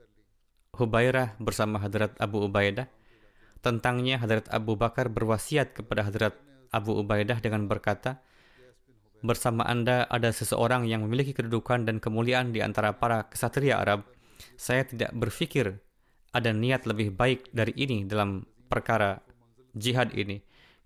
Hubairah 0.76 1.40
bersama 1.40 1.80
Hadrat 1.80 2.20
Abu 2.20 2.44
Ubaidah. 2.44 2.92
Tentangnya 3.60 4.20
Hadrat 4.20 4.48
Abu 4.50 4.80
Bakar 4.80 5.12
berwasiat 5.12 5.76
kepada 5.76 6.08
Hadrat 6.08 6.36
Abu 6.72 6.96
Ubaidah 6.96 7.44
dengan 7.44 7.68
berkata, 7.68 8.24
Bersama 9.20 9.68
Anda 9.68 10.08
ada 10.08 10.32
seseorang 10.32 10.88
yang 10.88 11.04
memiliki 11.04 11.36
kedudukan 11.36 11.84
dan 11.84 12.00
kemuliaan 12.00 12.56
di 12.56 12.64
antara 12.64 12.96
para 12.96 13.28
kesatria 13.28 13.76
Arab. 13.76 14.08
Saya 14.56 14.88
tidak 14.88 15.12
berpikir 15.12 15.76
ada 16.32 16.56
niat 16.56 16.88
lebih 16.88 17.12
baik 17.12 17.52
dari 17.52 17.76
ini 17.76 18.08
dalam 18.08 18.48
perkara 18.72 19.20
jihad 19.76 20.16
ini 20.16 20.40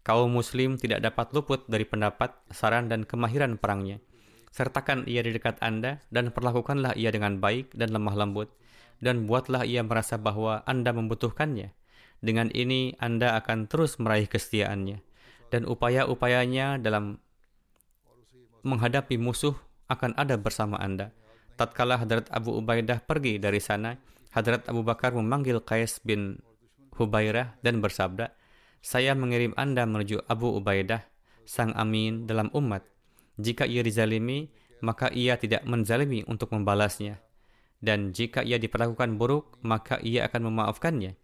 kaum 0.04 0.30
muslim 0.36 0.76
tidak 0.76 1.00
dapat 1.00 1.32
luput 1.32 1.64
dari 1.72 1.88
pendapat, 1.88 2.36
saran, 2.52 2.92
dan 2.92 3.08
kemahiran 3.08 3.56
perangnya. 3.56 4.04
Sertakan 4.54 5.10
ia 5.10 5.26
di 5.26 5.34
dekat 5.34 5.58
Anda 5.64 6.04
dan 6.14 6.30
perlakukanlah 6.30 6.94
ia 6.94 7.10
dengan 7.10 7.42
baik 7.42 7.74
dan 7.74 7.90
lemah 7.90 8.14
lembut, 8.14 8.54
dan 9.02 9.26
buatlah 9.26 9.66
ia 9.66 9.82
merasa 9.82 10.20
bahwa 10.20 10.62
Anda 10.70 10.94
membutuhkannya. 10.94 11.74
Dengan 12.24 12.48
ini 12.56 12.96
Anda 13.04 13.36
akan 13.36 13.68
terus 13.68 14.00
meraih 14.00 14.32
kesetiaannya, 14.32 15.04
dan 15.52 15.68
upaya-upayanya 15.68 16.80
dalam 16.80 17.20
menghadapi 18.64 19.20
musuh 19.20 19.60
akan 19.92 20.16
ada 20.16 20.40
bersama 20.40 20.80
Anda. 20.80 21.12
Tatkala 21.60 22.00
Hadrat 22.00 22.32
Abu 22.32 22.56
Ubaidah 22.56 23.04
pergi 23.04 23.44
dari 23.44 23.60
sana, 23.60 24.00
Hadrat 24.32 24.66
Abu 24.72 24.88
Bakar 24.88 25.12
memanggil 25.12 25.60
Qais 25.62 26.00
bin 26.00 26.40
Hubairah 26.96 27.60
dan 27.60 27.84
bersabda, 27.84 28.32
saya 28.80 29.14
mengirim 29.20 29.52
Anda 29.60 29.84
menuju 29.84 30.24
Abu 30.32 30.56
Ubaidah, 30.56 31.04
sang 31.44 31.76
amin 31.76 32.24
dalam 32.24 32.48
umat. 32.56 32.88
Jika 33.36 33.68
ia 33.68 33.84
dizalimi, 33.84 34.48
maka 34.80 35.12
ia 35.12 35.36
tidak 35.36 35.68
menzalimi 35.68 36.24
untuk 36.24 36.56
membalasnya. 36.56 37.20
Dan 37.84 38.16
jika 38.16 38.48
ia 38.48 38.56
diperlakukan 38.56 39.20
buruk, 39.20 39.60
maka 39.60 40.00
ia 40.00 40.24
akan 40.24 40.48
memaafkannya. 40.48 41.20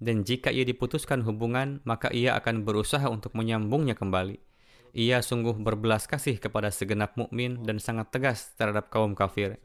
Dan 0.00 0.24
jika 0.24 0.48
ia 0.48 0.64
diputuskan 0.64 1.22
hubungan, 1.28 1.84
maka 1.84 2.08
ia 2.10 2.32
akan 2.40 2.64
berusaha 2.64 3.04
untuk 3.12 3.36
menyambungnya 3.36 3.92
kembali. 3.92 4.40
Ia 4.96 5.20
sungguh 5.20 5.54
berbelas 5.60 6.08
kasih 6.08 6.40
kepada 6.40 6.72
segenap 6.72 7.14
mukmin 7.20 7.62
dan 7.62 7.78
sangat 7.78 8.10
tegas 8.10 8.56
terhadap 8.56 8.88
kaum 8.88 9.12
kafir. 9.12 9.60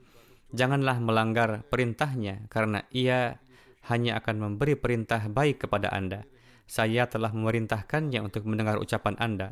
Janganlah 0.51 0.99
melanggar 0.99 1.63
perintahnya, 1.71 2.45
karena 2.51 2.83
ia 2.91 3.41
hanya 3.89 4.19
akan 4.19 4.35
memberi 4.37 4.75
perintah 4.75 5.25
baik 5.25 5.65
kepada 5.65 5.89
Anda 5.89 6.27
saya 6.65 7.05
telah 7.05 7.29
memerintahkannya 7.29 8.19
untuk 8.25 8.49
mendengar 8.49 8.81
ucapan 8.81 9.15
Anda. 9.21 9.49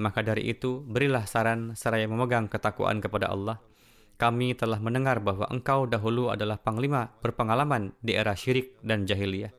Maka 0.00 0.24
dari 0.24 0.48
itu, 0.48 0.84
berilah 0.84 1.24
saran 1.28 1.76
seraya 1.76 2.08
memegang 2.08 2.48
ketakwaan 2.48 3.04
kepada 3.04 3.28
Allah. 3.32 3.60
Kami 4.20 4.52
telah 4.52 4.76
mendengar 4.80 5.24
bahwa 5.24 5.48
engkau 5.48 5.88
dahulu 5.88 6.28
adalah 6.28 6.60
panglima 6.60 7.08
berpengalaman 7.24 7.96
di 8.04 8.12
era 8.12 8.36
syirik 8.36 8.76
dan 8.84 9.08
jahiliyah. 9.08 9.52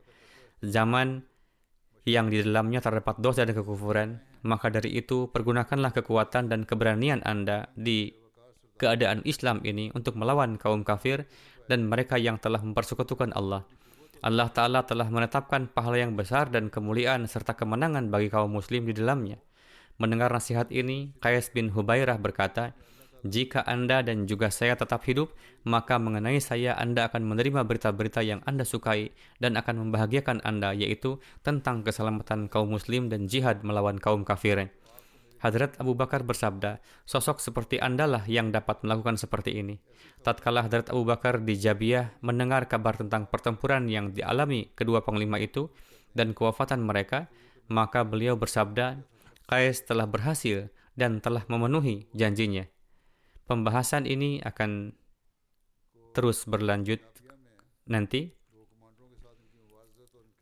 Zaman 0.62 1.26
yang 2.06 2.30
di 2.30 2.42
dalamnya 2.42 2.82
terdapat 2.82 3.18
dosa 3.18 3.42
dan 3.42 3.54
kekufuran, 3.54 4.22
maka 4.46 4.70
dari 4.70 4.94
itu 4.94 5.30
pergunakanlah 5.30 5.94
kekuatan 5.94 6.50
dan 6.50 6.66
keberanian 6.66 7.22
Anda 7.22 7.70
di 7.78 8.14
keadaan 8.78 9.22
Islam 9.22 9.62
ini 9.62 9.94
untuk 9.94 10.18
melawan 10.18 10.58
kaum 10.58 10.82
kafir 10.82 11.26
dan 11.70 11.86
mereka 11.86 12.18
yang 12.18 12.42
telah 12.42 12.58
mempersekutukan 12.58 13.30
Allah. 13.34 13.62
Allah 14.22 14.50
Ta'ala 14.54 14.86
telah 14.86 15.10
menetapkan 15.10 15.66
pahala 15.66 15.98
yang 15.98 16.14
besar 16.14 16.46
dan 16.50 16.70
kemuliaan 16.70 17.26
serta 17.26 17.58
kemenangan 17.58 18.06
bagi 18.06 18.30
kaum 18.30 18.54
muslim 18.54 18.86
di 18.86 18.94
dalamnya. 18.94 19.42
Mendengar 19.98 20.30
nasihat 20.30 20.70
ini, 20.70 21.14
Qais 21.18 21.50
bin 21.50 21.74
Hubairah 21.74 22.22
berkata, 22.22 22.74
jika 23.22 23.62
Anda 23.62 24.02
dan 24.02 24.26
juga 24.26 24.50
saya 24.50 24.74
tetap 24.74 25.06
hidup, 25.06 25.30
maka 25.62 25.94
mengenai 26.02 26.42
saya 26.42 26.74
Anda 26.74 27.06
akan 27.06 27.22
menerima 27.22 27.62
berita-berita 27.62 28.18
yang 28.26 28.42
Anda 28.42 28.66
sukai 28.66 29.14
dan 29.38 29.54
akan 29.54 29.86
membahagiakan 29.86 30.42
Anda, 30.42 30.74
yaitu 30.74 31.22
tentang 31.46 31.86
keselamatan 31.86 32.50
kaum 32.50 32.74
muslim 32.74 33.06
dan 33.06 33.30
jihad 33.30 33.62
melawan 33.62 34.02
kaum 34.02 34.26
kafir. 34.26 34.74
Hadrat 35.42 35.74
Abu 35.82 35.98
Bakar 35.98 36.22
bersabda, 36.22 36.78
sosok 37.02 37.42
seperti 37.42 37.78
Andalah 37.82 38.26
yang 38.30 38.54
dapat 38.54 38.82
melakukan 38.86 39.18
seperti 39.18 39.58
ini. 39.58 39.78
Tatkala 40.22 40.66
Hadrat 40.66 40.90
Abu 40.90 41.02
Bakar 41.02 41.42
di 41.42 41.58
Jabiyah 41.58 42.14
mendengar 42.22 42.70
kabar 42.70 42.94
tentang 42.94 43.26
pertempuran 43.26 43.90
yang 43.90 44.14
dialami 44.14 44.70
kedua 44.74 45.02
panglima 45.02 45.42
itu 45.42 45.70
dan 46.14 46.30
kewafatan 46.34 46.82
mereka, 46.82 47.26
maka 47.66 48.06
beliau 48.06 48.38
bersabda, 48.38 49.02
Qais 49.50 49.82
telah 49.82 50.06
berhasil 50.06 50.70
dan 50.94 51.18
telah 51.18 51.42
memenuhi 51.50 52.06
janjinya. 52.14 52.71
Pembahasan 53.42 54.06
ini 54.06 54.38
akan 54.40 54.94
terus 56.14 56.46
berlanjut 56.46 57.02
nanti. 57.88 58.30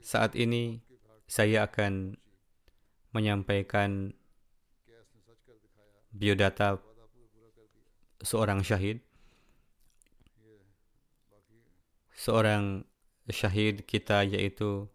Saat 0.01 0.37
ini 0.37 0.83
saya 1.31 1.65
akan 1.71 2.19
menyampaikan 3.15 4.13
biodata 6.11 6.83
seorang 8.21 8.61
syahid. 8.67 9.01
Seorang 12.13 12.85
syahid 13.33 13.89
kita 13.89 14.29
yaitu 14.29 14.91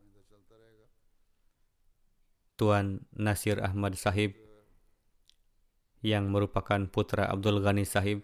Tuan 2.56 3.04
Nasir 3.12 3.60
Ahmad 3.60 4.00
Sahib 4.00 4.45
yang 6.06 6.30
merupakan 6.30 6.78
putra 6.86 7.26
Abdul 7.26 7.66
Ghani 7.66 7.82
Sahib. 7.82 8.22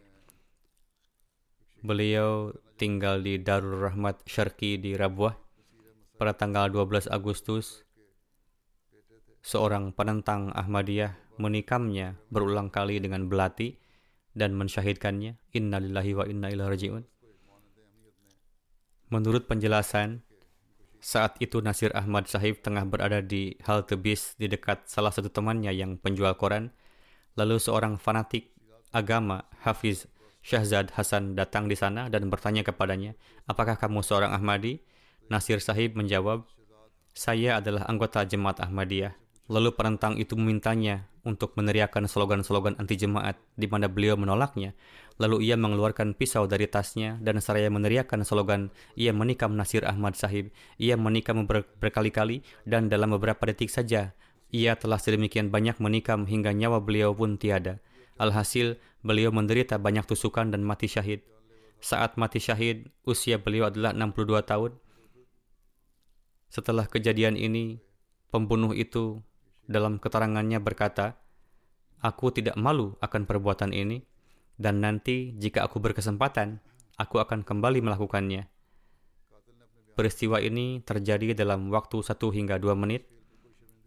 Beliau 1.81 2.53
tinggal 2.77 3.25
di 3.25 3.41
Darul 3.41 3.81
Rahmat 3.81 4.21
Syarki 4.29 4.77
di 4.77 4.93
Rabuah 4.93 5.33
pada 6.21 6.37
tanggal 6.37 6.69
12 6.69 7.09
Agustus. 7.09 7.81
Seorang 9.41 9.97
penentang 9.97 10.53
Ahmadiyah 10.53 11.17
menikamnya 11.41 12.21
berulang 12.29 12.69
kali 12.69 13.01
dengan 13.01 13.25
belati 13.25 13.81
dan 14.37 14.53
mensyahidkannya. 14.53 15.41
Innalillahi 15.57 16.11
wa 16.13 16.25
inna 16.29 16.53
ilaihi 16.53 16.69
rajiun. 16.69 17.03
Menurut 19.09 19.49
penjelasan, 19.49 20.21
saat 21.01 21.33
itu 21.41 21.65
Nasir 21.65 21.89
Ahmad 21.97 22.29
Sahib 22.29 22.61
tengah 22.61 22.85
berada 22.85 23.25
di 23.25 23.57
halte 23.65 23.97
bis 23.97 24.37
di 24.37 24.45
dekat 24.45 24.85
salah 24.85 25.09
satu 25.09 25.33
temannya 25.33 25.73
yang 25.73 25.97
penjual 25.97 26.37
koran. 26.37 26.69
Lalu 27.39 27.57
seorang 27.57 27.95
fanatik 27.95 28.51
agama 28.91 29.47
Hafiz 29.63 30.07
Syahzad 30.41 30.91
Hasan 30.97 31.37
datang 31.37 31.69
di 31.69 31.77
sana 31.77 32.09
dan 32.09 32.27
bertanya 32.27 32.65
kepadanya, 32.65 33.13
apakah 33.45 33.77
kamu 33.77 34.01
seorang 34.01 34.33
Ahmadi? 34.33 34.81
Nasir 35.31 35.63
Sahib 35.63 35.95
menjawab, 35.95 36.43
saya 37.15 37.63
adalah 37.63 37.87
anggota 37.87 38.27
jemaat 38.27 38.59
Ahmadiyah. 38.59 39.15
Lalu 39.47 39.75
penentang 39.75 40.19
itu 40.19 40.35
memintanya 40.35 41.11
untuk 41.21 41.53
meneriakkan 41.59 42.07
slogan-slogan 42.07 42.75
anti 42.79 42.95
jemaat 42.97 43.39
di 43.55 43.67
mana 43.67 43.91
beliau 43.91 44.15
menolaknya. 44.15 44.73
Lalu 45.19 45.51
ia 45.51 45.59
mengeluarkan 45.59 46.17
pisau 46.17 46.47
dari 46.47 46.65
tasnya 46.65 47.19
dan 47.21 47.37
seraya 47.43 47.69
meneriakkan 47.69 48.23
slogan 48.25 48.73
ia 48.97 49.13
menikam 49.13 49.53
Nasir 49.53 49.85
Ahmad 49.85 50.17
Sahib. 50.17 50.49
Ia 50.81 50.97
menikam 50.97 51.45
ber 51.45 51.67
berkali-kali 51.77 52.41
dan 52.65 52.89
dalam 52.89 53.13
beberapa 53.13 53.43
detik 53.45 53.69
saja 53.69 54.15
ia 54.51 54.75
telah 54.75 54.99
sedemikian 54.99 55.47
banyak 55.47 55.79
menikam 55.79 56.27
hingga 56.27 56.51
nyawa 56.51 56.83
beliau 56.83 57.15
pun 57.15 57.39
tiada. 57.39 57.79
Alhasil, 58.19 58.77
beliau 58.99 59.31
menderita 59.31 59.79
banyak 59.79 60.03
tusukan 60.03 60.51
dan 60.51 60.61
mati 60.61 60.91
syahid. 60.91 61.23
Saat 61.81 62.19
mati 62.19 62.37
syahid, 62.37 62.91
usia 63.07 63.39
beliau 63.39 63.71
adalah 63.71 63.95
62 63.95 64.43
tahun. 64.43 64.71
Setelah 66.51 66.85
kejadian 66.85 67.39
ini, 67.39 67.79
pembunuh 68.29 68.75
itu 68.75 69.23
dalam 69.65 69.97
keterangannya 69.97 70.59
berkata, 70.59 71.17
Aku 72.03 72.29
tidak 72.35 72.59
malu 72.59 72.99
akan 72.99 73.23
perbuatan 73.23 73.71
ini, 73.71 74.03
dan 74.59 74.83
nanti 74.83 75.31
jika 75.39 75.63
aku 75.63 75.79
berkesempatan, 75.79 76.59
aku 76.99 77.23
akan 77.23 77.47
kembali 77.47 77.79
melakukannya. 77.81 78.51
Peristiwa 79.95 80.43
ini 80.43 80.83
terjadi 80.83 81.33
dalam 81.33 81.71
waktu 81.71 82.03
satu 82.03 82.33
hingga 82.33 82.57
dua 82.57 82.73
menit, 82.73 83.05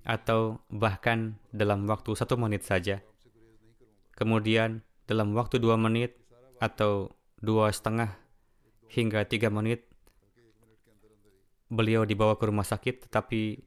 atau 0.04 0.60
bahkan 0.68 1.40
dalam 1.50 1.88
waktu 1.88 2.12
satu 2.12 2.36
menit 2.36 2.62
saja. 2.62 3.00
Kemudian 4.14 4.84
dalam 5.08 5.32
waktu 5.34 5.58
dua 5.58 5.74
menit 5.80 6.14
atau 6.60 7.10
dua 7.40 7.72
setengah 7.72 8.14
hingga 8.92 9.26
tiga 9.26 9.50
menit, 9.50 9.88
beliau 11.72 12.06
dibawa 12.06 12.38
ke 12.38 12.44
rumah 12.46 12.62
sakit, 12.62 13.08
tetapi 13.08 13.58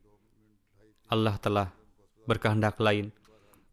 Allah 1.11 1.35
telah 1.41 1.67
berkehendak 2.29 2.79
lain 2.79 3.11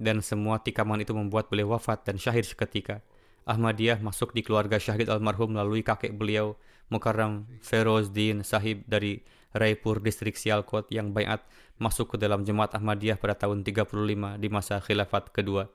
dan 0.00 0.18
semua 0.24 0.58
tikaman 0.58 1.04
itu 1.04 1.14
membuat 1.14 1.46
beliau 1.46 1.76
wafat 1.76 2.02
dan 2.08 2.18
syahid 2.18 2.42
seketika. 2.42 3.04
Ahmadiyah 3.44 4.00
masuk 4.00 4.32
di 4.32 4.40
keluarga 4.40 4.80
syahid 4.80 5.12
almarhum 5.12 5.52
melalui 5.52 5.84
kakek 5.84 6.16
beliau, 6.16 6.56
Mukarram 6.88 7.48
Ferozdin 7.60 8.44
Sahib 8.44 8.84
dari 8.88 9.24
Raipur 9.54 10.00
distrik 10.00 10.34
Sialkot 10.34 10.90
yang 10.90 11.14
bayat 11.14 11.44
masuk 11.78 12.14
ke 12.14 12.16
dalam 12.18 12.42
jemaat 12.42 12.74
Ahmadiyah 12.74 13.20
pada 13.20 13.38
tahun 13.38 13.62
35 13.62 14.40
di 14.40 14.48
masa 14.50 14.80
khilafat 14.82 15.30
kedua. 15.30 15.70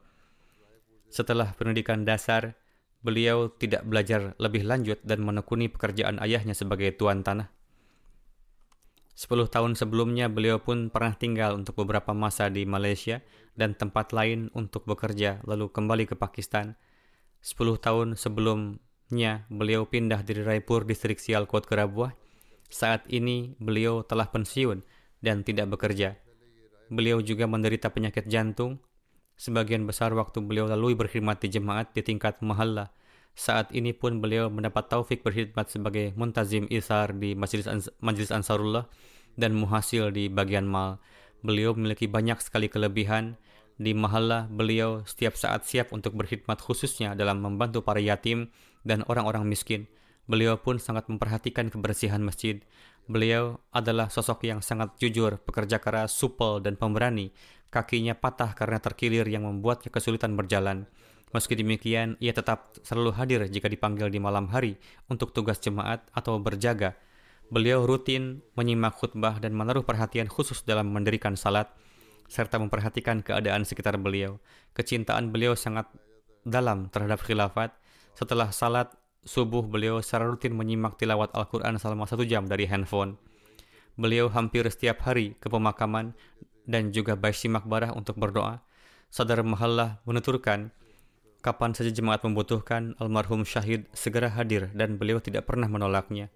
Setelah 1.10 1.56
pendidikan 1.58 2.06
dasar, 2.06 2.60
beliau 3.00 3.50
tidak 3.50 3.88
belajar 3.88 4.36
lebih 4.38 4.68
lanjut 4.68 5.00
dan 5.02 5.24
menekuni 5.24 5.72
pekerjaan 5.72 6.20
ayahnya 6.20 6.54
sebagai 6.54 6.94
tuan 7.00 7.24
tanah. 7.24 7.50
Sepuluh 9.20 9.52
tahun 9.52 9.76
sebelumnya 9.76 10.32
beliau 10.32 10.64
pun 10.64 10.88
pernah 10.88 11.12
tinggal 11.12 11.60
untuk 11.60 11.76
beberapa 11.84 12.16
masa 12.16 12.48
di 12.48 12.64
Malaysia 12.64 13.20
dan 13.52 13.76
tempat 13.76 14.16
lain 14.16 14.48
untuk 14.56 14.88
bekerja 14.88 15.44
lalu 15.44 15.68
kembali 15.68 16.08
ke 16.08 16.16
Pakistan. 16.16 16.80
Sepuluh 17.40 17.80
tahun 17.80 18.20
sebelumnya 18.20 19.48
beliau 19.48 19.88
pindah 19.88 20.22
dari 20.28 20.44
Raipur 20.44 20.84
distrik 20.84 21.24
Sialkot 21.24 21.66
ke 21.66 21.80
Rabuah. 21.80 22.12
Saat 22.70 23.10
ini 23.10 23.56
beliau 23.58 24.06
telah 24.06 24.30
pensiun 24.30 24.84
dan 25.24 25.42
tidak 25.42 25.74
bekerja. 25.74 26.20
Beliau 26.92 27.24
juga 27.24 27.50
menderita 27.50 27.90
penyakit 27.90 28.28
jantung. 28.28 28.78
Sebagian 29.40 29.88
besar 29.88 30.12
waktu 30.12 30.44
beliau 30.44 30.68
lalui 30.68 31.00
berkhidmat 31.00 31.40
di 31.40 31.48
jemaat 31.48 31.96
di 31.96 32.04
tingkat 32.04 32.44
mahalla. 32.44 32.92
Saat 33.40 33.72
ini 33.72 33.96
pun 33.96 34.20
beliau 34.20 34.52
mendapat 34.52 34.92
taufik 34.92 35.24
berkhidmat 35.24 35.72
sebagai 35.72 36.12
muntazim 36.20 36.68
isar 36.68 37.16
di 37.16 37.40
Majlis 37.40 38.36
Ansarullah 38.36 38.84
dan 39.40 39.56
muhasil 39.56 40.12
di 40.12 40.28
bagian 40.28 40.68
mal. 40.68 41.00
Beliau 41.40 41.72
memiliki 41.72 42.04
banyak 42.12 42.44
sekali 42.44 42.68
kelebihan. 42.68 43.40
Di 43.80 43.96
mahala, 43.96 44.52
beliau 44.52 45.08
setiap 45.08 45.40
saat 45.40 45.64
siap 45.64 45.96
untuk 45.96 46.12
berkhidmat 46.20 46.60
khususnya 46.60 47.16
dalam 47.16 47.40
membantu 47.40 47.80
para 47.80 48.04
yatim 48.04 48.52
dan 48.84 49.08
orang-orang 49.08 49.48
miskin. 49.48 49.88
Beliau 50.28 50.60
pun 50.60 50.78
sangat 50.78 51.08
memperhatikan 51.08 51.72
kebersihan 51.72 52.20
masjid. 52.20 52.60
Beliau 53.08 53.64
adalah 53.72 54.12
sosok 54.12 54.46
yang 54.46 54.60
sangat 54.60 55.00
jujur, 55.00 55.40
pekerja 55.42 55.80
keras, 55.80 56.12
supel, 56.12 56.60
dan 56.60 56.76
pemberani. 56.76 57.32
Kakinya 57.72 58.20
patah 58.20 58.52
karena 58.52 58.84
terkilir 58.84 59.26
yang 59.32 59.48
membuatnya 59.48 59.90
kesulitan 59.90 60.36
berjalan. 60.36 60.86
Meski 61.32 61.56
demikian, 61.56 62.20
ia 62.20 62.36
tetap 62.36 62.76
selalu 62.84 63.16
hadir 63.16 63.42
jika 63.48 63.72
dipanggil 63.72 64.12
di 64.12 64.20
malam 64.20 64.52
hari 64.52 64.76
untuk 65.08 65.32
tugas 65.32 65.58
jemaat 65.64 66.04
atau 66.12 66.36
berjaga 66.38 67.00
Beliau 67.50 67.82
rutin 67.90 68.46
menyimak 68.54 69.02
khutbah 69.02 69.42
dan 69.42 69.58
menaruh 69.58 69.82
perhatian 69.82 70.30
khusus 70.30 70.62
dalam 70.62 70.94
mendirikan 70.94 71.34
salat, 71.34 71.74
serta 72.30 72.62
memperhatikan 72.62 73.26
keadaan 73.26 73.66
sekitar 73.66 73.98
beliau. 73.98 74.38
Kecintaan 74.78 75.34
beliau 75.34 75.58
sangat 75.58 75.90
dalam 76.46 76.88
terhadap 76.94 77.20
khilafat. 77.26 77.74
Setelah 78.14 78.54
salat 78.54 78.94
subuh, 79.26 79.66
beliau 79.66 80.00
secara 80.00 80.30
rutin 80.30 80.54
menyimak 80.56 80.96
tilawat 80.96 81.34
Al-Quran 81.34 81.76
selama 81.82 82.06
satu 82.06 82.24
jam 82.24 82.46
dari 82.46 82.70
handphone. 82.70 83.18
Beliau 84.00 84.32
hampir 84.32 84.64
setiap 84.70 85.04
hari 85.04 85.36
ke 85.42 85.52
pemakaman 85.52 86.16
dan 86.70 86.94
juga 86.96 87.18
baisi 87.20 87.52
makbarah 87.52 87.92
untuk 87.92 88.16
berdoa. 88.16 88.64
Sadar 89.10 89.42
Mahallah 89.42 90.00
menuturkan, 90.06 90.70
kapan 91.42 91.74
saja 91.74 91.90
jemaat 91.90 92.22
membutuhkan, 92.22 92.94
almarhum 93.02 93.42
syahid 93.42 93.90
segera 93.92 94.30
hadir 94.30 94.70
dan 94.78 95.02
beliau 95.02 95.18
tidak 95.18 95.50
pernah 95.50 95.66
menolaknya. 95.66 96.30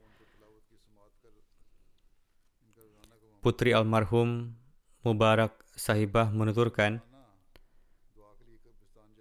Putri 3.43 3.75
almarhum 3.75 4.55
Mubarak 5.03 5.62
Sahibah 5.74 6.30
menuturkan, 6.30 7.01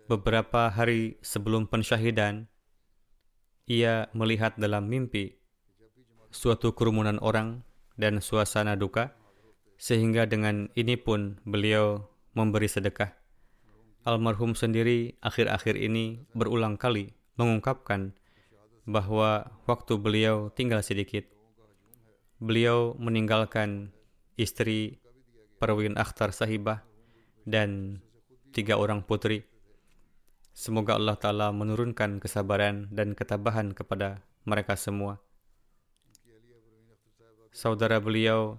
beberapa 0.05 0.69
hari 0.69 1.17
sebelum 1.25 1.65
pensyahidan, 1.65 2.45
ia 3.65 4.13
melihat 4.13 4.53
dalam 4.61 4.85
mimpi 4.85 5.41
suatu 6.29 6.77
kerumunan 6.77 7.17
orang 7.25 7.65
dan 7.97 8.21
suasana 8.21 8.77
duka, 8.77 9.17
sehingga 9.81 10.29
dengan 10.29 10.69
ini 10.77 11.01
pun 11.01 11.41
beliau 11.49 12.05
memberi 12.37 12.69
sedekah. 12.69 13.17
Almarhum 14.05 14.53
sendiri 14.53 15.17
akhir-akhir 15.25 15.81
ini 15.81 16.21
berulang 16.37 16.77
kali 16.77 17.17
mengungkapkan 17.41 18.13
bahwa 18.85 19.49
waktu 19.65 19.97
beliau 19.97 20.53
tinggal 20.53 20.85
sedikit. 20.85 21.25
Beliau 22.43 22.99
meninggalkan 22.99 23.95
istri 24.35 25.02
Perwin 25.63 25.95
Akhtar 25.95 26.35
Sahibah, 26.35 26.83
dan 27.47 28.03
tiga 28.51 28.75
orang 28.83 29.07
putri. 29.07 29.47
Semoga 30.51 30.99
Allah 30.99 31.15
Ta'ala 31.15 31.55
menurunkan 31.55 32.19
kesabaran 32.19 32.91
dan 32.91 33.15
ketabahan 33.15 33.71
kepada 33.71 34.27
mereka 34.43 34.75
semua. 34.75 35.23
Saudara 37.55 38.03
beliau, 38.03 38.59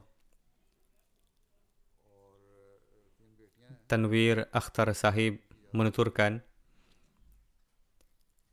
Tanwir 3.91 4.47
Akhtar 4.55 4.87
Sahib 4.95 5.43
menuturkan, 5.75 6.39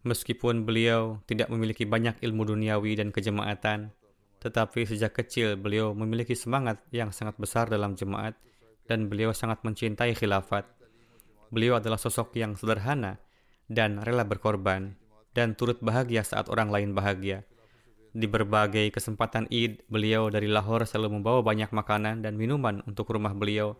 meskipun 0.03 0.67
beliau 0.67 1.23
tidak 1.31 1.55
memiliki 1.55 1.87
banyak 1.87 2.19
ilmu 2.19 2.51
duniawi 2.51 2.99
dan 2.99 3.15
kejemaatan, 3.15 3.95
tetapi 4.41 4.89
sejak 4.89 5.13
kecil 5.13 5.61
beliau 5.61 5.93
memiliki 5.93 6.33
semangat 6.33 6.81
yang 6.91 7.13
sangat 7.13 7.37
besar 7.37 7.69
dalam 7.69 7.93
jemaat 7.93 8.35
dan 8.89 9.07
beliau 9.07 9.37
sangat 9.37 9.61
mencintai 9.61 10.17
khilafat. 10.17 10.65
Beliau 11.53 11.77
adalah 11.77 12.01
sosok 12.01 12.33
yang 12.41 12.57
sederhana 12.57 13.21
dan 13.69 14.01
rela 14.01 14.25
berkorban 14.25 14.97
dan 15.37 15.55
turut 15.55 15.79
bahagia 15.85 16.25
saat 16.25 16.49
orang 16.49 16.73
lain 16.73 16.97
bahagia. 16.97 17.45
Di 18.11 18.27
berbagai 18.27 18.91
kesempatan 18.91 19.47
Id, 19.47 19.87
beliau 19.87 20.27
dari 20.35 20.51
Lahore 20.51 20.83
selalu 20.83 21.23
membawa 21.23 21.47
banyak 21.47 21.71
makanan 21.71 22.27
dan 22.27 22.35
minuman 22.35 22.83
untuk 22.89 23.15
rumah 23.15 23.37
beliau 23.37 23.79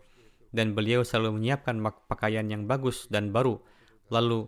dan 0.55 0.71
beliau 0.71 1.03
selalu 1.03 1.41
menyiapkan 1.41 1.79
pakaian 2.07 2.47
yang 2.47 2.63
bagus 2.63 3.11
dan 3.11 3.35
baru 3.35 3.59
lalu 4.11 4.47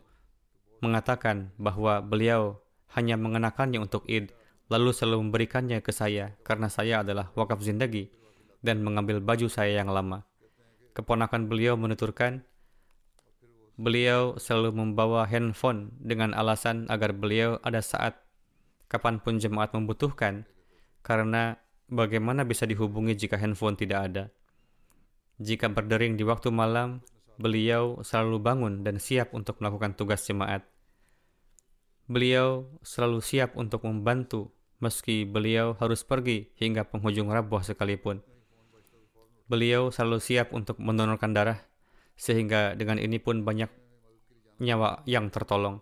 mengatakan 0.84 1.56
bahwa 1.56 2.04
beliau 2.04 2.60
hanya 2.96 3.16
mengenakannya 3.16 3.80
untuk 3.80 4.04
Id 4.08 4.32
lalu 4.72 4.96
selalu 4.96 5.28
memberikannya 5.28 5.80
ke 5.84 5.92
saya 5.92 6.36
karena 6.44 6.68
saya 6.72 7.04
adalah 7.04 7.32
wakaf 7.36 7.60
zindagi 7.64 8.12
dan 8.64 8.80
mengambil 8.80 9.20
baju 9.20 9.52
saya 9.52 9.84
yang 9.84 9.92
lama. 9.92 10.24
Keponakan 10.96 11.50
beliau 11.50 11.76
menuturkan, 11.76 12.46
beliau 13.76 14.38
selalu 14.38 14.72
membawa 14.78 15.26
handphone 15.26 15.92
dengan 16.00 16.32
alasan 16.38 16.86
agar 16.88 17.12
beliau 17.18 17.58
ada 17.66 17.82
saat 17.82 18.22
kapan 18.88 19.18
pun 19.18 19.42
jemaat 19.42 19.74
membutuhkan, 19.74 20.46
karena 21.02 21.58
bagaimana 21.90 22.46
bisa 22.46 22.70
dihubungi 22.70 23.18
jika 23.18 23.42
handphone 23.42 23.74
tidak 23.74 24.00
ada. 24.06 24.24
Jika 25.42 25.66
berdering 25.74 26.14
di 26.14 26.22
waktu 26.22 26.54
malam, 26.54 27.02
beliau 27.42 28.06
selalu 28.06 28.38
bangun 28.38 28.74
dan 28.86 29.02
siap 29.02 29.34
untuk 29.34 29.58
melakukan 29.58 29.98
tugas 29.98 30.22
jemaat. 30.30 30.62
Beliau 32.04 32.68
selalu 32.84 33.24
siap 33.24 33.56
untuk 33.56 33.88
membantu 33.88 34.52
meski 34.84 35.24
beliau 35.24 35.80
harus 35.80 36.04
pergi 36.04 36.52
hingga 36.60 36.84
penghujung 36.92 37.32
Rabuah 37.32 37.64
sekalipun. 37.64 38.20
Beliau 39.48 39.88
selalu 39.88 40.20
siap 40.20 40.52
untuk 40.52 40.84
mendonorkan 40.84 41.32
darah, 41.32 41.64
sehingga 42.20 42.76
dengan 42.76 43.00
ini 43.00 43.24
pun 43.24 43.48
banyak 43.48 43.72
nyawa 44.60 45.00
yang 45.08 45.32
tertolong. 45.32 45.80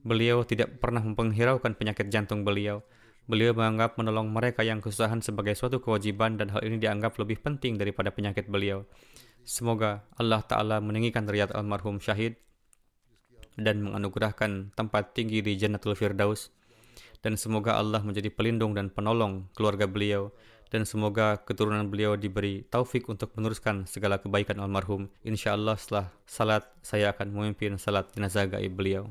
Beliau 0.00 0.48
tidak 0.48 0.80
pernah 0.80 1.04
menghiraukan 1.04 1.76
penyakit 1.76 2.08
jantung 2.08 2.40
beliau. 2.40 2.80
Beliau 3.28 3.52
menganggap 3.52 4.00
menolong 4.00 4.32
mereka 4.32 4.64
yang 4.64 4.80
kesusahan 4.80 5.20
sebagai 5.20 5.52
suatu 5.52 5.84
kewajiban 5.84 6.40
dan 6.40 6.48
hal 6.48 6.64
ini 6.64 6.80
dianggap 6.80 7.20
lebih 7.20 7.44
penting 7.44 7.76
daripada 7.76 8.08
penyakit 8.08 8.48
beliau. 8.48 8.88
Semoga 9.44 10.08
Allah 10.16 10.40
Ta'ala 10.40 10.80
meninggikan 10.80 11.28
riat 11.28 11.52
almarhum 11.52 12.00
syahid 12.00 12.40
dan 13.60 13.84
menganugerahkan 13.84 14.72
tempat 14.72 15.12
tinggi 15.12 15.44
di 15.44 15.60
Jannatul 15.60 15.92
Firdaus. 15.92 16.48
dan 17.20 17.36
semoga 17.36 17.76
Allah 17.76 18.00
menjadi 18.00 18.32
pelindung 18.32 18.72
dan 18.72 18.88
penolong 18.88 19.44
keluarga 19.52 19.84
beliau 19.84 20.32
dan 20.70 20.86
semoga 20.86 21.36
keturunan 21.42 21.84
beliau 21.90 22.14
diberi 22.14 22.62
taufik 22.70 23.10
untuk 23.10 23.34
meneruskan 23.34 23.84
segala 23.90 24.22
kebaikan 24.22 24.56
almarhum. 24.62 25.10
Insyaallah 25.26 25.76
setelah 25.76 26.06
salat 26.24 26.64
saya 26.80 27.10
akan 27.10 27.34
memimpin 27.34 27.76
salat 27.76 28.08
jenazah 28.14 28.46
gaib 28.46 28.72
beliau. 28.72 29.10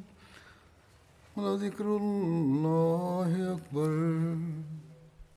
ولذكر 1.37 1.85
الله 1.97 3.53
أكبر. 3.53 4.37